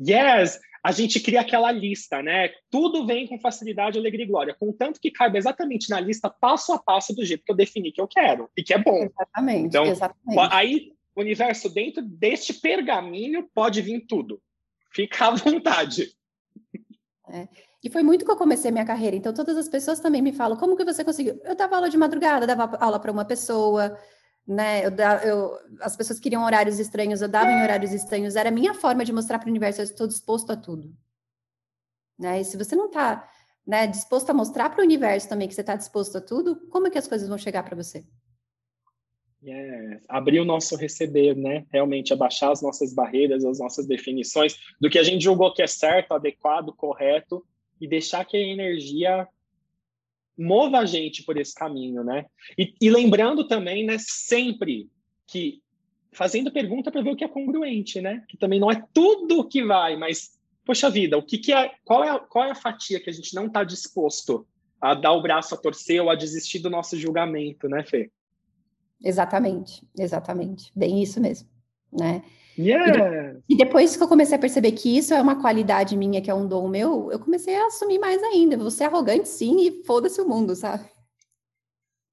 Yes! 0.00 0.60
A 0.84 0.92
gente 0.92 1.18
cria 1.18 1.40
aquela 1.40 1.72
lista, 1.72 2.22
né? 2.22 2.50
Tudo 2.70 3.04
vem 3.04 3.26
com 3.26 3.40
facilidade, 3.40 3.98
alegria 3.98 4.24
e 4.24 4.28
glória. 4.28 4.56
Contanto 4.58 5.00
que 5.00 5.10
caiba 5.10 5.36
exatamente 5.36 5.90
na 5.90 5.98
lista, 5.98 6.30
passo 6.30 6.72
a 6.72 6.78
passo, 6.78 7.12
do 7.12 7.24
jeito 7.24 7.44
que 7.44 7.50
eu 7.50 7.56
defini 7.56 7.90
que 7.90 8.00
eu 8.00 8.06
quero 8.06 8.48
e 8.56 8.62
que 8.62 8.72
é 8.72 8.78
bom. 8.78 9.02
Exatamente. 9.04 9.66
Então, 9.66 9.84
exatamente. 9.84 10.54
aí, 10.54 10.92
universo, 11.20 11.68
dentro 11.68 12.02
deste 12.02 12.54
pergaminho, 12.54 13.48
pode 13.54 13.80
vir 13.82 14.06
tudo. 14.06 14.40
Fica 14.92 15.26
à 15.26 15.30
vontade. 15.30 16.12
É. 17.30 17.48
E 17.82 17.90
foi 17.90 18.02
muito 18.02 18.24
que 18.24 18.30
eu 18.30 18.36
comecei 18.36 18.70
minha 18.70 18.84
carreira. 18.84 19.16
Então, 19.16 19.32
todas 19.32 19.56
as 19.56 19.68
pessoas 19.68 20.00
também 20.00 20.22
me 20.22 20.32
falam: 20.32 20.56
como 20.56 20.76
que 20.76 20.84
você 20.84 21.04
conseguiu? 21.04 21.40
Eu 21.44 21.54
dava 21.54 21.76
aula 21.76 21.90
de 21.90 21.96
madrugada, 21.96 22.46
dava 22.46 22.76
aula 22.78 22.98
para 22.98 23.12
uma 23.12 23.24
pessoa, 23.24 23.96
né? 24.46 24.84
Eu, 24.84 24.90
eu, 25.24 25.58
as 25.80 25.96
pessoas 25.96 26.18
queriam 26.18 26.44
horários 26.44 26.78
estranhos, 26.78 27.20
eu 27.20 27.28
dava 27.28 27.50
em 27.50 27.62
horários 27.62 27.92
estranhos. 27.92 28.34
Era 28.34 28.48
a 28.48 28.52
minha 28.52 28.74
forma 28.74 29.04
de 29.04 29.12
mostrar 29.12 29.38
para 29.38 29.46
o 29.46 29.50
universo: 29.50 29.80
eu 29.80 29.84
estou 29.84 30.06
disposto 30.08 30.50
a 30.50 30.56
tudo. 30.56 30.92
Né? 32.18 32.40
E 32.40 32.44
se 32.44 32.56
você 32.56 32.74
não 32.74 32.86
está 32.86 33.30
né, 33.64 33.86
disposto 33.86 34.30
a 34.30 34.34
mostrar 34.34 34.70
para 34.70 34.80
o 34.80 34.84
universo 34.84 35.28
também 35.28 35.46
que 35.46 35.54
você 35.54 35.60
está 35.60 35.76
disposto 35.76 36.18
a 36.18 36.20
tudo, 36.20 36.56
como 36.68 36.88
é 36.88 36.90
que 36.90 36.98
as 36.98 37.06
coisas 37.06 37.28
vão 37.28 37.38
chegar 37.38 37.62
para 37.62 37.76
você? 37.76 38.04
Yes. 39.42 40.04
Abrir 40.08 40.40
o 40.40 40.44
nosso 40.44 40.76
receber, 40.76 41.36
né? 41.36 41.64
Realmente 41.72 42.12
abaixar 42.12 42.50
as 42.50 42.60
nossas 42.60 42.92
barreiras, 42.92 43.44
as 43.44 43.58
nossas 43.58 43.86
definições 43.86 44.56
do 44.80 44.90
que 44.90 44.98
a 44.98 45.02
gente 45.02 45.22
julgou 45.22 45.52
que 45.54 45.62
é 45.62 45.66
certo, 45.66 46.12
adequado, 46.12 46.72
correto 46.72 47.44
e 47.80 47.86
deixar 47.86 48.24
que 48.24 48.36
a 48.36 48.40
energia 48.40 49.28
mova 50.36 50.78
a 50.78 50.86
gente 50.86 51.24
por 51.24 51.36
esse 51.36 51.54
caminho, 51.54 52.02
né? 52.02 52.26
E, 52.56 52.74
e 52.80 52.90
lembrando 52.90 53.46
também, 53.46 53.84
né, 53.84 53.96
sempre 53.98 54.88
que 55.26 55.60
fazendo 56.12 56.52
pergunta 56.52 56.90
para 56.90 57.02
ver 57.02 57.10
o 57.10 57.16
que 57.16 57.24
é 57.24 57.28
congruente, 57.28 58.00
né? 58.00 58.24
Que 58.28 58.36
também 58.36 58.58
não 58.58 58.70
é 58.70 58.82
tudo 58.92 59.48
que 59.48 59.64
vai, 59.64 59.96
mas 59.96 60.38
poxa 60.64 60.90
vida, 60.90 61.16
o 61.16 61.22
que, 61.22 61.38
que 61.38 61.52
é, 61.52 61.72
qual 61.84 62.04
é, 62.04 62.18
qual 62.28 62.44
é 62.44 62.50
a 62.50 62.56
fatia 62.56 63.00
que 63.00 63.10
a 63.10 63.12
gente 63.12 63.34
não 63.34 63.46
está 63.46 63.64
disposto 63.64 64.46
a 64.80 64.94
dar 64.94 65.12
o 65.12 65.22
braço 65.22 65.54
a 65.54 65.58
torcer 65.58 66.00
ou 66.00 66.10
a 66.10 66.14
desistir 66.14 66.58
do 66.58 66.70
nosso 66.70 66.96
julgamento, 66.96 67.68
né, 67.68 67.84
Fê? 67.84 68.10
Exatamente, 69.02 69.86
exatamente, 69.96 70.72
bem 70.74 71.02
isso 71.02 71.20
mesmo, 71.20 71.48
né? 71.92 72.22
Yeah. 72.58 73.38
E, 73.48 73.56
depois 73.56 73.96
que 73.96 74.02
eu 74.02 74.08
comecei 74.08 74.36
a 74.36 74.40
perceber 74.40 74.72
que 74.72 74.98
isso 74.98 75.14
é 75.14 75.22
uma 75.22 75.40
qualidade 75.40 75.96
minha, 75.96 76.20
que 76.20 76.28
é 76.28 76.34
um 76.34 76.48
dom 76.48 76.66
meu, 76.66 77.08
eu 77.12 77.20
comecei 77.20 77.54
a 77.54 77.66
assumir 77.66 78.00
mais 78.00 78.20
ainda. 78.20 78.56
Você 78.56 78.82
é 78.82 78.86
arrogante, 78.86 79.28
sim, 79.28 79.60
e 79.60 79.84
foda-se 79.84 80.20
o 80.20 80.28
mundo, 80.28 80.56
sabe? 80.56 80.84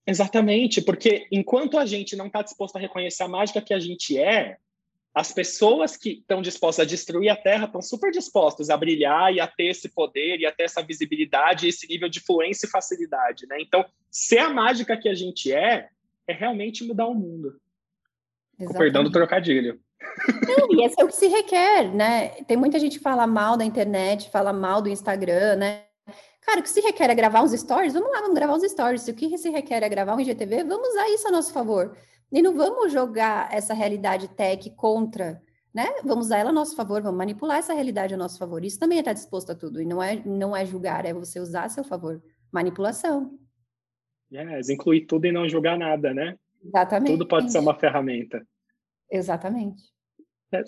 Exatamente, 0.06 0.84
porque 0.84 1.28
enquanto 1.32 1.80
a 1.80 1.86
gente 1.86 2.16
não 2.16 2.28
está 2.28 2.44
disposto 2.44 2.76
a 2.76 2.80
reconhecer 2.80 3.24
a 3.24 3.28
mágica 3.28 3.60
que 3.60 3.74
a 3.74 3.80
gente 3.80 4.20
é, 4.20 4.58
as 5.16 5.32
pessoas 5.32 5.98
que 5.98 6.20
estão 6.20 6.42
dispostas 6.42 6.86
a 6.86 6.88
destruir 6.88 7.30
a 7.30 7.36
Terra 7.36 7.66
estão 7.66 7.82
super 7.82 8.12
dispostas 8.12 8.70
a 8.70 8.78
brilhar 8.78 9.34
e 9.34 9.40
a 9.40 9.48
ter 9.48 9.68
esse 9.68 9.90
poder 9.90 10.40
e 10.40 10.46
a 10.46 10.52
ter 10.52 10.64
essa 10.64 10.84
visibilidade, 10.84 11.68
esse 11.68 11.88
nível 11.88 12.08
de 12.08 12.20
fluência 12.20 12.68
e 12.68 12.70
facilidade, 12.70 13.48
né? 13.48 13.58
Então, 13.62 13.84
ser 14.12 14.40
a 14.40 14.50
mágica 14.50 14.96
que 14.96 15.10
a 15.10 15.16
gente 15.16 15.52
é, 15.52 15.88
é 16.28 16.34
realmente 16.34 16.84
mudar 16.84 17.08
o 17.08 17.14
mundo. 17.14 17.60
Com 18.58 18.74
perdão 18.74 19.04
do 19.04 19.12
trocadilho. 19.12 19.80
Não, 20.48 20.80
e 20.80 20.86
esse 20.86 21.00
é 21.00 21.04
o 21.04 21.08
que 21.08 21.16
se 21.16 21.28
requer, 21.28 21.94
né? 21.94 22.30
Tem 22.44 22.56
muita 22.56 22.80
gente 22.80 22.98
que 22.98 23.04
fala 23.04 23.28
mal 23.28 23.58
da 23.58 23.66
internet, 23.66 24.30
fala 24.30 24.54
mal 24.54 24.82
do 24.82 24.90
Instagram, 24.90 25.56
né? 25.58 25.84
Cara, 26.42 26.60
o 26.60 26.64
que 26.64 26.70
se 26.70 26.80
requer 26.80 27.10
é 27.10 27.16
gravar 27.16 27.42
uns 27.42 27.52
stories? 27.52 27.94
Vamos 27.94 28.12
lá, 28.12 28.22
vamos 28.22 28.36
gravar 28.36 28.54
uns 28.54 28.64
stories. 28.64 29.02
Se 29.02 29.12
o 29.12 29.16
que 29.16 29.38
se 29.38 29.50
requer 29.50 29.82
é 29.82 29.90
gravar 29.90 30.16
um 30.16 30.20
IGTV, 30.20 30.64
vamos 30.64 30.90
usar 30.90 31.10
isso 31.10 31.28
a 31.28 31.32
nosso 31.32 31.52
favor. 31.52 31.98
E 32.32 32.42
não 32.42 32.56
vamos 32.56 32.92
jogar 32.92 33.52
essa 33.52 33.74
realidade 33.74 34.28
tech 34.28 34.70
contra, 34.76 35.42
né? 35.74 35.88
Vamos 36.04 36.28
usar 36.28 36.38
ela 36.38 36.52
a 36.52 36.54
nosso 36.54 36.76
favor, 36.76 37.02
vamos 37.02 37.18
manipular 37.18 37.58
essa 37.58 37.74
realidade 37.74 38.14
a 38.14 38.18
nosso 38.18 38.38
favor. 38.38 38.64
Isso 38.64 38.80
também 38.80 39.00
estar 39.00 39.14
disposto 39.14 39.52
a 39.52 39.56
tudo. 39.56 39.82
E 39.82 39.86
não 39.86 40.02
é, 40.02 40.22
não 40.26 40.56
é 40.56 40.66
julgar, 40.66 41.06
é 41.06 41.14
você 41.14 41.40
usar 41.40 41.66
a 41.66 41.70
seu 41.70 41.84
favor. 41.84 42.22
Manipulação. 42.52 43.38
Yes, 44.36 44.70
incluir 44.70 45.06
tudo 45.06 45.26
e 45.26 45.32
não 45.32 45.48
julgar 45.48 45.78
nada, 45.78 46.14
né? 46.14 46.36
Exatamente. 46.64 47.12
Tudo 47.12 47.28
pode 47.28 47.52
ser 47.52 47.60
uma 47.60 47.78
ferramenta. 47.78 48.46
Exatamente. 49.10 49.84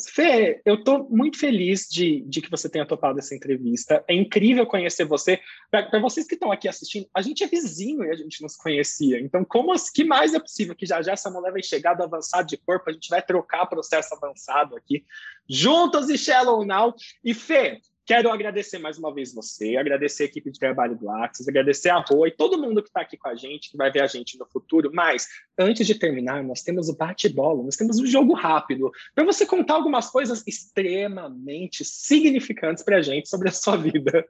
Fê, 0.10 0.62
eu 0.66 0.76
estou 0.76 1.08
muito 1.10 1.38
feliz 1.38 1.88
de, 1.90 2.22
de 2.22 2.42
que 2.42 2.50
você 2.50 2.68
tenha 2.68 2.86
topado 2.86 3.20
essa 3.20 3.36
entrevista. 3.36 4.04
É 4.08 4.14
incrível 4.14 4.66
conhecer 4.66 5.06
você. 5.06 5.40
Para 5.70 6.00
vocês 6.00 6.28
que 6.28 6.34
estão 6.34 6.52
aqui 6.52 6.68
assistindo, 6.68 7.08
a 7.14 7.22
gente 7.22 7.44
é 7.44 7.48
vizinho 7.48 8.04
e 8.04 8.10
a 8.10 8.16
gente 8.16 8.42
não 8.42 8.50
se 8.50 8.58
conhecia. 8.58 9.20
Então, 9.20 9.46
como 9.46 9.74
que 9.94 10.04
mais 10.04 10.34
é 10.34 10.40
possível 10.40 10.76
que 10.76 10.86
já 10.86 11.02
já 11.02 11.14
essa 11.14 11.30
mulher 11.30 11.52
vai 11.52 11.64
chegar 11.64 11.94
do 11.94 12.04
avançado 12.04 12.48
de 12.48 12.58
corpo? 12.58 12.90
A 12.90 12.94
gente 12.94 13.08
vai 13.10 13.22
trocar 13.22 13.66
processo 13.68 14.14
avançado 14.14 14.76
aqui, 14.76 15.06
juntos 15.48 16.10
e 16.10 16.18
Shallow 16.18 16.66
Now. 16.66 16.94
E 17.24 17.34
Fê, 17.34 17.80
Quero 18.08 18.32
agradecer 18.32 18.80
mais 18.80 18.98
uma 18.98 19.14
vez 19.14 19.34
você, 19.34 19.76
agradecer 19.76 20.24
a 20.24 20.26
equipe 20.28 20.50
de 20.50 20.58
trabalho 20.58 20.98
do 20.98 21.10
Axis, 21.10 21.46
agradecer 21.46 21.90
a 21.90 22.00
Rô 22.00 22.26
e 22.26 22.32
todo 22.32 22.58
mundo 22.58 22.82
que 22.82 22.88
está 22.88 23.02
aqui 23.02 23.18
com 23.18 23.28
a 23.28 23.36
gente, 23.36 23.70
que 23.70 23.76
vai 23.76 23.92
ver 23.92 24.02
a 24.02 24.08
gente 24.08 24.40
no 24.40 24.46
futuro. 24.46 24.90
Mas, 24.94 25.28
antes 25.60 25.86
de 25.86 25.94
terminar, 25.94 26.42
nós 26.42 26.62
temos 26.62 26.88
o 26.88 26.96
bate-bola, 26.96 27.62
nós 27.62 27.76
temos 27.76 28.00
um 28.00 28.06
jogo 28.06 28.34
rápido, 28.34 28.90
para 29.14 29.26
você 29.26 29.46
contar 29.46 29.74
algumas 29.74 30.10
coisas 30.10 30.42
extremamente 30.48 31.84
significantes 31.84 32.82
para 32.82 33.00
a 33.00 33.02
gente 33.02 33.28
sobre 33.28 33.50
a 33.50 33.52
sua 33.52 33.76
vida. 33.76 34.26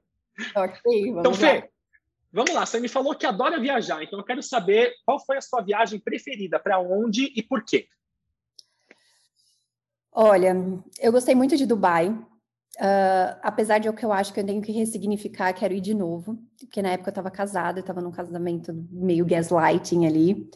Ok, 0.56 1.12
vamos 1.12 1.20
Então, 1.20 1.34
Fê, 1.36 1.70
vamos 2.32 2.54
lá. 2.56 2.66
Você 2.66 2.80
me 2.80 2.88
falou 2.88 3.14
que 3.14 3.28
adora 3.28 3.60
viajar, 3.60 4.02
então 4.02 4.18
eu 4.18 4.26
quero 4.26 4.42
saber 4.42 4.96
qual 5.06 5.24
foi 5.24 5.38
a 5.38 5.42
sua 5.42 5.62
viagem 5.62 6.00
preferida, 6.00 6.58
para 6.58 6.80
onde 6.80 7.32
e 7.36 7.44
por 7.44 7.64
quê. 7.64 7.88
Olha, 10.12 10.56
eu 11.00 11.12
gostei 11.12 11.36
muito 11.36 11.56
de 11.56 11.68
Dubai. 11.68 12.12
Uh, 12.80 13.34
apesar 13.42 13.80
de 13.80 13.90
o 13.90 13.94
que 13.94 14.06
eu 14.06 14.14
acho 14.14 14.32
que 14.32 14.40
eu 14.40 14.46
tenho 14.46 14.62
que 14.62 14.72
ressignificar, 14.72 15.52
quero 15.52 15.74
ir 15.74 15.82
de 15.82 15.96
novo, 15.96 16.38
porque 16.60 16.80
na 16.80 16.90
época 16.90 17.10
eu 17.10 17.12
estava 17.12 17.32
casada, 17.32 17.80
eu 17.80 17.82
estava 17.82 18.02
num 18.02 18.12
casamento 18.12 18.72
meio 18.92 19.26
gaslighting 19.26 20.06
ali. 20.06 20.48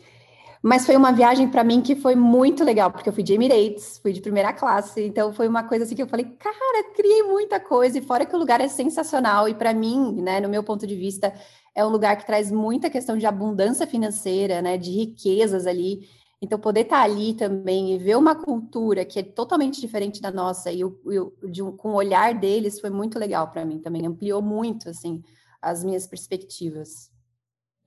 Mas 0.61 0.85
foi 0.85 0.95
uma 0.95 1.11
viagem 1.11 1.49
para 1.49 1.63
mim 1.63 1.81
que 1.81 1.95
foi 1.95 2.13
muito 2.15 2.63
legal, 2.63 2.91
porque 2.91 3.09
eu 3.09 3.13
fui 3.13 3.23
de 3.23 3.33
Emirates, 3.33 3.97
fui 3.97 4.13
de 4.13 4.21
primeira 4.21 4.53
classe, 4.53 5.01
então 5.01 5.33
foi 5.33 5.47
uma 5.47 5.63
coisa 5.63 5.83
assim 5.83 5.95
que 5.95 6.03
eu 6.03 6.07
falei, 6.07 6.25
cara, 6.25 6.93
criei 6.95 7.23
muita 7.23 7.59
coisa, 7.59 7.97
e 7.97 8.01
fora 8.01 8.23
que 8.23 8.35
o 8.35 8.39
lugar 8.39 8.61
é 8.61 8.67
sensacional, 8.67 9.49
e 9.49 9.55
para 9.55 9.73
mim, 9.73 10.21
né, 10.21 10.39
no 10.39 10.47
meu 10.47 10.63
ponto 10.63 10.85
de 10.85 10.95
vista, 10.95 11.33
é 11.73 11.83
um 11.83 11.89
lugar 11.89 12.15
que 12.17 12.27
traz 12.27 12.51
muita 12.51 12.91
questão 12.91 13.17
de 13.17 13.25
abundância 13.25 13.87
financeira, 13.87 14.61
né, 14.61 14.77
de 14.77 14.91
riquezas 14.91 15.65
ali. 15.65 16.07
Então, 16.41 16.59
poder 16.59 16.81
estar 16.81 17.03
ali 17.03 17.35
também 17.35 17.93
e 17.93 17.99
ver 17.99 18.17
uma 18.17 18.35
cultura 18.35 19.05
que 19.05 19.19
é 19.19 19.23
totalmente 19.23 19.79
diferente 19.79 20.19
da 20.19 20.31
nossa 20.31 20.71
e, 20.71 20.83
o, 20.83 20.99
de 21.47 21.61
um, 21.61 21.75
com 21.77 21.91
o 21.91 21.95
olhar 21.95 22.33
deles 22.33 22.79
foi 22.79 22.89
muito 22.89 23.19
legal 23.19 23.51
para 23.51 23.63
mim 23.63 23.77
também. 23.77 24.07
Ampliou 24.07 24.41
muito, 24.41 24.89
assim, 24.89 25.21
as 25.61 25.83
minhas 25.83 26.07
perspectivas. 26.07 27.11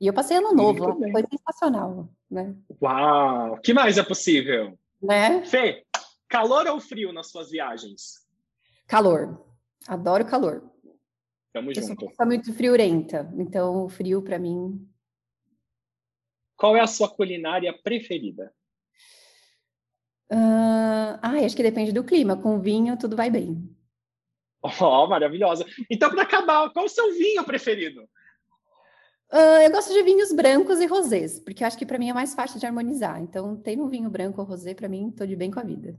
E 0.00 0.06
eu 0.06 0.12
passei 0.12 0.36
ano 0.36 0.54
novo, 0.54 0.84
foi 1.10 1.24
sensacional, 1.28 2.08
né? 2.30 2.54
Uau! 2.80 3.58
que 3.60 3.74
mais 3.74 3.98
é 3.98 4.02
possível? 4.04 4.78
Né? 5.02 5.44
Fê, 5.44 5.84
calor 6.28 6.66
ou 6.68 6.80
frio 6.80 7.12
nas 7.12 7.30
suas 7.30 7.50
viagens? 7.50 8.24
Calor. 8.86 9.44
Adoro 9.88 10.24
calor. 10.24 10.70
Tamo 11.52 11.70
eu 11.70 11.74
junto. 11.74 12.10
sou 12.14 12.26
muito 12.26 12.52
friorenta, 12.52 13.32
então 13.36 13.84
o 13.84 13.88
frio 13.88 14.22
para 14.22 14.38
mim 14.38 14.88
qual 16.64 16.74
é 16.78 16.80
a 16.80 16.86
sua 16.86 17.10
culinária 17.10 17.70
preferida? 17.74 18.50
Uh, 20.32 21.20
ah, 21.20 21.34
acho 21.44 21.54
que 21.54 21.62
depende 21.62 21.92
do 21.92 22.02
clima. 22.02 22.38
Com 22.38 22.58
vinho, 22.58 22.96
tudo 22.96 23.14
vai 23.14 23.28
bem. 23.28 23.68
Oh, 24.80 25.06
maravilhosa. 25.06 25.66
Então, 25.90 26.08
para 26.08 26.22
acabar, 26.22 26.72
qual 26.72 26.86
o 26.86 26.88
seu 26.88 27.12
vinho 27.12 27.44
preferido? 27.44 28.04
Uh, 29.30 29.60
eu 29.62 29.70
gosto 29.72 29.92
de 29.92 30.02
vinhos 30.02 30.32
brancos 30.32 30.80
e 30.80 30.86
rosés, 30.86 31.38
porque 31.38 31.62
eu 31.62 31.66
acho 31.66 31.76
que 31.76 31.84
para 31.84 31.98
mim 31.98 32.08
é 32.08 32.14
mais 32.14 32.34
fácil 32.34 32.58
de 32.58 32.64
harmonizar. 32.64 33.20
Então, 33.20 33.54
tem 33.54 33.78
um 33.78 33.88
vinho 33.90 34.08
branco 34.08 34.40
ou 34.40 34.46
rosé, 34.46 34.72
para 34.72 34.88
mim, 34.88 35.10
estou 35.10 35.26
de 35.26 35.36
bem 35.36 35.50
com 35.50 35.60
a 35.60 35.64
vida 35.64 35.98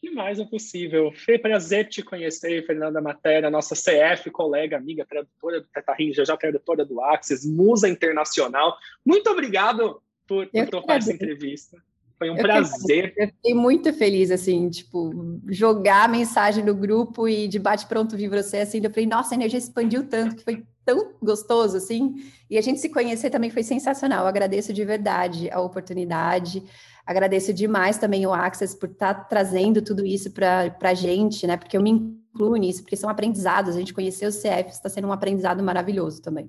que 0.00 0.10
mais 0.10 0.38
é 0.38 0.44
possível? 0.44 1.12
Foi 1.12 1.38
prazer 1.38 1.88
te 1.88 2.02
conhecer, 2.02 2.66
Fernanda 2.66 3.00
Matéria, 3.00 3.50
nossa 3.50 3.74
CF, 3.74 4.30
colega, 4.30 4.76
amiga, 4.76 5.04
tradutora 5.04 5.60
do 5.60 5.68
Teta 5.68 5.92
Rinja, 5.92 6.24
já 6.24 6.36
tradutora 6.36 6.84
do 6.84 7.00
Axis, 7.02 7.44
musa 7.44 7.88
internacional. 7.88 8.76
Muito 9.04 9.28
obrigado 9.30 10.00
por, 10.26 10.46
por 10.46 10.68
topar 10.68 10.96
essa 10.96 11.12
entrevista. 11.12 11.76
Foi 12.18 12.30
um 12.30 12.36
eu 12.36 12.42
prazer. 12.42 13.14
Eu 13.16 13.28
fiquei 13.28 13.54
muito 13.54 13.92
feliz, 13.92 14.30
assim, 14.30 14.68
tipo, 14.68 15.40
jogar 15.48 16.04
a 16.04 16.08
mensagem 16.08 16.64
no 16.64 16.74
grupo 16.74 17.28
e 17.28 17.48
de 17.48 17.58
bate-pronto 17.58 18.16
vir 18.16 18.28
você, 18.28 18.58
assim, 18.58 18.80
eu 18.82 18.90
falei, 18.90 19.06
nossa, 19.06 19.34
a 19.34 19.36
energia 19.36 19.58
expandiu 19.58 20.06
tanto, 20.06 20.36
que 20.36 20.44
foi 20.44 20.62
tão 20.94 21.14
gostoso, 21.22 21.76
assim, 21.76 22.14
e 22.48 22.58
a 22.58 22.60
gente 22.60 22.80
se 22.80 22.88
conhecer 22.88 23.30
também 23.30 23.50
foi 23.50 23.62
sensacional. 23.62 24.24
Eu 24.24 24.28
agradeço 24.28 24.72
de 24.72 24.84
verdade 24.84 25.50
a 25.50 25.60
oportunidade, 25.60 26.62
Agradeço 27.10 27.52
demais 27.52 27.98
também 27.98 28.24
o 28.24 28.32
Access 28.32 28.78
por 28.78 28.88
estar 28.88 29.14
tá 29.14 29.24
trazendo 29.24 29.82
tudo 29.82 30.06
isso 30.06 30.32
para 30.32 30.72
a 30.80 30.94
gente, 30.94 31.44
né? 31.44 31.56
Porque 31.56 31.76
eu 31.76 31.82
me 31.82 31.90
incluo 31.90 32.54
nisso, 32.54 32.82
porque 32.82 32.96
são 32.96 33.10
aprendizados. 33.10 33.74
A 33.74 33.78
gente 33.80 33.92
conhecer 33.92 34.28
o 34.28 34.30
CF 34.30 34.70
está 34.70 34.88
sendo 34.88 35.08
um 35.08 35.12
aprendizado 35.12 35.60
maravilhoso 35.60 36.22
também. 36.22 36.48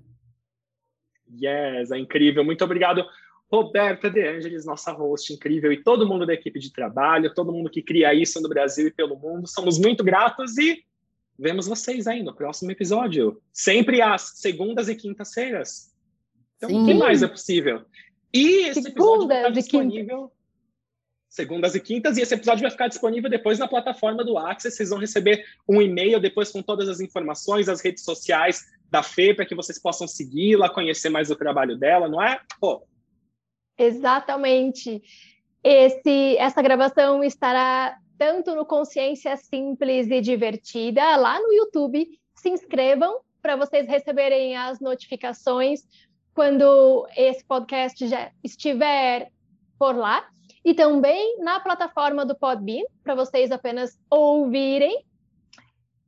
Yes, 1.41 1.89
é 1.89 1.97
incrível. 1.97 2.43
Muito 2.43 2.63
obrigado, 2.63 3.03
Roberta 3.51 4.07
De 4.07 4.27
Angelis, 4.27 4.63
nossa 4.63 4.91
host 4.91 5.33
incrível, 5.33 5.71
e 5.71 5.81
todo 5.81 6.07
mundo 6.07 6.27
da 6.27 6.33
equipe 6.35 6.59
de 6.59 6.71
trabalho, 6.71 7.33
todo 7.33 7.51
mundo 7.51 7.67
que 7.67 7.81
cria 7.81 8.13
isso 8.13 8.39
no 8.39 8.47
Brasil 8.47 8.87
e 8.87 8.91
pelo 8.91 9.17
mundo. 9.17 9.47
Somos 9.47 9.79
muito 9.79 10.03
gratos 10.03 10.59
e 10.59 10.83
vemos 11.41 11.67
vocês 11.67 12.05
aí 12.07 12.21
no 12.21 12.35
próximo 12.35 12.71
episódio. 12.71 13.41
Sempre 13.51 14.01
às 14.01 14.37
segundas 14.39 14.87
e 14.87 14.95
quintas-feiras. 14.95 15.91
Então, 16.57 16.69
o 16.69 16.85
que 16.85 16.93
mais 16.93 17.23
é 17.23 17.27
possível? 17.27 17.83
E 18.31 18.67
esse 18.67 18.87
episódio 18.87 19.23
está 19.23 19.49
disponível. 19.49 20.31
segundas 21.27 21.73
e 21.73 21.79
quintas, 21.79 22.17
e 22.17 22.21
esse 22.21 22.35
episódio 22.35 22.61
vai 22.61 22.71
ficar 22.71 22.87
disponível 22.87 23.29
depois 23.29 23.57
na 23.57 23.67
plataforma 23.67 24.23
do 24.23 24.37
Access. 24.37 24.77
Vocês 24.77 24.89
vão 24.89 24.99
receber 24.99 25.43
um 25.67 25.81
e-mail 25.81 26.19
depois 26.19 26.51
com 26.51 26.61
todas 26.61 26.87
as 26.87 26.99
informações, 26.99 27.67
as 27.67 27.81
redes 27.81 28.03
sociais 28.03 28.63
da 28.89 29.01
Fê, 29.01 29.33
para 29.33 29.45
que 29.45 29.55
vocês 29.55 29.79
possam 29.79 30.07
segui-la, 30.07 30.69
conhecer 30.69 31.09
mais 31.09 31.31
o 31.31 31.35
trabalho 31.35 31.77
dela, 31.77 32.07
não 32.07 32.21
é? 32.21 32.39
Pô. 32.59 32.85
Exatamente. 33.77 35.01
Esse, 35.63 36.37
essa 36.37 36.61
gravação 36.61 37.23
estará 37.23 37.97
tanto 38.21 38.53
no 38.53 38.67
Consciência 38.67 39.35
Simples 39.35 40.05
e 40.11 40.21
Divertida, 40.21 41.15
lá 41.15 41.39
no 41.39 41.51
YouTube. 41.53 42.07
Se 42.35 42.51
inscrevam 42.51 43.19
para 43.41 43.55
vocês 43.55 43.87
receberem 43.87 44.55
as 44.55 44.79
notificações 44.79 45.81
quando 46.31 47.07
esse 47.17 47.43
podcast 47.43 48.07
já 48.07 48.31
estiver 48.43 49.31
por 49.79 49.95
lá. 49.95 50.23
E 50.63 50.75
também 50.75 51.39
na 51.39 51.59
plataforma 51.61 52.23
do 52.23 52.37
Podbean, 52.37 52.83
para 53.03 53.15
vocês 53.15 53.51
apenas 53.51 53.99
ouvirem. 54.07 55.03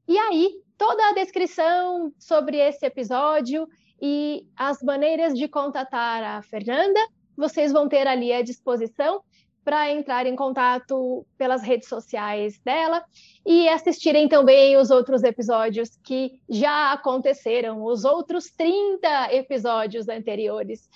E 0.07 0.15
aí, 0.15 0.61
toda 0.77 1.09
a 1.09 1.13
descrição 1.13 2.13
sobre 2.19 2.57
esse 2.57 2.85
episódio 2.85 3.67
e 3.99 4.45
as 4.55 4.83
maneiras 4.83 5.33
de 5.33 5.47
contatar 5.47 6.21
a 6.23 6.43
Fernanda, 6.43 6.99
vocês 7.35 7.71
vão 7.71 7.89
ter 7.89 8.05
ali 8.05 8.31
à 8.31 8.43
disposição 8.43 9.23
para 9.63 9.91
entrar 9.91 10.25
em 10.25 10.35
contato 10.35 11.25
pelas 11.37 11.63
redes 11.63 11.87
sociais 11.87 12.59
dela 12.63 13.03
e 13.45 13.67
assistirem 13.69 14.27
também 14.27 14.77
os 14.77 14.91
outros 14.91 15.23
episódios 15.23 15.97
que 16.03 16.39
já 16.49 16.91
aconteceram, 16.91 17.83
os 17.83 18.03
outros 18.03 18.51
30 18.51 19.33
episódios 19.33 20.09
anteriores. 20.09 20.89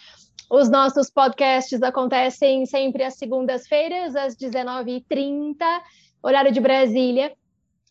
Os 0.50 0.70
nossos 0.70 1.10
podcasts 1.10 1.82
acontecem 1.82 2.66
sempre 2.66 3.04
às 3.04 3.16
segundas-feiras, 3.16 4.16
às 4.16 4.36
19h30, 4.36 5.58
horário 6.24 6.52
de 6.52 6.60
Brasília. 6.60 7.34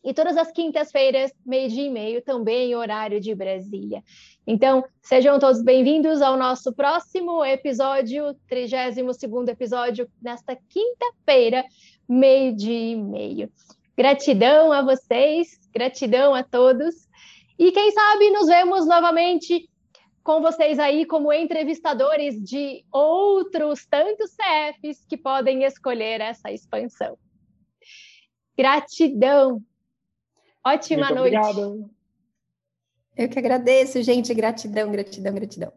E 0.06 0.14
todas 0.14 0.36
as 0.36 0.52
quintas-feiras, 0.52 1.32
meio-dia 1.44 1.86
e 1.86 1.90
meio, 1.90 2.22
também 2.22 2.76
horário 2.76 3.20
de 3.20 3.34
Brasília. 3.34 4.04
Então, 4.46 4.84
sejam 5.02 5.36
todos 5.36 5.60
bem-vindos 5.60 6.22
ao 6.22 6.36
nosso 6.36 6.72
próximo 6.72 7.44
episódio, 7.44 8.32
32 8.48 9.48
episódio, 9.48 10.08
nesta 10.22 10.56
quinta-feira, 10.68 11.64
meio-dia 12.08 12.92
e 12.92 12.94
meio. 12.94 13.50
Gratidão 13.96 14.70
a 14.70 14.80
vocês, 14.80 15.58
gratidão 15.74 16.36
a 16.36 16.44
todos. 16.44 16.94
E 17.58 17.72
quem 17.72 17.90
sabe 17.90 18.30
nos 18.30 18.46
vemos 18.46 18.86
novamente 18.86 19.68
com 20.22 20.40
vocês 20.40 20.78
aí 20.78 21.04
como 21.04 21.32
entrevistadores 21.32 22.40
de 22.40 22.84
outros 22.92 23.84
tantos 23.86 24.30
CFs 24.36 25.04
que 25.04 25.16
podem 25.16 25.64
escolher 25.64 26.20
essa 26.20 26.52
expansão. 26.52 27.18
Gratidão. 28.56 29.60
Ótima 30.66 31.06
Muito 31.06 31.14
noite. 31.14 31.36
Obrigado. 31.36 31.90
Eu 33.16 33.28
que 33.28 33.38
agradeço, 33.38 34.02
gente. 34.02 34.34
Gratidão, 34.34 34.90
gratidão, 34.90 35.32
gratidão. 35.32 35.72